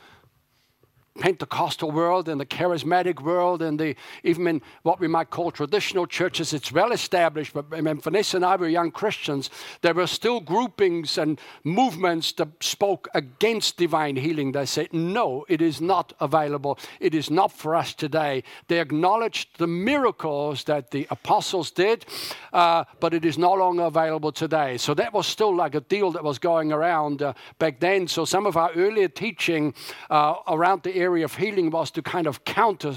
Pentecostal 1.19 1.91
world 1.91 2.27
and 2.27 2.41
the 2.41 2.45
charismatic 2.45 3.21
world 3.21 3.61
and 3.61 3.79
the 3.79 3.95
even 4.23 4.47
in 4.47 4.61
what 4.83 4.99
we 4.99 5.07
might 5.07 5.29
call 5.29 5.49
traditional 5.49 6.05
churches, 6.05 6.51
it's 6.51 6.73
well 6.73 6.91
established. 6.91 7.53
But 7.53 7.69
when 7.69 8.01
Vanessa 8.01 8.35
and 8.35 8.45
I 8.45 8.57
were 8.57 8.67
young 8.67 8.91
Christians, 8.91 9.49
there 9.81 9.93
were 9.93 10.07
still 10.07 10.41
groupings 10.41 11.17
and 11.17 11.39
movements 11.63 12.33
that 12.33 12.49
spoke 12.61 13.07
against 13.13 13.77
divine 13.77 14.17
healing. 14.17 14.51
They 14.51 14.65
said, 14.65 14.91
no, 14.91 15.45
it 15.47 15.61
is 15.61 15.79
not 15.79 16.11
available. 16.19 16.77
It 16.99 17.15
is 17.15 17.31
not 17.31 17.53
for 17.53 17.75
us 17.75 17.93
today. 17.93 18.43
They 18.67 18.81
acknowledged 18.81 19.57
the 19.57 19.67
miracles 19.67 20.65
that 20.65 20.91
the 20.91 21.07
apostles 21.09 21.71
did, 21.71 22.05
uh, 22.51 22.83
but 22.99 23.13
it 23.13 23.23
is 23.23 23.37
no 23.37 23.53
longer 23.53 23.83
available 23.83 24.33
today. 24.33 24.77
So 24.77 24.93
that 24.95 25.13
was 25.13 25.27
still 25.27 25.55
like 25.55 25.75
a 25.75 25.81
deal 25.81 26.11
that 26.11 26.23
was 26.25 26.39
going 26.39 26.73
around 26.73 27.21
uh, 27.21 27.33
back 27.57 27.79
then. 27.79 28.09
So 28.09 28.25
some 28.25 28.45
of 28.45 28.57
our 28.57 28.71
earlier 28.73 29.07
teaching 29.07 29.73
uh, 30.09 30.35
around 30.47 30.83
the 30.83 30.93
area 30.93 31.04
of 31.05 31.35
healing 31.35 31.69
was 31.69 31.91
to 31.91 32.01
kind 32.01 32.27
of 32.27 32.43
counter 32.43 32.95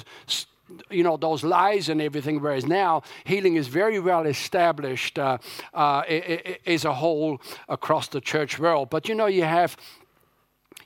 you 0.91 1.03
know 1.03 1.17
those 1.17 1.43
lies 1.43 1.89
and 1.89 2.01
everything 2.01 2.41
whereas 2.41 2.67
now 2.67 3.03
healing 3.25 3.57
is 3.57 3.69
very 3.69 3.99
well 3.99 4.27
established 4.27 5.19
uh, 5.19 5.39
uh, 5.75 6.03
as 6.67 6.85
a 6.85 6.93
whole 6.93 7.41
across 7.69 8.09
the 8.09 8.21
church 8.21 8.59
world. 8.59 8.91
But 8.91 9.09
you 9.09 9.15
know 9.15 9.27
you 9.27 9.45
have 9.45 9.77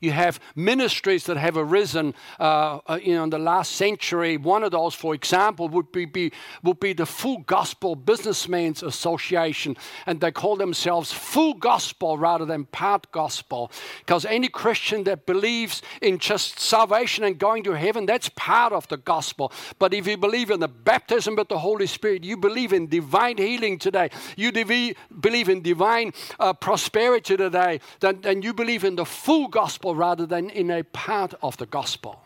you 0.03 0.11
have 0.11 0.41
ministries 0.57 1.25
that 1.25 1.37
have 1.37 1.57
arisen, 1.57 2.15
uh, 2.41 2.81
uh, 2.89 2.99
in 3.03 3.31
the 3.31 3.39
last 3.39 3.73
century. 3.73 4.37
One 4.37 4.65
of 4.65 4.73
those, 4.73 4.95
for 4.95 5.15
example, 5.15 5.69
would 5.69 5.93
be, 5.93 6.05
be, 6.05 6.33
would 6.63 6.81
be 6.81 6.93
the 6.93 7.07
Full 7.07 7.39
Gospel 7.39 7.95
Businessmen's 7.95 8.83
Association, 8.83 9.77
and 10.07 10.21
they 10.21 10.33
call 10.33 10.57
themselves 10.57 11.13
Full 11.13 11.55
Gospel 11.55 12.19
rather 12.19 12.45
than 12.45 12.65
Part 12.65 13.11
Gospel, 13.13 13.71
because 14.01 14.25
any 14.25 14.49
Christian 14.49 15.05
that 15.05 15.25
believes 15.25 15.83
in 16.01 16.19
just 16.19 16.59
salvation 16.59 17.23
and 17.25 17.39
going 17.39 17.63
to 17.63 17.73
heaven, 17.73 18.05
that's 18.05 18.29
part 18.31 18.73
of 18.73 18.89
the 18.89 18.97
gospel. 18.97 19.53
But 19.79 19.95
if 19.95 20.07
you 20.09 20.17
believe 20.17 20.51
in 20.51 20.59
the 20.59 20.69
baptism 20.69 21.37
with 21.37 21.49
the 21.49 21.59
Holy 21.59 21.87
Spirit, 21.87 22.25
you 22.25 22.37
believe 22.37 22.73
in 22.73 22.89
divine 22.89 23.39
healing 23.39 23.79
today, 23.79 24.11
you 24.37 24.51
believe 24.51 25.49
in 25.49 25.63
divine 25.63 26.13
uh, 26.41 26.53
prosperity 26.53 27.37
today, 27.37 27.81
then, 28.01 28.21
then 28.23 28.43
you 28.43 28.53
believe 28.53 28.83
in 28.83 28.97
the 28.97 29.05
full 29.05 29.47
gospel 29.47 29.92
gospel 29.93 29.97
rather 29.97 30.27
than 30.27 30.51
in 30.51 30.71
a 30.71 30.83
part 30.83 31.35
of 31.41 31.57
the 31.57 31.67
gospel. 31.67 32.17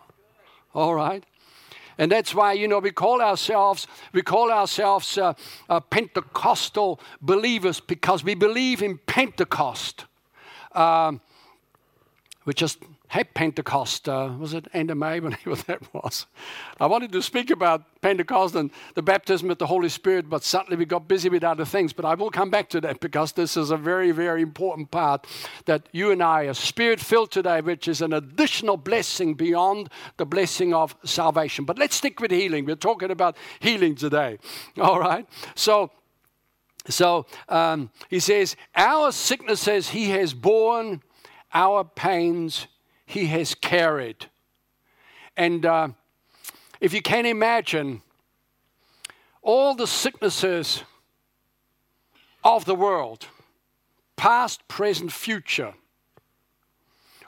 All 0.73 0.95
right? 0.95 1.25
And 1.99 2.11
that's 2.11 2.35
why, 2.35 2.55
you 2.55 2.69
know, 2.69 2.81
we 2.81 2.93
call 2.93 3.23
ourselves, 3.23 3.87
we 4.13 4.23
call 4.23 4.51
ourselves 4.51 5.19
uh, 5.19 5.33
uh, 5.69 5.81
Pentecostal 5.81 6.99
believers 7.21 7.81
because 7.81 8.25
we 8.25 8.35
believe 8.35 8.83
in 8.83 8.99
Pentecost. 9.07 10.07
Um, 10.75 11.21
we 12.45 12.53
just 12.53 12.79
had 13.09 13.35
Pentecost, 13.35 14.09
uh, 14.09 14.33
was 14.39 14.53
it 14.53 14.67
end 14.73 14.91
of 14.91 14.99
May, 14.99 15.21
whenever 15.21 15.55
that 15.67 15.95
was. 15.95 16.27
I 16.81 16.87
wanted 16.87 17.13
to 17.13 17.23
speak 17.23 17.51
about 17.51 18.01
Pentecost 18.01 18.55
and 18.55 18.71
the 18.95 19.03
baptism 19.03 19.49
with 19.49 19.59
the 19.59 19.67
Holy 19.67 19.89
Spirit, 19.89 20.29
but 20.29 20.43
suddenly 20.43 20.77
we 20.77 20.85
got 20.85 21.07
busy 21.07 21.29
with 21.29 21.45
other 21.45 21.65
things. 21.65 21.93
But 21.93 22.05
I 22.05 22.15
will 22.15 22.31
come 22.31 22.51
back 22.51 22.69
to 22.71 22.81
that 22.83 23.01
because 23.01 23.33
this 23.33 23.57
is 23.57 23.71
a 23.71 23.77
very, 23.77 24.11
very 24.11 24.43
important 24.43 24.91
part 24.91 25.27
that 25.67 25.89
you 25.93 26.11
and 26.11 26.23
I 26.23 26.45
are 26.45 26.55
spirit 26.55 27.01
filled 27.01 27.31
today, 27.31 27.61
which 27.61 27.87
is 27.89 28.03
an 28.03 28.13
additional 28.13 28.77
blessing 28.77 29.35
beyond 29.35 29.89
the 30.17 30.27
blessing 30.27 30.75
of 30.75 30.97
salvation. 31.05 31.65
But 31.65 31.79
let's 31.79 31.97
stick 31.97 32.21
with 32.21 32.31
healing. 32.31 32.65
We're 32.65 32.77
talking 32.77 33.11
about 33.11 33.37
healing 33.61 33.95
today. 33.95 34.39
All 34.81 34.99
right? 34.99 35.27
So, 35.55 35.91
so 36.89 37.27
um, 37.49 37.91
he 38.11 38.21
says, 38.21 38.57
Our 38.75 39.13
sicknesses 39.13 39.91
he 39.91 40.11
has 40.11 40.35
borne, 40.35 41.03
our 41.53 41.85
pains 41.85 42.67
he 43.07 43.27
has 43.27 43.55
carried. 43.55 44.27
And 45.37 45.65
uh, 45.65 45.89
if 46.81 46.93
you 46.93 47.01
can 47.01 47.25
imagine 47.25 48.03
all 49.43 49.75
the 49.75 49.87
sicknesses 49.87 50.83
of 52.43 52.65
the 52.65 52.75
world, 52.75 53.27
past, 54.17 54.67
present, 54.69 55.13
future. 55.13 55.75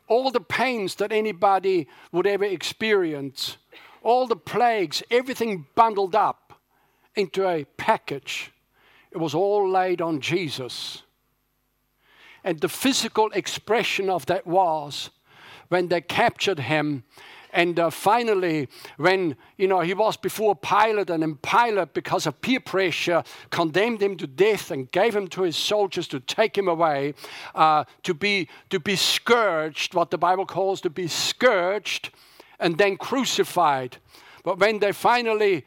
All 0.08 0.30
the 0.30 0.40
pains 0.40 0.96
that 0.96 1.12
anybody 1.12 1.86
would 2.12 2.26
ever 2.26 2.44
experience, 2.44 3.58
all 4.02 4.26
the 4.26 4.36
plagues, 4.36 5.02
everything 5.10 5.66
bundled 5.74 6.14
up 6.16 6.60
into 7.14 7.46
a 7.46 7.64
package. 7.76 8.52
It 9.10 9.18
was 9.18 9.34
all 9.34 9.68
laid 9.68 10.00
on 10.00 10.20
Jesus. 10.20 11.02
And 12.42 12.60
the 12.60 12.68
physical 12.68 13.30
expression 13.32 14.08
of 14.08 14.26
that 14.26 14.46
was 14.46 15.10
when 15.68 15.88
they 15.88 16.00
captured 16.00 16.60
him 16.60 17.04
and 17.52 17.78
uh, 17.78 17.90
finally, 17.90 18.68
when 18.98 19.36
you 19.56 19.68
know 19.68 19.80
he 19.80 19.94
was 19.94 20.16
before 20.16 20.54
Pilate, 20.54 21.10
and 21.10 21.22
then 21.22 21.36
Pilate, 21.36 21.94
because 21.94 22.26
of 22.26 22.40
peer 22.40 22.60
pressure, 22.60 23.22
condemned 23.50 24.02
him 24.02 24.16
to 24.18 24.26
death 24.26 24.70
and 24.70 24.90
gave 24.90 25.14
him 25.14 25.28
to 25.28 25.42
his 25.42 25.56
soldiers 25.56 26.06
to 26.08 26.20
take 26.20 26.56
him 26.56 26.68
away, 26.68 27.14
uh, 27.54 27.84
to 28.02 28.14
be 28.14 28.48
to 28.70 28.78
be 28.78 28.96
scourged, 28.96 29.94
what 29.94 30.10
the 30.10 30.18
Bible 30.18 30.46
calls 30.46 30.80
to 30.82 30.90
be 30.90 31.08
scourged, 31.08 32.10
and 32.60 32.76
then 32.76 32.96
crucified. 32.96 33.96
But 34.44 34.58
when 34.58 34.78
they 34.78 34.92
finally 34.92 35.64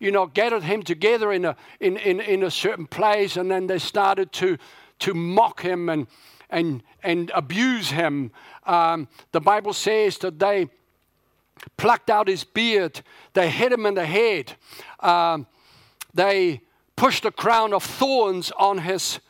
you 0.00 0.12
know, 0.12 0.26
gathered 0.26 0.62
him 0.62 0.82
together 0.84 1.32
in 1.32 1.44
a, 1.44 1.56
in, 1.80 1.96
in, 1.96 2.20
in 2.20 2.44
a 2.44 2.50
certain 2.50 2.86
place, 2.86 3.36
and 3.36 3.50
then 3.50 3.66
they 3.66 3.80
started 3.80 4.30
to, 4.30 4.56
to 5.00 5.12
mock 5.12 5.60
him 5.60 5.88
and, 5.88 6.06
and, 6.50 6.82
and 7.02 7.30
abuse 7.34 7.90
him. 7.90 8.30
Um, 8.66 9.08
the 9.32 9.40
Bible 9.40 9.72
says 9.72 10.18
that 10.18 10.38
they 10.38 10.68
plucked 11.76 12.10
out 12.10 12.28
his 12.28 12.44
beard, 12.44 13.00
they 13.34 13.50
hit 13.50 13.72
him 13.72 13.86
in 13.86 13.94
the 13.94 14.06
head, 14.06 14.54
um, 15.00 15.46
they 16.14 16.60
pushed 16.96 17.24
a 17.24 17.30
crown 17.30 17.72
of 17.72 17.82
thorns 17.82 18.50
on 18.58 18.78
his, 18.78 19.20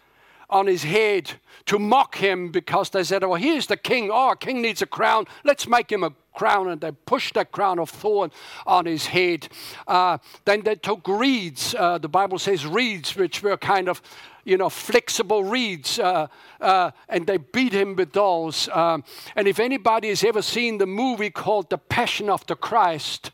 on 0.50 0.66
his 0.66 0.82
head 0.82 1.32
to 1.66 1.78
mock 1.78 2.16
him 2.16 2.50
because 2.50 2.90
they 2.90 3.04
said, 3.04 3.22
Oh, 3.22 3.34
here's 3.34 3.66
the 3.66 3.76
king. 3.76 4.10
Oh, 4.12 4.34
king 4.38 4.62
needs 4.62 4.82
a 4.82 4.86
crown. 4.86 5.26
Let's 5.44 5.68
make 5.68 5.90
him 5.92 6.04
a 6.04 6.12
crown. 6.34 6.68
And 6.68 6.80
they 6.80 6.92
pushed 6.92 7.34
that 7.34 7.52
crown 7.52 7.78
of 7.78 7.90
thorn 7.90 8.30
on 8.66 8.86
his 8.86 9.06
head. 9.06 9.48
Uh, 9.86 10.18
then 10.44 10.62
they 10.62 10.76
took 10.76 11.06
reeds. 11.06 11.74
Uh, 11.74 11.98
the 11.98 12.08
Bible 12.08 12.38
says 12.38 12.66
reeds, 12.66 13.16
which 13.16 13.42
were 13.42 13.56
kind 13.56 13.88
of 13.88 14.00
you 14.48 14.56
know, 14.56 14.70
flexible 14.70 15.44
reeds, 15.44 15.98
uh, 15.98 16.26
uh, 16.62 16.90
and 17.10 17.26
they 17.26 17.36
beat 17.36 17.74
him 17.74 17.94
with 17.94 18.14
those. 18.14 18.66
Um, 18.70 19.04
and 19.36 19.46
if 19.46 19.60
anybody 19.60 20.08
has 20.08 20.24
ever 20.24 20.40
seen 20.40 20.78
the 20.78 20.86
movie 20.86 21.28
called 21.28 21.68
The 21.68 21.76
Passion 21.76 22.30
of 22.30 22.46
the 22.46 22.56
Christ, 22.56 23.30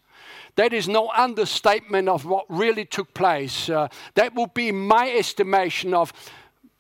that 0.57 0.73
is 0.73 0.89
no 0.89 1.11
understatement 1.11 2.09
of 2.09 2.25
what 2.25 2.47
really 2.49 2.85
took 2.85 3.15
place. 3.15 3.69
Uh, 3.69 3.89
that 4.15 4.35
would 4.35 4.55
be 4.55 4.73
my 4.73 5.09
estimation 5.11 5.95
of 5.95 6.12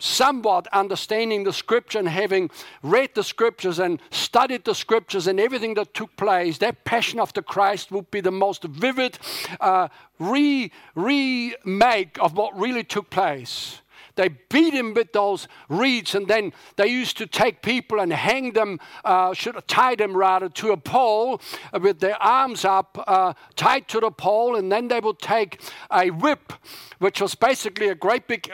somewhat 0.04 0.68
understanding 0.72 1.44
the 1.44 1.52
scripture 1.52 1.98
and 1.98 2.08
having 2.08 2.50
read 2.82 3.10
the 3.14 3.24
scriptures 3.24 3.78
and 3.78 4.00
studied 4.10 4.64
the 4.64 4.74
scriptures 4.74 5.26
and 5.26 5.40
everything 5.40 5.74
that 5.74 5.94
took 5.94 6.14
place, 6.16 6.58
that 6.58 6.84
passion 6.84 7.18
of 7.18 7.32
the 7.32 7.42
Christ 7.42 7.90
would 7.90 8.10
be 8.10 8.20
the 8.20 8.30
most 8.30 8.64
vivid 8.64 9.18
uh, 9.60 9.88
re- 10.18 10.70
remake 10.94 12.18
of 12.20 12.36
what 12.36 12.58
really 12.58 12.84
took 12.84 13.08
place. 13.10 13.80
They 14.16 14.28
beat 14.28 14.74
him 14.74 14.94
with 14.94 15.12
those 15.12 15.48
reeds, 15.68 16.14
and 16.14 16.28
then 16.28 16.52
they 16.76 16.86
used 16.86 17.16
to 17.16 17.26
take 17.26 17.62
people 17.62 17.98
and 17.98 18.12
hang 18.12 18.52
them, 18.52 18.78
uh, 19.04 19.34
should 19.34 19.56
tied 19.66 19.98
them 19.98 20.16
rather, 20.16 20.48
to 20.50 20.70
a 20.70 20.76
pole 20.76 21.40
with 21.80 21.98
their 21.98 22.22
arms 22.22 22.64
up, 22.64 23.02
uh, 23.08 23.32
tied 23.56 23.88
to 23.88 23.98
the 23.98 24.12
pole, 24.12 24.54
and 24.54 24.70
then 24.70 24.86
they 24.86 25.00
would 25.00 25.18
take 25.18 25.60
a 25.90 26.10
whip, 26.10 26.52
which 27.00 27.20
was 27.20 27.34
basically 27.34 27.88
a 27.88 27.96
great 27.96 28.28
big 28.28 28.52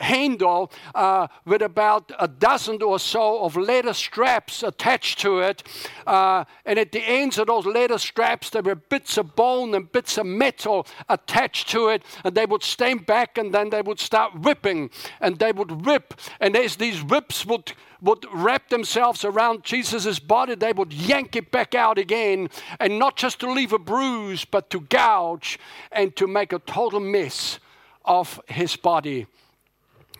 handle 0.00 0.72
uh, 0.94 1.28
with 1.44 1.62
about 1.62 2.10
a 2.18 2.26
dozen 2.26 2.82
or 2.82 2.98
so 2.98 3.44
of 3.44 3.56
leather 3.56 3.92
straps 3.92 4.62
attached 4.62 5.20
to 5.20 5.40
it. 5.40 5.62
Uh, 6.06 6.44
and 6.64 6.78
at 6.78 6.92
the 6.92 7.00
ends 7.00 7.38
of 7.38 7.46
those 7.46 7.66
leather 7.66 7.98
straps, 7.98 8.50
there 8.50 8.62
were 8.62 8.74
bits 8.74 9.16
of 9.16 9.36
bone 9.36 9.74
and 9.74 9.92
bits 9.92 10.18
of 10.18 10.26
metal 10.26 10.86
attached 11.08 11.68
to 11.68 11.88
it. 11.88 12.02
And 12.24 12.34
they 12.34 12.46
would 12.46 12.62
stand 12.62 13.06
back 13.06 13.38
and 13.38 13.52
then 13.54 13.70
they 13.70 13.82
would 13.82 14.00
start 14.00 14.40
whipping. 14.40 14.90
And 15.20 15.38
they 15.38 15.52
would 15.52 15.84
whip. 15.84 16.14
And 16.40 16.56
as 16.56 16.76
these 16.76 17.02
whips 17.02 17.46
would 17.46 17.72
would 18.02 18.24
wrap 18.32 18.70
themselves 18.70 19.24
around 19.24 19.62
Jesus' 19.62 20.18
body, 20.18 20.54
they 20.54 20.72
would 20.72 20.92
yank 20.92 21.36
it 21.36 21.50
back 21.50 21.74
out 21.74 21.98
again, 21.98 22.48
and 22.78 22.98
not 22.98 23.16
just 23.16 23.40
to 23.40 23.52
leave 23.52 23.74
a 23.74 23.78
bruise, 23.78 24.44
but 24.44 24.70
to 24.70 24.80
gouge 24.80 25.58
and 25.92 26.16
to 26.16 26.26
make 26.26 26.52
a 26.52 26.58
total 26.60 27.00
mess 27.00 27.58
of 28.04 28.40
his 28.46 28.76
body. 28.76 29.26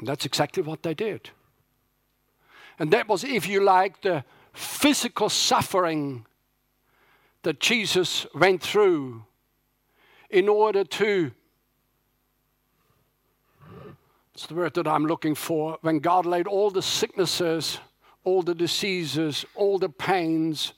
And 0.01 0.09
that's 0.09 0.25
exactly 0.25 0.63
what 0.63 0.83
they 0.83 0.95
did. 0.95 1.31
And 2.79 2.91
that 2.93 3.07
was, 3.07 3.23
if 3.23 3.47
you 3.47 3.63
like, 3.63 4.01
the 4.01 4.25
physical 4.55 5.29
suffering 5.29 6.27
that 7.43 7.61
Jesus 7.61 8.27
went 8.35 8.63
through 8.63 9.25
in 10.31 10.49
order 10.49 10.85
to. 10.85 11.33
It's 14.35 14.47
the 14.47 14.55
word 14.55 14.73
that 14.75 14.89
I'm 14.89 15.05
looking 15.05 15.35
for. 15.35 15.77
When 15.83 15.99
God 15.99 16.25
laid 16.25 16.47
all 16.47 16.71
the 16.71 16.83
sicknesses, 16.83 17.79
all 18.25 18.43
the 18.43 18.55
diseases, 18.55 19.45
all 19.55 19.79
the 19.79 19.91
pains 19.91 20.73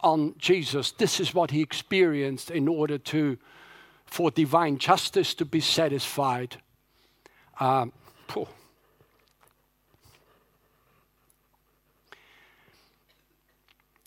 on 0.00 0.34
Jesus, 0.38 0.90
this 0.90 1.20
is 1.20 1.32
what 1.32 1.52
he 1.52 1.62
experienced 1.62 2.50
in 2.50 2.66
order 2.66 2.98
to, 2.98 3.38
for 4.06 4.32
divine 4.32 4.78
justice 4.78 5.34
to 5.34 5.44
be 5.44 5.60
satisfied. 5.60 6.60
Um, 7.60 7.92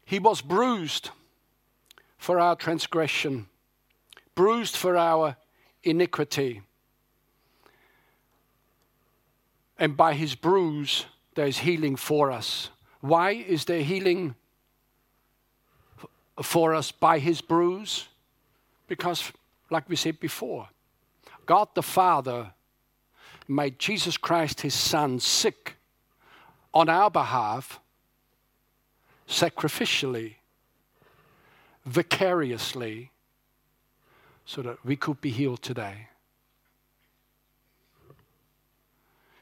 he 0.09 0.17
was 0.17 0.41
bruised 0.41 1.11
for 2.17 2.39
our 2.39 2.55
transgression, 2.55 3.45
bruised 4.33 4.75
for 4.75 4.97
our 4.97 5.37
iniquity. 5.83 6.63
And 9.77 9.95
by 9.95 10.15
his 10.15 10.33
bruise, 10.33 11.05
there's 11.35 11.59
healing 11.59 11.95
for 11.95 12.31
us. 12.31 12.69
Why 13.01 13.33
is 13.33 13.65
there 13.65 13.83
healing 13.83 14.33
for 16.41 16.73
us 16.73 16.91
by 16.91 17.19
his 17.19 17.39
bruise? 17.39 18.07
Because, 18.87 19.31
like 19.69 19.87
we 19.87 19.95
said 19.95 20.19
before, 20.19 20.69
God 21.45 21.67
the 21.75 21.83
Father 21.83 22.51
made 23.47 23.77
Jesus 23.77 24.17
Christ, 24.17 24.61
his 24.61 24.73
Son, 24.73 25.19
sick 25.19 25.75
on 26.73 26.89
our 26.89 27.11
behalf, 27.11 27.79
sacrificially, 29.29 30.35
vicariously, 31.85 33.11
so 34.45 34.63
that 34.63 34.83
we 34.83 34.95
could 34.95 35.21
be 35.21 35.29
healed 35.29 35.61
today. 35.61 36.07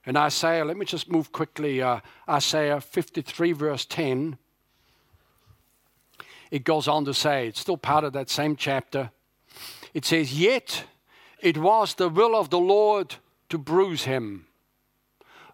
In 0.05 0.15
Isaiah, 0.15 0.65
let 0.65 0.77
me 0.77 0.85
just 0.85 1.09
move 1.09 1.31
quickly. 1.31 1.81
Uh, 1.81 1.99
Isaiah 2.29 2.79
53, 2.79 3.51
verse 3.53 3.85
10. 3.85 4.37
It 6.51 6.63
goes 6.63 6.87
on 6.87 7.05
to 7.05 7.13
say, 7.13 7.47
it's 7.47 7.59
still 7.59 7.77
part 7.77 8.03
of 8.03 8.13
that 8.13 8.29
same 8.29 8.55
chapter. 8.55 9.11
It 9.93 10.05
says, 10.05 10.37
Yet 10.39 10.85
it 11.39 11.57
was 11.57 11.95
the 11.95 12.09
will 12.09 12.35
of 12.35 12.49
the 12.49 12.59
Lord 12.59 13.15
to 13.49 13.57
bruise 13.57 14.03
him. 14.03 14.47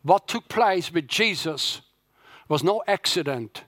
What 0.03 0.27
took 0.27 0.49
place 0.49 0.91
with 0.91 1.07
Jesus 1.07 1.81
was 2.47 2.63
no 2.63 2.83
accident. 2.87 3.63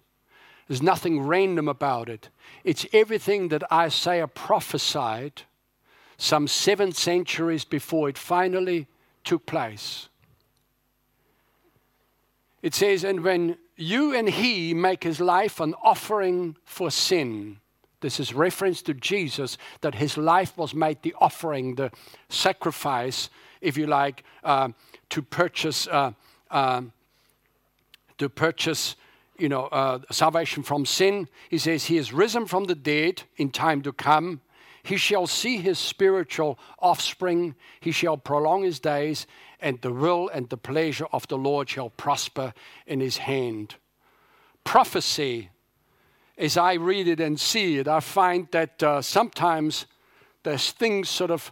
There's 0.68 0.82
nothing 0.82 1.22
random 1.22 1.68
about 1.68 2.10
it. 2.10 2.30
It's 2.64 2.86
everything 2.92 3.50
that 3.50 3.72
Isaiah 3.72 4.28
prophesied 4.28 5.44
some 6.18 6.48
seven 6.48 6.92
centuries 6.92 7.66
before 7.66 8.10
it 8.10 8.18
finally 8.18 8.88
took 9.24 9.46
place. 9.46 10.10
It 12.62 12.74
says, 12.74 13.04
And 13.04 13.24
when 13.24 13.58
you 13.76 14.16
and 14.16 14.28
he 14.28 14.74
make 14.74 15.04
his 15.04 15.20
life 15.20 15.60
an 15.60 15.76
offering 15.84 16.56
for 16.64 16.90
sin, 16.90 17.58
this 18.02 18.20
is 18.20 18.34
reference 18.34 18.82
to 18.84 18.94
Jesus, 18.94 19.58
that 19.82 19.96
his 19.96 20.18
life 20.18 20.58
was 20.58 20.74
made 20.74 21.02
the 21.02 21.16
offering, 21.20 21.76
the 21.76 21.92
sacrifice 22.30 23.30
if 23.62 23.78
you 23.78 23.88
like, 23.88 24.24
uh, 24.44 24.70
to 25.10 25.22
purchase 25.22 25.88
uh, 25.88 26.12
um, 26.52 26.92
to 28.18 28.30
purchase 28.30 28.96
you 29.38 29.50
know 29.50 29.66
uh, 29.66 30.00
salvation 30.12 30.64
from 30.64 30.86
sin. 30.86 31.28
He 31.50 31.58
says 31.58 31.86
he 31.86 31.98
is 31.98 32.14
risen 32.14 32.46
from 32.46 32.66
the 32.66 32.76
dead 32.76 33.24
in 33.38 33.50
time 33.50 33.82
to 33.84 33.92
come. 33.92 34.42
He 34.84 34.98
shall 34.98 35.26
see 35.26 35.58
his 35.58 35.80
spiritual 35.80 36.60
offspring. 36.80 37.56
He 37.80 37.92
shall 37.92 38.18
prolong 38.18 38.64
his 38.64 38.80
days, 38.80 39.26
and 39.60 39.82
the 39.82 39.92
will 39.92 40.30
and 40.30 40.48
the 40.50 40.58
pleasure 40.58 41.08
of 41.12 41.28
the 41.28 41.38
Lord 41.38 41.70
shall 41.70 41.90
prosper 41.90 42.54
in 42.86 43.00
his 43.00 43.18
hand. 43.18 43.76
Prophecy, 44.64 45.50
as 46.38 46.56
I 46.58 46.74
read 46.74 47.08
it 47.08 47.20
and 47.20 47.40
see 47.40 47.78
it, 47.78 47.88
I 47.88 48.00
find 48.00 48.48
that 48.52 48.84
uh, 48.84 49.02
sometimes 49.02 49.88
there's 50.44 50.72
things 50.72 51.10
sort 51.10 51.32
of 51.32 51.52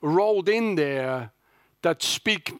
rolled 0.00 0.48
in 0.48 0.76
there 0.76 1.32
that 1.82 2.02
speak 2.02 2.52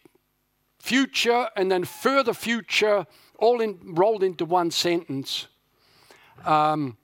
future, 0.81 1.49
and 1.55 1.71
then 1.71 1.85
further 1.85 2.35
future, 2.35 3.07
all 3.39 3.61
in, 3.61 3.79
rolled 3.83 4.23
into 4.23 4.45
one 4.45 4.71
sentence. 4.71 5.47
Um, 6.45 6.97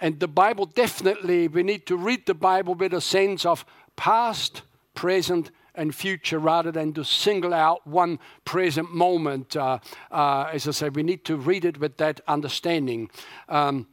and 0.00 0.20
the 0.20 0.28
Bible 0.28 0.66
definitely, 0.66 1.48
we 1.48 1.62
need 1.62 1.86
to 1.86 1.96
read 1.96 2.26
the 2.26 2.34
Bible 2.34 2.74
with 2.74 2.92
a 2.92 3.00
sense 3.00 3.46
of 3.46 3.64
past, 3.96 4.62
present, 4.94 5.50
and 5.74 5.94
future 5.94 6.38
rather 6.38 6.72
than 6.72 6.92
to 6.94 7.04
single 7.04 7.54
out 7.54 7.86
one 7.86 8.18
present 8.44 8.92
moment. 8.94 9.56
Uh, 9.56 9.78
uh, 10.10 10.48
as 10.52 10.66
I 10.66 10.70
said, 10.70 10.96
we 10.96 11.02
need 11.02 11.24
to 11.26 11.36
read 11.36 11.64
it 11.64 11.78
with 11.78 11.98
that 11.98 12.20
understanding. 12.26 13.10
Um, 13.48 13.86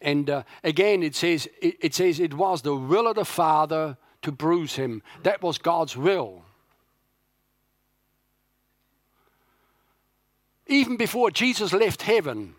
and 0.00 0.28
uh, 0.28 0.42
again, 0.62 1.02
it 1.02 1.14
says 1.14 1.48
it, 1.60 1.76
it 1.80 1.94
says 1.94 2.20
it 2.20 2.34
was 2.34 2.62
the 2.62 2.74
will 2.74 3.06
of 3.06 3.16
the 3.16 3.24
Father 3.24 3.96
to 4.22 4.32
bruise 4.32 4.76
him. 4.76 5.02
That 5.22 5.42
was 5.42 5.58
God's 5.58 5.96
will. 5.96 6.43
Even 10.66 10.96
before 10.96 11.30
Jesus 11.30 11.72
left 11.72 12.02
heaven, 12.02 12.54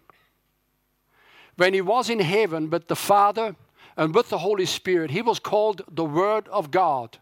when 1.57 1.73
he 1.73 1.81
was 1.81 2.09
in 2.09 2.19
heaven 2.19 2.69
with 2.69 2.87
the 2.87 2.95
Father 2.95 3.55
and 3.97 4.13
with 4.13 4.29
the 4.29 4.39
Holy 4.39 4.65
Spirit, 4.65 5.11
he 5.11 5.21
was 5.21 5.39
called 5.39 5.81
the 5.89 6.05
Word 6.05 6.47
of 6.49 6.69
God, 6.69 7.17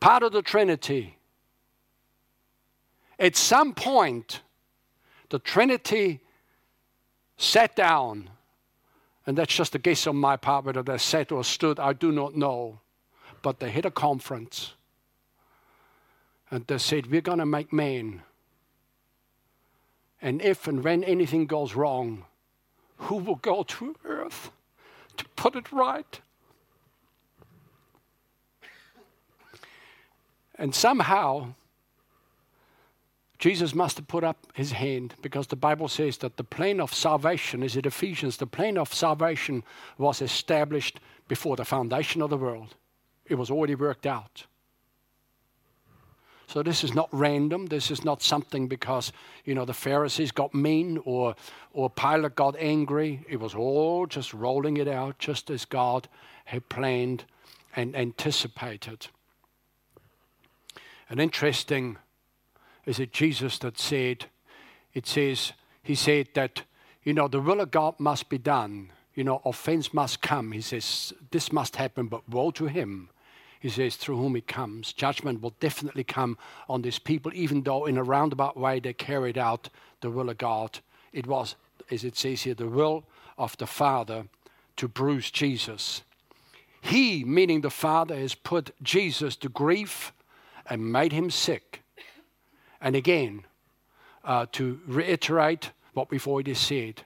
part 0.00 0.22
of 0.22 0.32
the 0.32 0.42
Trinity. 0.42 1.16
At 3.18 3.36
some 3.36 3.72
point, 3.72 4.42
the 5.30 5.38
Trinity 5.38 6.20
sat 7.36 7.74
down, 7.74 8.30
and 9.26 9.38
that's 9.38 9.54
just 9.54 9.74
a 9.74 9.78
guess 9.78 10.06
on 10.06 10.16
my 10.16 10.36
part 10.36 10.64
whether 10.64 10.82
they 10.82 10.98
sat 10.98 11.32
or 11.32 11.44
stood, 11.44 11.78
I 11.78 11.92
do 11.92 12.12
not 12.12 12.36
know. 12.36 12.80
But 13.40 13.60
they 13.60 13.70
had 13.70 13.86
a 13.86 13.90
conference, 13.90 14.72
and 16.50 16.66
they 16.66 16.78
said, 16.78 17.06
We're 17.06 17.20
going 17.20 17.38
to 17.38 17.46
make 17.46 17.72
man 17.72 18.22
and 20.20 20.42
if 20.42 20.66
and 20.66 20.82
when 20.82 21.04
anything 21.04 21.46
goes 21.46 21.74
wrong, 21.74 22.24
who 22.96 23.16
will 23.16 23.36
go 23.36 23.62
to 23.62 23.94
earth 24.04 24.50
to 25.16 25.24
put 25.36 25.54
it 25.54 25.70
right? 25.72 26.20
And 30.56 30.74
somehow, 30.74 31.54
Jesus 33.38 33.74
must 33.74 33.96
have 33.96 34.08
put 34.08 34.24
up 34.24 34.48
his 34.54 34.72
hand 34.72 35.14
because 35.22 35.46
the 35.46 35.56
Bible 35.56 35.86
says 35.86 36.18
that 36.18 36.36
the 36.36 36.44
plan 36.44 36.80
of 36.80 36.92
salvation, 36.92 37.62
is 37.62 37.76
it 37.76 37.86
Ephesians? 37.86 38.36
The 38.36 38.46
plan 38.46 38.76
of 38.76 38.92
salvation 38.92 39.62
was 39.96 40.20
established 40.20 40.98
before 41.28 41.54
the 41.54 41.64
foundation 41.64 42.20
of 42.20 42.30
the 42.30 42.36
world. 42.36 42.74
It 43.26 43.36
was 43.36 43.50
already 43.50 43.76
worked 43.76 44.06
out. 44.06 44.46
So 46.48 46.62
this 46.62 46.82
is 46.82 46.94
not 46.94 47.10
random. 47.12 47.66
This 47.66 47.90
is 47.90 48.06
not 48.06 48.22
something 48.22 48.68
because, 48.68 49.12
you 49.44 49.54
know, 49.54 49.66
the 49.66 49.74
Pharisees 49.74 50.32
got 50.32 50.54
mean 50.54 50.98
or, 51.04 51.34
or 51.74 51.90
Pilate 51.90 52.36
got 52.36 52.56
angry. 52.58 53.22
It 53.28 53.38
was 53.38 53.54
all 53.54 54.06
just 54.06 54.32
rolling 54.32 54.78
it 54.78 54.88
out 54.88 55.18
just 55.18 55.50
as 55.50 55.66
God 55.66 56.08
had 56.46 56.66
planned 56.70 57.24
and 57.76 57.94
anticipated. 57.94 59.08
And 61.10 61.20
interesting 61.20 61.98
is 62.86 62.98
it 62.98 63.12
Jesus 63.12 63.58
that 63.58 63.78
said, 63.78 64.24
it 64.94 65.06
says, 65.06 65.52
he 65.82 65.94
said 65.94 66.28
that, 66.32 66.62
you 67.04 67.12
know, 67.12 67.28
the 67.28 67.42
will 67.42 67.60
of 67.60 67.70
God 67.70 68.00
must 68.00 68.30
be 68.30 68.38
done. 68.38 68.90
You 69.14 69.24
know, 69.24 69.42
offense 69.44 69.92
must 69.92 70.22
come. 70.22 70.52
He 70.52 70.62
says, 70.62 71.12
this 71.30 71.52
must 71.52 71.76
happen, 71.76 72.06
but 72.06 72.26
woe 72.26 72.50
to 72.52 72.68
him 72.68 73.10
he 73.60 73.68
says, 73.68 73.96
through 73.96 74.16
whom 74.16 74.36
it 74.36 74.46
comes. 74.46 74.92
Judgment 74.92 75.40
will 75.40 75.54
definitely 75.60 76.04
come 76.04 76.38
on 76.68 76.82
these 76.82 76.98
people, 76.98 77.32
even 77.34 77.62
though 77.62 77.86
in 77.86 77.98
a 77.98 78.02
roundabout 78.02 78.56
way 78.56 78.78
they 78.78 78.92
carried 78.92 79.36
out 79.36 79.68
the 80.00 80.10
will 80.10 80.30
of 80.30 80.38
God. 80.38 80.78
It 81.12 81.26
was, 81.26 81.56
as 81.90 82.04
it 82.04 82.16
says 82.16 82.42
here, 82.42 82.54
the 82.54 82.68
will 82.68 83.04
of 83.36 83.56
the 83.56 83.66
Father 83.66 84.26
to 84.76 84.88
bruise 84.88 85.30
Jesus. 85.30 86.02
He, 86.80 87.24
meaning 87.24 87.62
the 87.62 87.70
Father, 87.70 88.14
has 88.14 88.34
put 88.34 88.70
Jesus 88.82 89.34
to 89.36 89.48
grief 89.48 90.12
and 90.66 90.92
made 90.92 91.12
him 91.12 91.30
sick. 91.30 91.82
And 92.80 92.94
again, 92.94 93.44
uh, 94.24 94.46
to 94.52 94.80
reiterate 94.86 95.72
what 95.94 96.10
we've 96.10 96.28
already 96.28 96.54
said, 96.54 97.02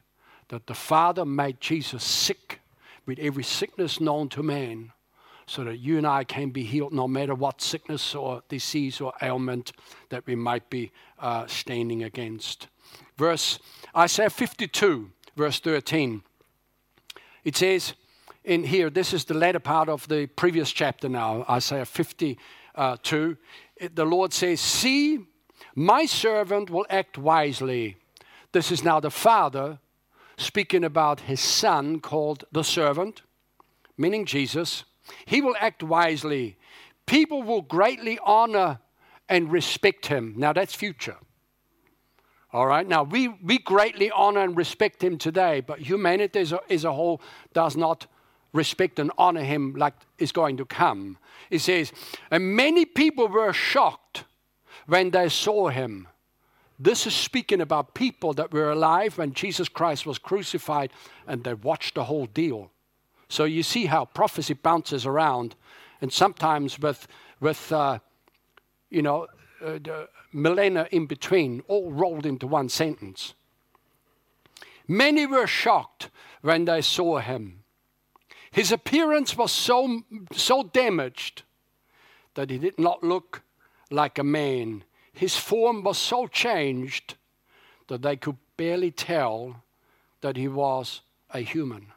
that 0.48 0.66
the 0.66 0.74
Father 0.74 1.24
made 1.24 1.60
Jesus 1.60 2.04
sick 2.04 2.60
with 3.06 3.18
every 3.18 3.44
sickness 3.44 4.00
known 4.00 4.28
to 4.28 4.42
man 4.42 4.92
so 5.52 5.64
that 5.64 5.80
you 5.80 5.98
and 5.98 6.06
I 6.06 6.24
can 6.24 6.48
be 6.48 6.64
healed 6.64 6.94
no 6.94 7.06
matter 7.06 7.34
what 7.34 7.60
sickness 7.60 8.14
or 8.14 8.42
disease 8.48 9.02
or 9.02 9.12
ailment 9.20 9.72
that 10.08 10.26
we 10.26 10.34
might 10.34 10.70
be 10.70 10.92
uh, 11.18 11.46
standing 11.46 12.02
against. 12.02 12.68
Verse 13.18 13.58
Isaiah 13.94 14.30
52, 14.30 15.10
verse 15.36 15.60
13. 15.60 16.22
It 17.44 17.54
says 17.54 17.92
in 18.44 18.64
here, 18.64 18.88
this 18.88 19.12
is 19.12 19.26
the 19.26 19.34
latter 19.34 19.58
part 19.58 19.90
of 19.90 20.08
the 20.08 20.26
previous 20.26 20.72
chapter 20.72 21.06
now, 21.06 21.44
Isaiah 21.50 21.84
52. 21.84 23.36
It, 23.76 23.94
the 23.94 24.06
Lord 24.06 24.32
says, 24.32 24.58
See, 24.58 25.18
my 25.74 26.06
servant 26.06 26.70
will 26.70 26.86
act 26.88 27.18
wisely. 27.18 27.98
This 28.52 28.72
is 28.72 28.82
now 28.82 29.00
the 29.00 29.10
Father 29.10 29.80
speaking 30.38 30.82
about 30.82 31.20
his 31.20 31.40
Son 31.40 32.00
called 32.00 32.44
the 32.52 32.64
servant, 32.64 33.20
meaning 33.98 34.24
Jesus 34.24 34.84
he 35.24 35.40
will 35.40 35.56
act 35.58 35.82
wisely. 35.82 36.56
People 37.06 37.42
will 37.42 37.62
greatly 37.62 38.18
honor 38.24 38.78
and 39.28 39.50
respect 39.50 40.06
him. 40.06 40.34
Now, 40.36 40.52
that's 40.52 40.74
future. 40.74 41.16
All 42.52 42.66
right. 42.66 42.86
Now, 42.86 43.02
we, 43.02 43.28
we 43.28 43.58
greatly 43.58 44.10
honor 44.10 44.40
and 44.40 44.56
respect 44.56 45.02
him 45.02 45.16
today, 45.16 45.60
but 45.60 45.78
humanity 45.78 46.40
as 46.40 46.52
a, 46.52 46.60
as 46.68 46.84
a 46.84 46.92
whole 46.92 47.22
does 47.54 47.76
not 47.76 48.06
respect 48.52 48.98
and 48.98 49.10
honor 49.16 49.42
him 49.42 49.74
like 49.74 49.94
is 50.18 50.32
going 50.32 50.58
to 50.58 50.66
come. 50.66 51.16
It 51.50 51.60
says, 51.60 51.92
and 52.30 52.54
many 52.54 52.84
people 52.84 53.28
were 53.28 53.52
shocked 53.52 54.24
when 54.86 55.10
they 55.10 55.28
saw 55.30 55.68
him. 55.68 56.08
This 56.78 57.06
is 57.06 57.14
speaking 57.14 57.60
about 57.60 57.94
people 57.94 58.34
that 58.34 58.52
were 58.52 58.70
alive 58.70 59.16
when 59.16 59.32
Jesus 59.32 59.68
Christ 59.68 60.04
was 60.04 60.18
crucified 60.18 60.92
and 61.26 61.44
they 61.44 61.54
watched 61.54 61.94
the 61.94 62.04
whole 62.04 62.26
deal. 62.26 62.70
So 63.32 63.44
you 63.44 63.62
see 63.62 63.86
how 63.86 64.04
prophecy 64.04 64.52
bounces 64.52 65.06
around, 65.06 65.54
and 66.02 66.12
sometimes 66.12 66.78
with, 66.78 67.08
with 67.40 67.72
uh, 67.72 68.00
you 68.90 69.00
know, 69.00 69.26
uh, 69.64 69.78
millennia 70.34 70.86
in 70.90 71.06
between, 71.06 71.62
all 71.66 71.90
rolled 71.90 72.26
into 72.26 72.46
one 72.46 72.68
sentence. 72.68 73.32
Many 74.86 75.24
were 75.24 75.46
shocked 75.46 76.10
when 76.42 76.66
they 76.66 76.82
saw 76.82 77.20
him. 77.20 77.60
His 78.50 78.70
appearance 78.70 79.34
was 79.34 79.50
so, 79.50 80.02
so 80.34 80.64
damaged 80.64 81.44
that 82.34 82.50
he 82.50 82.58
did 82.58 82.78
not 82.78 83.02
look 83.02 83.40
like 83.90 84.18
a 84.18 84.24
man. 84.24 84.84
His 85.14 85.38
form 85.38 85.84
was 85.84 85.96
so 85.96 86.26
changed 86.26 87.14
that 87.88 88.02
they 88.02 88.16
could 88.16 88.36
barely 88.58 88.90
tell 88.90 89.62
that 90.20 90.36
he 90.36 90.48
was 90.48 91.00
a 91.30 91.40
human. 91.40 91.92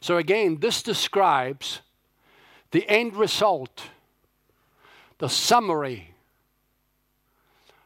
So, 0.00 0.16
again, 0.16 0.58
this 0.60 0.82
describes 0.82 1.80
the 2.70 2.88
end 2.88 3.16
result, 3.16 3.84
the 5.18 5.28
summary 5.28 6.14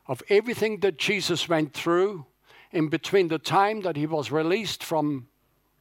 of 0.07 0.23
everything 0.29 0.81
that 0.81 0.99
Jesus 0.99 1.49
went 1.49 1.73
through 1.73 2.27
in 2.73 2.89
between 2.89 3.29
the 3.29 3.39
time 3.39 3.83
that 3.83 3.97
he 3.97 4.07
was 4.07 4.31
released 4.31 4.83
from 4.83 5.29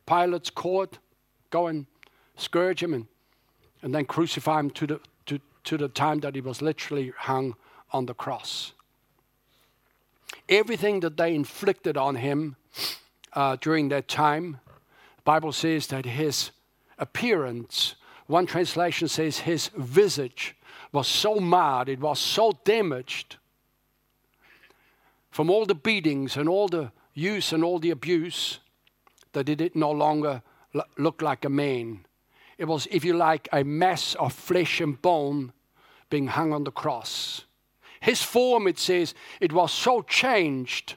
Pilate's 0.06 0.50
court, 0.50 1.00
go 1.50 1.68
and 1.68 1.86
scourge 2.36 2.82
him 2.82 2.94
and, 2.94 3.08
and 3.82 3.94
then 3.94 4.06
crucify 4.06 4.60
him 4.60 4.70
to 4.72 4.88
the, 4.88 5.00
to, 5.26 5.40
to 5.64 5.78
the 5.78 5.88
time 5.88 6.20
that 6.20 6.36
he 6.36 6.42
was 6.42 6.62
literally 6.62 7.12
hung 7.18 7.56
on 7.92 8.06
the 8.06 8.14
cross. 8.14 8.74
Everything 10.48 11.00
that 11.02 11.18
they 11.18 11.34
inflicted 11.34 11.98
on 11.98 12.16
him 12.16 12.56
uh, 13.34 13.56
during 13.62 13.90
that 13.90 14.08
time 14.08 14.60
Bible 15.30 15.52
says 15.52 15.86
that 15.86 16.08
his 16.08 16.50
appearance, 16.98 17.94
one 18.26 18.48
translation 18.48 19.08
says 19.08 19.38
his 19.38 19.68
visage 19.78 20.56
was 20.92 21.08
so 21.08 21.36
marred, 21.36 21.88
it 21.88 22.00
was 22.00 22.18
so 22.18 22.52
damaged 22.64 23.36
from 25.30 25.52
all 25.52 25.68
the 25.68 25.76
beatings 25.76 26.36
and 26.36 26.50
all 26.50 26.68
the 26.68 26.92
use 27.14 27.54
and 27.54 27.64
all 27.64 27.78
the 27.78 27.92
abuse 27.92 28.58
that 29.34 29.48
it 29.48 29.58
did 29.58 29.76
no 29.76 29.92
longer 29.92 30.42
look 30.98 31.22
like 31.22 31.46
a 31.46 31.50
man. 31.50 32.08
It 32.58 32.66
was, 32.66 32.88
if 32.90 33.06
you 33.06 33.16
like, 33.16 33.48
a 33.54 33.64
mass 33.64 34.16
of 34.16 34.34
flesh 34.34 34.82
and 34.82 35.00
bone 35.00 35.54
being 36.10 36.30
hung 36.30 36.54
on 36.54 36.64
the 36.64 36.72
cross. 36.72 37.46
His 38.00 38.24
form, 38.24 38.66
it 38.66 38.80
says, 38.80 39.14
it 39.40 39.54
was 39.54 39.72
so 39.72 40.02
changed 40.02 40.96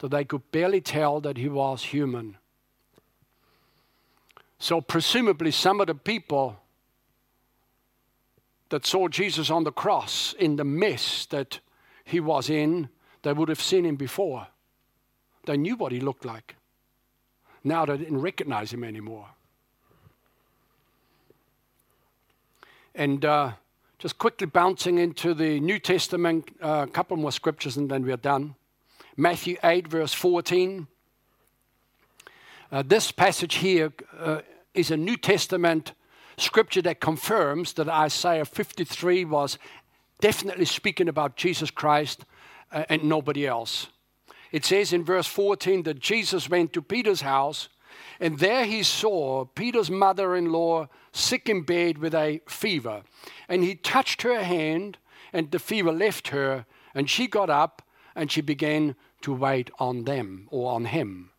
that 0.00 0.10
they 0.10 0.26
could 0.26 0.52
barely 0.52 0.82
tell 0.82 1.22
that 1.22 1.38
he 1.38 1.48
was 1.48 1.82
human. 1.82 2.36
So, 4.58 4.80
presumably, 4.80 5.50
some 5.50 5.80
of 5.80 5.86
the 5.86 5.94
people 5.94 6.56
that 8.70 8.84
saw 8.84 9.08
Jesus 9.08 9.50
on 9.50 9.64
the 9.64 9.72
cross 9.72 10.34
in 10.38 10.56
the 10.56 10.64
mess 10.64 11.26
that 11.26 11.60
he 12.04 12.20
was 12.20 12.50
in, 12.50 12.88
they 13.22 13.32
would 13.32 13.48
have 13.48 13.60
seen 13.60 13.84
him 13.84 13.96
before. 13.96 14.48
They 15.46 15.56
knew 15.56 15.76
what 15.76 15.92
he 15.92 16.00
looked 16.00 16.24
like. 16.24 16.56
Now 17.64 17.84
they 17.84 17.96
didn't 17.96 18.20
recognize 18.20 18.72
him 18.72 18.84
anymore. 18.84 19.26
And 22.94 23.24
uh, 23.24 23.52
just 23.98 24.18
quickly 24.18 24.46
bouncing 24.46 24.98
into 24.98 25.34
the 25.34 25.60
New 25.60 25.78
Testament, 25.78 26.50
a 26.60 26.66
uh, 26.66 26.86
couple 26.86 27.16
more 27.16 27.32
scriptures 27.32 27.76
and 27.76 27.90
then 27.90 28.04
we're 28.04 28.16
done. 28.16 28.54
Matthew 29.16 29.56
8, 29.62 29.88
verse 29.88 30.12
14. 30.12 30.86
Uh, 32.70 32.82
this 32.82 33.10
passage 33.10 33.56
here 33.56 33.94
uh, 34.18 34.40
is 34.74 34.90
a 34.90 34.96
New 34.96 35.16
Testament 35.16 35.92
scripture 36.36 36.82
that 36.82 37.00
confirms 37.00 37.72
that 37.72 37.88
Isaiah 37.88 38.44
53 38.44 39.24
was 39.24 39.58
definitely 40.20 40.66
speaking 40.66 41.08
about 41.08 41.36
Jesus 41.36 41.70
Christ 41.70 42.26
uh, 42.70 42.84
and 42.90 43.04
nobody 43.04 43.46
else. 43.46 43.88
It 44.52 44.66
says 44.66 44.92
in 44.92 45.02
verse 45.02 45.26
14 45.26 45.84
that 45.84 45.98
Jesus 45.98 46.50
went 46.50 46.74
to 46.74 46.82
Peter's 46.82 47.22
house, 47.22 47.70
and 48.20 48.38
there 48.38 48.66
he 48.66 48.82
saw 48.82 49.46
Peter's 49.46 49.90
mother 49.90 50.36
in 50.36 50.52
law 50.52 50.88
sick 51.10 51.48
in 51.48 51.62
bed 51.62 51.96
with 51.96 52.14
a 52.14 52.42
fever. 52.46 53.02
And 53.48 53.64
he 53.64 53.76
touched 53.76 54.20
her 54.22 54.42
hand, 54.42 54.98
and 55.32 55.50
the 55.50 55.58
fever 55.58 55.90
left 55.90 56.28
her, 56.28 56.66
and 56.94 57.08
she 57.08 57.28
got 57.28 57.48
up 57.48 57.80
and 58.14 58.30
she 58.30 58.42
began 58.42 58.94
to 59.22 59.32
wait 59.32 59.70
on 59.78 60.04
them 60.04 60.48
or 60.50 60.72
on 60.72 60.86
him. 60.86 61.30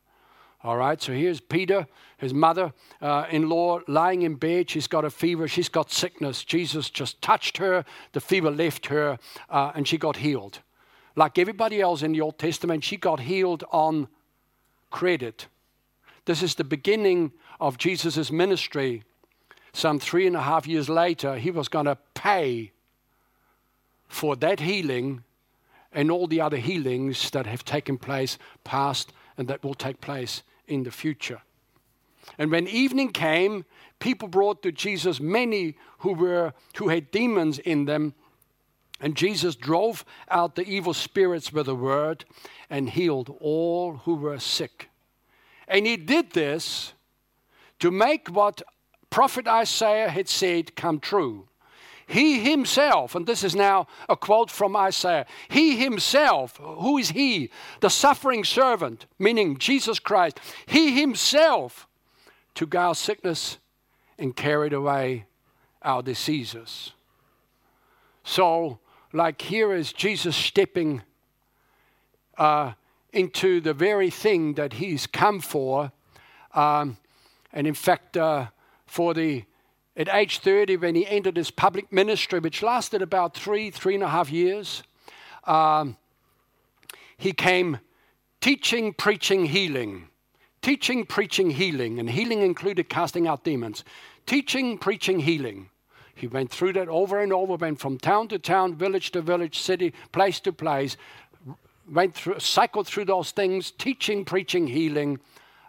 All 0.62 0.76
right, 0.76 1.01
so 1.01 1.14
here's 1.14 1.39
Peter, 1.39 1.88
his 2.18 2.34
mother 2.34 2.74
uh, 3.01 3.26
in 3.32 3.47
law, 3.47 3.80
lying 3.88 4.24
in 4.24 4.36
bed. 4.36 4.70
She's 4.70 4.88
got 4.88 5.05
a 5.05 5.10
fever, 5.10 5.47
she's 5.47 5.70
got 5.70 5.89
sickness. 5.89 6.43
Jesus 6.43 6.89
just 6.89 7.22
touched 7.22 7.57
her, 7.57 7.86
the 8.12 8.20
fever 8.20 8.51
left 8.51 8.88
her, 8.88 9.18
uh, 9.49 9.72
and 9.74 9.88
she 9.88 9.97
got 9.97 10.18
healed. 10.18 10.60
Like 11.16 11.38
everybody 11.38 11.80
else 11.80 12.01
in 12.01 12.12
the 12.12 12.20
Old 12.20 12.38
Testament, 12.38 12.84
she 12.84 12.97
got 12.97 13.22
healed 13.22 13.64
on 13.72 14.10
credit. 14.89 15.47
This 16.26 16.43
is 16.43 16.55
the 16.55 16.66
beginning 16.66 17.32
of 17.62 17.78
Jesus' 17.78 18.30
ministry. 18.30 19.03
Some 19.72 19.97
three 19.97 20.28
and 20.28 20.36
a 20.36 20.41
half 20.41 20.68
years 20.68 20.89
later, 20.89 21.38
he 21.38 21.51
was 21.51 21.70
going 21.70 21.86
to 21.86 21.97
pay 22.16 22.74
for 24.10 24.36
that 24.36 24.60
healing 24.60 25.24
and 25.93 26.12
all 26.12 26.28
the 26.28 26.41
other 26.41 26.57
healings 26.57 27.30
that 27.32 27.45
have 27.45 27.64
taken 27.64 27.97
place 27.97 28.38
past 28.66 29.14
and 29.38 29.47
that 29.47 29.64
will 29.64 29.74
take 29.74 30.01
place 30.01 30.43
in 30.70 30.84
the 30.84 30.91
future. 30.91 31.41
And 32.38 32.51
when 32.51 32.67
evening 32.67 33.11
came, 33.11 33.65
people 33.99 34.28
brought 34.28 34.61
to 34.63 34.72
Jesus 34.72 35.20
many 35.20 35.76
who 35.99 36.13
were 36.13 36.53
who 36.76 36.89
had 36.89 37.11
demons 37.11 37.59
in 37.59 37.86
them, 37.86 38.13
and 39.01 39.15
Jesus 39.15 39.55
drove 39.55 40.05
out 40.30 40.55
the 40.55 40.67
evil 40.67 40.93
spirits 40.93 41.51
with 41.51 41.67
a 41.67 41.76
word 41.76 42.26
and 42.70 42.89
healed 42.89 43.36
all 43.39 43.97
who 44.05 44.15
were 44.15 44.39
sick. 44.39 44.89
And 45.67 45.86
he 45.86 45.97
did 45.97 46.32
this 46.32 46.93
to 47.80 47.91
make 47.91 48.28
what 48.28 48.61
prophet 49.09 49.47
Isaiah 49.47 50.09
had 50.09 50.28
said 50.28 50.76
come 50.76 50.99
true. 50.99 51.47
He 52.10 52.39
himself, 52.39 53.14
and 53.14 53.28
this 53.28 53.43
is 53.43 53.55
now 53.55 53.86
a 54.10 54.16
quote 54.16 54.49
from 54.49 54.76
Isaiah, 54.76 55.28
he 55.47 55.78
himself, 55.78 56.57
who 56.57 56.97
is 56.97 57.10
he? 57.10 57.51
The 57.82 57.89
suffering 57.91 58.43
servant, 58.43 59.05
meaning 59.20 59.60
Jesus 59.60 59.99
Christ, 59.99 60.39
he 60.66 60.99
himself 60.99 61.88
took 62.55 62.74
our 62.74 62.95
sickness 62.95 63.60
and 64.18 64.36
carried 64.36 64.74
away 64.74 65.28
our 65.84 66.01
diseases. 66.01 66.93
So, 68.24 68.80
like 69.14 69.43
here 69.43 69.72
is 69.72 69.93
Jesus 69.93 70.36
stepping 70.36 71.03
uh, 72.39 72.74
into 73.14 73.62
the 73.62 73.76
very 73.76 74.10
thing 74.10 74.55
that 74.55 74.74
he's 74.74 75.05
come 75.05 75.41
for. 75.41 75.91
Um, 76.55 76.97
and 77.53 77.68
in 77.68 77.76
fact, 77.76 78.18
uh, 78.18 78.47
for 78.88 79.14
the 79.14 79.45
at 80.00 80.08
age 80.08 80.39
30, 80.39 80.78
when 80.78 80.95
he 80.95 81.06
entered 81.06 81.36
his 81.36 81.52
public 81.52 81.91
ministry, 81.91 82.39
which 82.39 82.64
lasted 82.64 83.02
about 83.02 83.36
three, 83.36 83.70
three 83.70 83.95
and 83.95 84.04
a 84.04 84.08
half 84.08 84.32
years, 84.32 84.82
um, 85.43 85.97
he 87.18 87.34
came 87.34 87.80
teaching, 88.39 88.93
preaching, 88.93 89.45
healing. 89.45 90.08
Teaching, 90.62 91.06
preaching, 91.06 91.52
healing. 91.52 92.00
And 92.00 92.10
healing 92.10 92.41
included 92.41 92.88
casting 92.88 93.28
out 93.28 93.43
demons. 93.43 93.84
Teaching, 94.26 94.78
preaching, 94.78 95.20
healing. 95.20 95.70
He 96.16 96.28
went 96.28 96.50
through 96.50 96.74
that 96.74 96.88
over 96.88 97.20
and 97.20 97.34
over, 97.34 97.56
went 97.56 97.82
from 97.82 97.97
town 97.97 98.30
to 98.30 98.39
town, 98.39 98.76
village 98.76 99.12
to 99.12 99.22
village, 99.22 99.60
city, 99.60 99.93
place 100.14 100.39
to 100.41 100.54
place, 100.54 100.95
went 101.91 102.16
through, 102.16 102.39
cycled 102.39 102.88
through 102.88 103.06
those 103.06 103.32
things, 103.32 103.72
teaching, 103.72 104.24
preaching, 104.24 104.68
healing. 104.68 105.20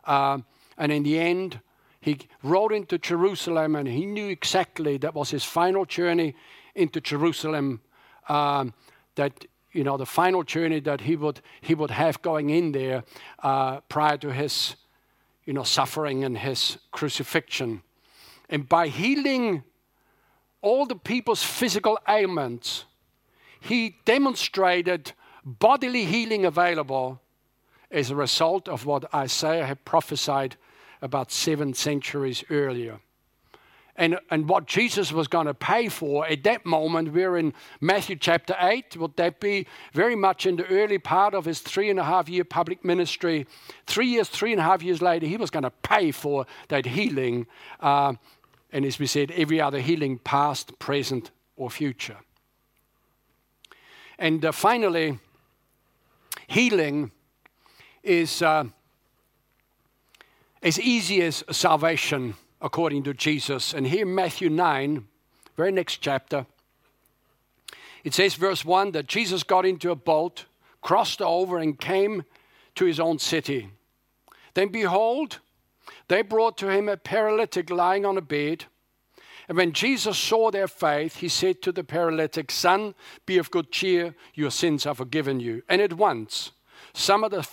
Uh, 0.04 0.38
and 0.78 0.92
in 0.92 1.02
the 1.02 1.18
end, 1.18 1.58
he 2.00 2.18
rode 2.42 2.72
into 2.72 2.98
Jerusalem 2.98 3.76
and 3.76 3.86
he 3.86 4.06
knew 4.06 4.28
exactly 4.28 4.96
that 4.98 5.14
was 5.14 5.30
his 5.30 5.44
final 5.44 5.84
journey 5.84 6.34
into 6.74 7.00
Jerusalem. 7.00 7.80
Um, 8.28 8.74
that 9.16 9.46
you 9.72 9.84
know 9.84 9.96
the 9.96 10.06
final 10.06 10.42
journey 10.42 10.80
that 10.80 11.02
he 11.02 11.16
would 11.16 11.40
he 11.60 11.74
would 11.74 11.90
have 11.90 12.22
going 12.22 12.50
in 12.50 12.72
there 12.72 13.04
uh, 13.42 13.80
prior 13.88 14.16
to 14.18 14.32
his 14.32 14.76
you 15.44 15.52
know 15.52 15.62
suffering 15.62 16.24
and 16.24 16.38
his 16.38 16.78
crucifixion, 16.90 17.82
and 18.48 18.68
by 18.68 18.88
healing 18.88 19.62
all 20.62 20.86
the 20.86 20.96
people's 20.96 21.42
physical 21.42 21.98
ailments, 22.08 22.84
he 23.60 23.96
demonstrated 24.04 25.12
bodily 25.44 26.04
healing 26.04 26.44
available 26.44 27.20
as 27.90 28.10
a 28.10 28.16
result 28.16 28.68
of 28.68 28.86
what 28.86 29.12
Isaiah 29.14 29.66
had 29.66 29.84
prophesied 29.84 30.56
about 31.02 31.30
seven 31.30 31.74
centuries 31.74 32.44
earlier. 32.50 33.00
And, 33.96 34.18
and 34.30 34.48
what 34.48 34.66
Jesus 34.66 35.12
was 35.12 35.28
going 35.28 35.46
to 35.46 35.52
pay 35.52 35.88
for 35.88 36.26
at 36.26 36.42
that 36.44 36.64
moment, 36.64 37.12
we're 37.12 37.36
in 37.36 37.52
Matthew 37.82 38.16
chapter 38.16 38.56
8. 38.58 38.96
Would 38.96 39.16
that 39.16 39.40
be 39.40 39.66
very 39.92 40.16
much 40.16 40.46
in 40.46 40.56
the 40.56 40.66
early 40.68 40.98
part 40.98 41.34
of 41.34 41.44
his 41.44 41.60
three 41.60 41.90
and 41.90 42.00
a 42.00 42.04
half 42.04 42.26
year 42.26 42.44
public 42.44 42.82
ministry? 42.82 43.46
Three 43.86 44.06
years, 44.06 44.28
three 44.28 44.52
and 44.52 44.60
a 44.60 44.64
half 44.64 44.82
years 44.82 45.02
later, 45.02 45.26
he 45.26 45.36
was 45.36 45.50
going 45.50 45.64
to 45.64 45.70
pay 45.70 46.12
for 46.12 46.46
that 46.68 46.86
healing. 46.86 47.46
Uh, 47.78 48.14
and 48.72 48.86
as 48.86 48.98
we 48.98 49.06
said, 49.06 49.32
every 49.32 49.60
other 49.60 49.80
healing, 49.80 50.18
past, 50.18 50.78
present, 50.78 51.30
or 51.56 51.68
future. 51.68 52.16
And 54.18 54.42
uh, 54.44 54.52
finally, 54.52 55.18
healing 56.46 57.10
is. 58.02 58.40
Uh, 58.40 58.64
as 60.62 60.78
easy 60.78 61.22
as 61.22 61.44
salvation 61.50 62.34
according 62.60 63.02
to 63.04 63.14
Jesus. 63.14 63.72
And 63.72 63.86
here, 63.86 64.06
Matthew 64.06 64.50
9, 64.50 65.06
very 65.56 65.72
next 65.72 65.98
chapter, 65.98 66.46
it 68.04 68.14
says, 68.14 68.34
verse 68.34 68.64
1, 68.64 68.92
that 68.92 69.06
Jesus 69.06 69.42
got 69.42 69.66
into 69.66 69.90
a 69.90 69.96
boat, 69.96 70.46
crossed 70.80 71.20
over, 71.20 71.58
and 71.58 71.78
came 71.78 72.24
to 72.74 72.84
his 72.84 73.00
own 73.00 73.18
city. 73.18 73.70
Then 74.54 74.68
behold, 74.68 75.38
they 76.08 76.22
brought 76.22 76.56
to 76.58 76.68
him 76.68 76.88
a 76.88 76.96
paralytic 76.96 77.70
lying 77.70 78.04
on 78.04 78.16
a 78.16 78.22
bed. 78.22 78.64
And 79.48 79.56
when 79.56 79.72
Jesus 79.72 80.16
saw 80.16 80.50
their 80.50 80.68
faith, 80.68 81.16
he 81.16 81.28
said 81.28 81.60
to 81.62 81.72
the 81.72 81.84
paralytic, 81.84 82.50
Son, 82.50 82.94
be 83.26 83.38
of 83.38 83.50
good 83.50 83.70
cheer, 83.70 84.14
your 84.34 84.50
sins 84.50 84.86
are 84.86 84.94
forgiven 84.94 85.40
you. 85.40 85.62
And 85.68 85.80
at 85.80 85.94
once, 85.94 86.52
some 86.92 87.24
of 87.24 87.30
the 87.30 87.46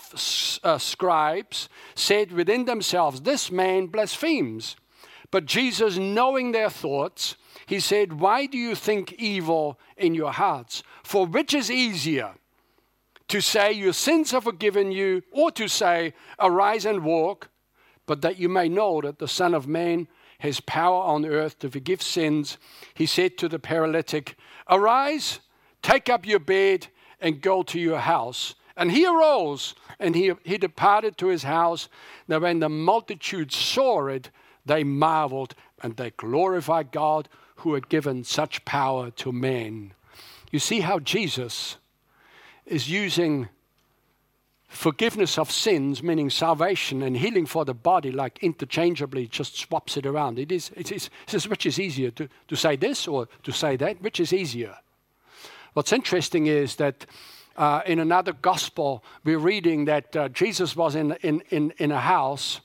uh, 0.64 0.78
scribes 0.78 1.68
said 1.94 2.32
within 2.32 2.64
themselves, 2.64 3.20
This 3.20 3.50
man 3.50 3.86
blasphemes. 3.86 4.76
But 5.30 5.44
Jesus, 5.44 5.98
knowing 5.98 6.52
their 6.52 6.70
thoughts, 6.70 7.36
he 7.66 7.80
said, 7.80 8.20
Why 8.20 8.46
do 8.46 8.56
you 8.56 8.74
think 8.74 9.12
evil 9.14 9.78
in 9.96 10.14
your 10.14 10.32
hearts? 10.32 10.82
For 11.02 11.26
which 11.26 11.52
is 11.54 11.70
easier? 11.70 12.34
To 13.28 13.40
say, 13.40 13.72
Your 13.72 13.92
sins 13.92 14.32
are 14.32 14.40
forgiven 14.40 14.90
you, 14.90 15.22
or 15.32 15.50
to 15.52 15.68
say, 15.68 16.14
Arise 16.40 16.86
and 16.86 17.04
walk, 17.04 17.50
but 18.06 18.22
that 18.22 18.38
you 18.38 18.48
may 18.48 18.68
know 18.68 19.02
that 19.02 19.18
the 19.18 19.28
Son 19.28 19.54
of 19.54 19.68
Man 19.68 20.08
has 20.40 20.60
power 20.60 21.02
on 21.02 21.26
earth 21.26 21.58
to 21.58 21.68
forgive 21.70 22.00
sins. 22.00 22.56
He 22.94 23.06
said 23.06 23.36
to 23.38 23.48
the 23.48 23.58
paralytic, 23.58 24.36
Arise, 24.70 25.40
take 25.82 26.08
up 26.08 26.26
your 26.26 26.38
bed, 26.38 26.86
and 27.20 27.42
go 27.42 27.62
to 27.64 27.78
your 27.78 27.98
house. 27.98 28.54
And 28.78 28.92
he 28.92 29.04
arose 29.04 29.74
and 29.98 30.14
he, 30.14 30.32
he 30.44 30.56
departed 30.56 31.18
to 31.18 31.26
his 31.26 31.42
house. 31.42 31.88
Now, 32.28 32.38
when 32.38 32.60
the 32.60 32.68
multitude 32.68 33.52
saw 33.52 34.06
it, 34.06 34.30
they 34.64 34.84
marveled 34.84 35.54
and 35.82 35.96
they 35.96 36.10
glorified 36.10 36.92
God 36.92 37.28
who 37.56 37.74
had 37.74 37.88
given 37.88 38.22
such 38.22 38.64
power 38.64 39.10
to 39.10 39.32
men. 39.32 39.92
You 40.52 40.60
see 40.60 40.80
how 40.80 41.00
Jesus 41.00 41.76
is 42.66 42.88
using 42.88 43.48
forgiveness 44.68 45.38
of 45.38 45.50
sins, 45.50 46.02
meaning 46.02 46.30
salvation 46.30 47.02
and 47.02 47.16
healing 47.16 47.46
for 47.46 47.64
the 47.64 47.74
body, 47.74 48.12
like 48.12 48.38
interchangeably, 48.42 49.26
just 49.26 49.56
swaps 49.56 49.96
it 49.96 50.06
around. 50.06 50.38
It 50.38 50.52
is, 50.52 50.70
it 50.76 50.92
is, 50.92 51.06
it 51.06 51.30
says, 51.30 51.48
which 51.48 51.66
is 51.66 51.80
easier 51.80 52.12
to, 52.12 52.28
to 52.46 52.56
say 52.56 52.76
this 52.76 53.08
or 53.08 53.28
to 53.42 53.50
say 53.50 53.76
that? 53.76 54.00
Which 54.02 54.20
is 54.20 54.32
easier? 54.32 54.76
What's 55.72 55.92
interesting 55.92 56.46
is 56.46 56.76
that 56.76 57.06
in 57.86 57.98
another 57.98 58.32
gospel, 58.32 59.02
we're 59.24 59.38
reading 59.38 59.86
that 59.86 60.16
uh, 60.16 60.28
Jesus 60.28 60.76
was 60.76 60.94
in, 60.94 61.12
in, 61.22 61.42
in, 61.50 61.72
in 61.78 61.90
a 61.90 62.00
house 62.00 62.60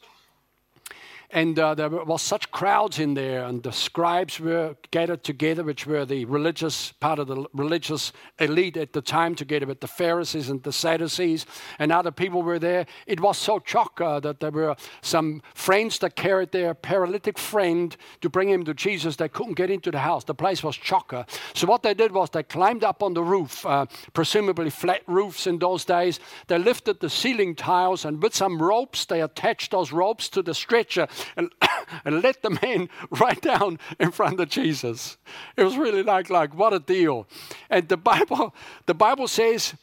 and 1.33 1.57
uh, 1.57 1.73
there 1.73 1.89
was 1.89 2.21
such 2.21 2.51
crowds 2.51 2.99
in 2.99 3.15
there, 3.15 3.43
and 3.45 3.63
the 3.63 3.71
scribes 3.71 4.39
were 4.39 4.75
gathered 4.91 5.23
together, 5.23 5.63
which 5.63 5.87
were 5.87 6.05
the 6.05 6.25
religious 6.25 6.91
part 6.91 7.17
of 7.17 7.27
the 7.27 7.45
religious 7.53 8.13
elite 8.37 8.77
at 8.77 8.93
the 8.93 9.01
time, 9.01 9.33
together 9.33 9.65
with 9.65 9.79
the 9.79 9.87
Pharisees 9.87 10.51
and 10.51 10.61
the 10.61 10.71
Sadducees, 10.71 11.47
and 11.79 11.91
other 11.91 12.11
people 12.11 12.43
were 12.43 12.59
there. 12.59 12.85
It 13.07 13.19
was 13.19 13.39
so 13.39 13.57
chock 13.57 13.99
uh, 13.99 14.19
that 14.19 14.41
there 14.41 14.51
were 14.51 14.75
some 15.01 15.41
friends 15.55 15.97
that 15.99 16.15
carried 16.15 16.51
their 16.51 16.75
paralytic 16.75 17.39
friend 17.39 17.97
to 18.21 18.29
bring 18.29 18.49
him 18.49 18.63
to 18.65 18.75
Jesus. 18.75 19.15
They 19.15 19.27
couldn't 19.27 19.55
get 19.55 19.71
into 19.71 19.89
the 19.89 19.99
house. 19.99 20.23
The 20.25 20.35
place 20.35 20.61
was 20.61 20.77
chocker. 20.77 21.27
So 21.55 21.65
what 21.65 21.81
they 21.81 21.95
did 21.95 22.11
was 22.11 22.29
they 22.29 22.43
climbed 22.43 22.83
up 22.83 23.01
on 23.01 23.15
the 23.15 23.23
roof, 23.23 23.65
uh, 23.65 23.87
presumably 24.13 24.69
flat 24.69 25.01
roofs 25.07 25.47
in 25.47 25.57
those 25.57 25.83
days. 25.83 26.19
They 26.45 26.59
lifted 26.59 26.99
the 26.99 27.09
ceiling 27.09 27.55
tiles, 27.55 28.05
and 28.05 28.21
with 28.21 28.35
some 28.35 28.61
ropes, 28.61 29.05
they 29.05 29.21
attached 29.21 29.71
those 29.71 29.91
ropes 29.91 30.29
to 30.29 30.43
the 30.43 30.53
stretcher 30.53 31.07
and, 31.35 31.51
and 32.05 32.21
let 32.21 32.41
the 32.41 32.57
man 32.61 32.89
right 33.09 33.41
down 33.41 33.79
in 33.99 34.11
front 34.11 34.39
of 34.39 34.49
Jesus. 34.49 35.17
It 35.57 35.63
was 35.63 35.77
really 35.77 36.03
like, 36.03 36.29
like 36.29 36.55
what 36.55 36.73
a 36.73 36.79
deal. 36.79 37.27
And 37.69 37.87
the 37.87 37.97
Bible, 37.97 38.53
the 38.85 38.93
Bible 38.93 39.27
says, 39.27 39.75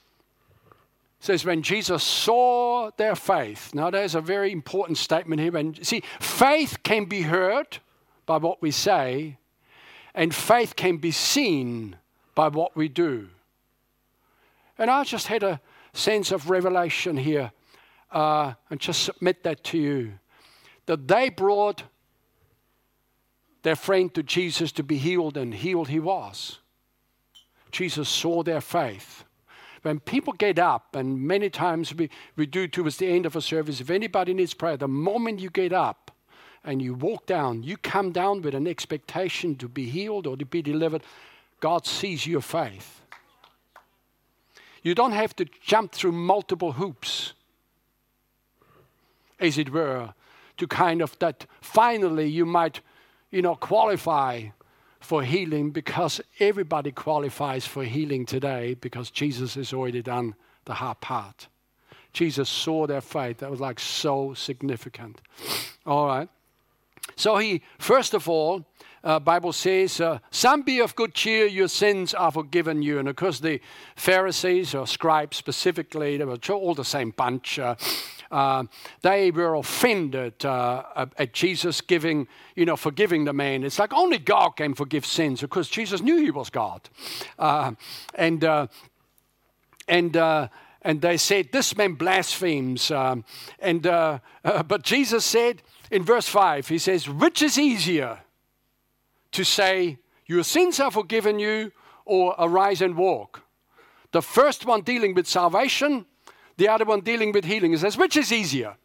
says 1.21 1.45
when 1.45 1.63
Jesus 1.63 2.03
saw 2.03 2.91
their 2.97 3.15
faith. 3.15 3.75
Now 3.75 3.91
there's 3.91 4.15
a 4.15 4.21
very 4.21 4.53
important 4.53 4.99
statement 4.99 5.41
here. 5.41 5.57
And 5.57 5.85
see, 5.87 6.03
faith 6.19 6.83
can 6.83 7.05
be 7.05 7.23
heard 7.23 7.79
by 8.27 8.39
what 8.39 8.63
we 8.63 8.71
say, 8.71 9.39
and 10.15 10.35
faith 10.35 10.77
can 10.77 10.97
be 10.97 11.11
seen 11.11 11.97
by 12.35 12.49
what 12.49 12.77
we 12.77 12.89
do. 12.89 13.29
And 14.79 14.91
I 14.91 15.05
just 15.05 15.27
had 15.27 15.43
a 15.43 15.61
sense 15.93 16.33
of 16.33 16.49
revelation 16.49 17.17
here 17.17 17.53
uh, 18.13 18.55
and 18.71 18.81
just 18.81 19.03
submit 19.03 19.43
that 19.43 19.63
to 19.65 19.79
you 19.79 20.13
that 20.91 21.07
they 21.07 21.29
brought 21.29 21.85
their 23.63 23.77
friend 23.77 24.13
to 24.13 24.25
Jesus 24.25 24.73
to 24.73 24.83
be 24.83 24.97
healed, 24.99 25.37
and 25.37 25.55
healed 25.55 25.87
he 25.87 26.01
was. 26.01 26.59
Jesus 27.71 28.09
saw 28.09 28.43
their 28.43 28.61
faith. 28.61 29.23
When 29.83 30.01
people 30.01 30.33
get 30.33 30.59
up, 30.59 30.97
and 30.97 31.23
many 31.23 31.49
times 31.49 31.95
we, 31.95 32.11
we 32.35 32.45
do 32.45 32.67
towards 32.67 32.97
the 32.97 33.07
end 33.07 33.25
of 33.25 33.37
a 33.37 33.41
service, 33.41 33.81
if 33.81 33.89
anybody 33.89 34.35
needs 34.35 34.53
prayer, 34.53 34.77
the 34.77 34.89
moment 34.89 35.39
you 35.39 35.49
get 35.49 35.73
up 35.73 36.11
and 36.65 36.83
you 36.83 36.95
walk 36.95 37.25
down, 37.25 37.63
you 37.63 37.77
come 37.77 38.11
down 38.11 38.43
with 38.43 38.57
an 38.57 38.67
expectation 38.67 39.55
to 39.59 39.69
be 39.69 39.89
healed 39.89 40.27
or 40.27 40.37
to 40.37 40.45
be 40.45 40.61
delivered. 40.61 41.05
God 41.61 41.87
sees 41.87 42.27
your 42.27 42.41
faith. 42.41 43.01
You 44.83 44.97
don't 44.97 45.13
have 45.13 45.37
to 45.37 45.45
jump 45.63 45.93
through 45.93 46.13
multiple 46.13 46.73
hoops, 46.73 47.35
as 49.39 49.57
it 49.57 49.71
were, 49.71 50.15
to 50.61 50.67
kind 50.67 51.03
of 51.03 51.19
that 51.19 51.47
finally 51.61 52.29
you 52.29 52.47
might, 52.47 52.81
you 53.31 53.43
know, 53.43 53.57
qualify 53.57 54.45
for 55.01 55.23
healing 55.23 55.71
because 55.71 56.21
everybody 56.39 56.93
qualifies 56.93 57.67
for 57.67 57.83
healing 57.83 58.27
today 58.27 58.75
because 58.75 59.11
Jesus 59.11 59.55
has 59.55 59.73
already 59.73 60.03
done 60.03 60.35
the 60.67 60.75
hard 60.75 61.01
part. 61.01 61.49
Jesus 62.13 62.49
saw 62.51 62.87
their 62.87 63.01
faith. 63.01 63.39
That 63.39 63.51
was 63.51 63.61
like 63.61 63.81
so 63.81 64.35
significant. 64.35 65.23
All 65.87 66.07
right. 66.07 66.29
So 67.17 67.39
he, 67.39 67.63
first 67.79 68.13
of 68.13 68.29
all, 68.29 68.67
uh, 69.03 69.19
Bible 69.19 69.55
says, 69.55 69.99
uh, 70.01 70.19
"Some 70.31 70.61
be 70.61 70.81
of 70.81 70.95
good 70.95 71.15
cheer; 71.15 71.47
your 71.47 71.69
sins 71.69 72.13
are 72.13 72.31
forgiven 72.31 72.83
you." 72.83 72.99
And 72.99 73.09
of 73.09 73.17
course, 73.17 73.41
the 73.41 73.61
Pharisees 73.97 74.75
or 74.75 74.87
scribes 74.87 75.39
specifically, 75.39 76.19
they 76.19 76.25
were 76.25 76.39
all 76.51 76.75
the 76.75 76.85
same 76.85 77.11
bunch. 77.11 77.59
Uh, 77.59 77.77
they 78.31 79.31
were 79.31 79.55
offended 79.55 80.45
uh, 80.45 81.07
at 81.19 81.33
Jesus 81.33 81.81
giving, 81.81 82.29
you 82.55 82.65
know, 82.65 82.77
forgiving 82.77 83.25
the 83.25 83.33
man. 83.33 83.65
It's 83.65 83.79
like 83.79 83.93
only 83.93 84.19
God 84.19 84.51
can 84.51 84.75
forgive 84.75 85.05
sins 85.05 85.41
because 85.41 85.69
Jesus 85.69 86.01
knew 86.01 86.19
he 86.19 86.31
was 86.31 86.51
God. 86.51 86.89
Uh, 87.39 87.73
and, 88.15 88.45
uh, 88.45 88.69
and, 89.89 90.17
uh, 90.17 90.49
and 90.83 91.01
they 91.01 91.17
said, 91.17 91.51
This 91.53 91.77
man 91.77 91.95
blasphemes. 91.95 92.91
Um, 92.91 93.25
and, 93.59 93.87
uh, 93.87 94.21
but 94.67 94.83
Jesus 94.83 95.25
said 95.25 95.63
in 95.91 96.05
verse 96.05 96.29
5, 96.29 96.69
He 96.69 96.79
says, 96.79 97.09
Which 97.09 97.43
is 97.43 97.59
easier 97.59 98.21
to 99.33 99.45
say, 99.45 99.99
Your 100.27 100.45
sins 100.45 100.79
are 100.79 100.91
forgiven 100.91 101.39
you, 101.39 101.73
or 102.05 102.35
arise 102.39 102.81
and 102.81 102.97
walk? 102.97 103.43
The 104.13 104.23
first 104.23 104.67
one 104.67 104.83
dealing 104.83 105.15
with 105.15 105.27
salvation, 105.27 106.07
the 106.61 106.69
other 106.69 106.85
one 106.85 107.01
dealing 107.01 107.33
with 107.33 107.47
healing. 107.47 107.71
He 107.71 107.79
says, 107.79 107.97
Which 107.97 108.19
is 108.19 108.31
easier? 108.31 108.77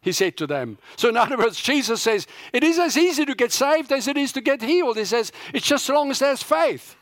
He 0.00 0.12
said 0.12 0.36
to 0.36 0.46
them. 0.46 0.78
So, 0.96 1.08
in 1.08 1.16
other 1.16 1.36
words, 1.36 1.60
Jesus 1.60 2.00
says, 2.00 2.28
It 2.52 2.62
is 2.62 2.78
as 2.78 2.96
easy 2.96 3.24
to 3.24 3.34
get 3.34 3.50
saved 3.50 3.90
as 3.90 4.06
it 4.06 4.16
is 4.16 4.30
to 4.34 4.40
get 4.40 4.62
healed. 4.62 4.96
He 4.96 5.04
says, 5.04 5.32
It's 5.52 5.66
just 5.66 5.90
as 5.90 5.94
long 5.94 6.12
as 6.12 6.20
there's 6.20 6.44
faith. 6.44 6.94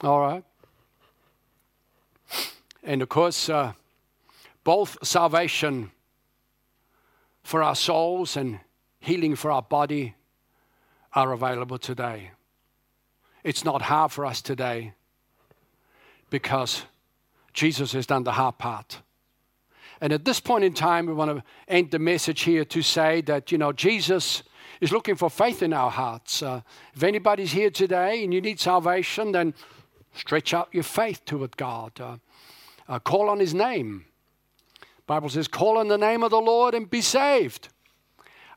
All 0.00 0.20
right. 0.20 0.42
And 2.82 3.02
of 3.02 3.10
course, 3.10 3.50
uh, 3.50 3.74
both 4.64 4.96
salvation 5.06 5.90
for 7.42 7.62
our 7.62 7.74
souls 7.74 8.38
and 8.38 8.60
healing 9.00 9.36
for 9.36 9.50
our 9.50 9.62
body 9.62 10.14
are 11.12 11.32
available 11.32 11.76
today. 11.76 12.30
It's 13.44 13.66
not 13.66 13.82
hard 13.82 14.12
for 14.12 14.24
us 14.24 14.40
today 14.40 14.94
because 16.30 16.84
Jesus 17.52 17.92
has 17.92 18.06
done 18.06 18.24
the 18.24 18.32
hard 18.32 18.58
part. 18.58 19.00
And 20.00 20.12
at 20.12 20.24
this 20.24 20.40
point 20.40 20.64
in 20.64 20.72
time, 20.72 21.06
we 21.06 21.12
want 21.12 21.36
to 21.36 21.44
end 21.68 21.90
the 21.90 21.98
message 21.98 22.42
here 22.42 22.64
to 22.64 22.82
say 22.82 23.20
that, 23.22 23.52
you 23.52 23.58
know, 23.58 23.72
Jesus 23.72 24.42
is 24.80 24.92
looking 24.92 25.14
for 25.14 25.28
faith 25.28 25.62
in 25.62 25.72
our 25.72 25.90
hearts. 25.90 26.42
Uh, 26.42 26.62
if 26.94 27.02
anybody's 27.02 27.52
here 27.52 27.70
today 27.70 28.24
and 28.24 28.32
you 28.32 28.40
need 28.40 28.58
salvation, 28.58 29.32
then 29.32 29.52
stretch 30.14 30.54
out 30.54 30.68
your 30.72 30.84
faith 30.84 31.24
toward 31.24 31.56
God. 31.56 32.00
Uh, 32.00 32.16
uh, 32.88 32.98
call 32.98 33.28
on 33.28 33.40
His 33.40 33.52
name. 33.52 34.06
Bible 35.06 35.28
says, 35.28 35.48
call 35.48 35.76
on 35.76 35.88
the 35.88 35.98
name 35.98 36.22
of 36.22 36.30
the 36.30 36.40
Lord 36.40 36.72
and 36.74 36.88
be 36.88 37.00
saved. 37.00 37.68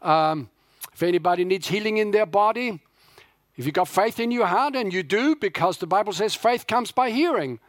Um, 0.01 0.49
if 0.93 1.01
anybody 1.01 1.43
needs 1.43 1.67
healing 1.67 1.97
in 1.97 2.11
their 2.11 2.25
body, 2.25 2.79
if 3.57 3.65
you've 3.65 3.73
got 3.73 3.87
faith 3.87 4.19
in 4.19 4.31
your 4.31 4.45
heart, 4.45 4.75
and 4.75 4.93
you 4.93 5.03
do, 5.03 5.35
because 5.35 5.77
the 5.77 5.87
Bible 5.87 6.13
says 6.13 6.35
faith 6.35 6.67
comes 6.67 6.91
by 6.91 7.09
hearing, 7.09 7.59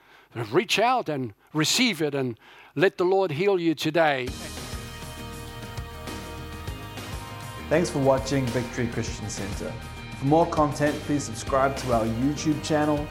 reach 0.52 0.78
out 0.78 1.08
and 1.08 1.34
receive 1.52 2.02
it 2.02 2.14
and 2.14 2.38
let 2.74 2.98
the 2.98 3.04
Lord 3.04 3.30
heal 3.30 3.58
you 3.58 3.74
today. 3.74 4.26
Thanks 7.68 7.88
for 7.90 8.00
watching 8.00 8.44
Victory 8.46 8.86
Christian 8.88 9.28
Center. 9.28 9.72
For 10.18 10.26
more 10.26 10.46
content, 10.46 10.94
please 11.02 11.22
subscribe 11.22 11.76
to 11.78 11.92
our 11.94 12.04
YouTube 12.04 12.62
channel 12.62 13.06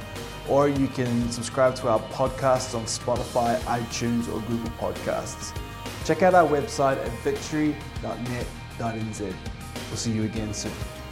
or 0.49 0.67
you 0.67 0.88
can 0.88 1.32
subscribe 1.32 1.76
to 1.76 1.88
our 1.89 1.99
podcasts 1.99 2.76
on 2.76 2.84
Spotify, 2.84 3.57
iTunes, 3.61 4.28
or 4.28 4.41
Google 4.41 4.71
Podcasts. 4.71 5.57
Check 6.05 6.21
out 6.21 6.34
our 6.34 6.47
website 6.47 6.97
at 6.97 7.11
victory.net.nz. 7.24 9.19
We'll 9.19 9.97
see 9.97 10.11
you 10.11 10.24
again 10.24 10.53
soon. 10.53 11.03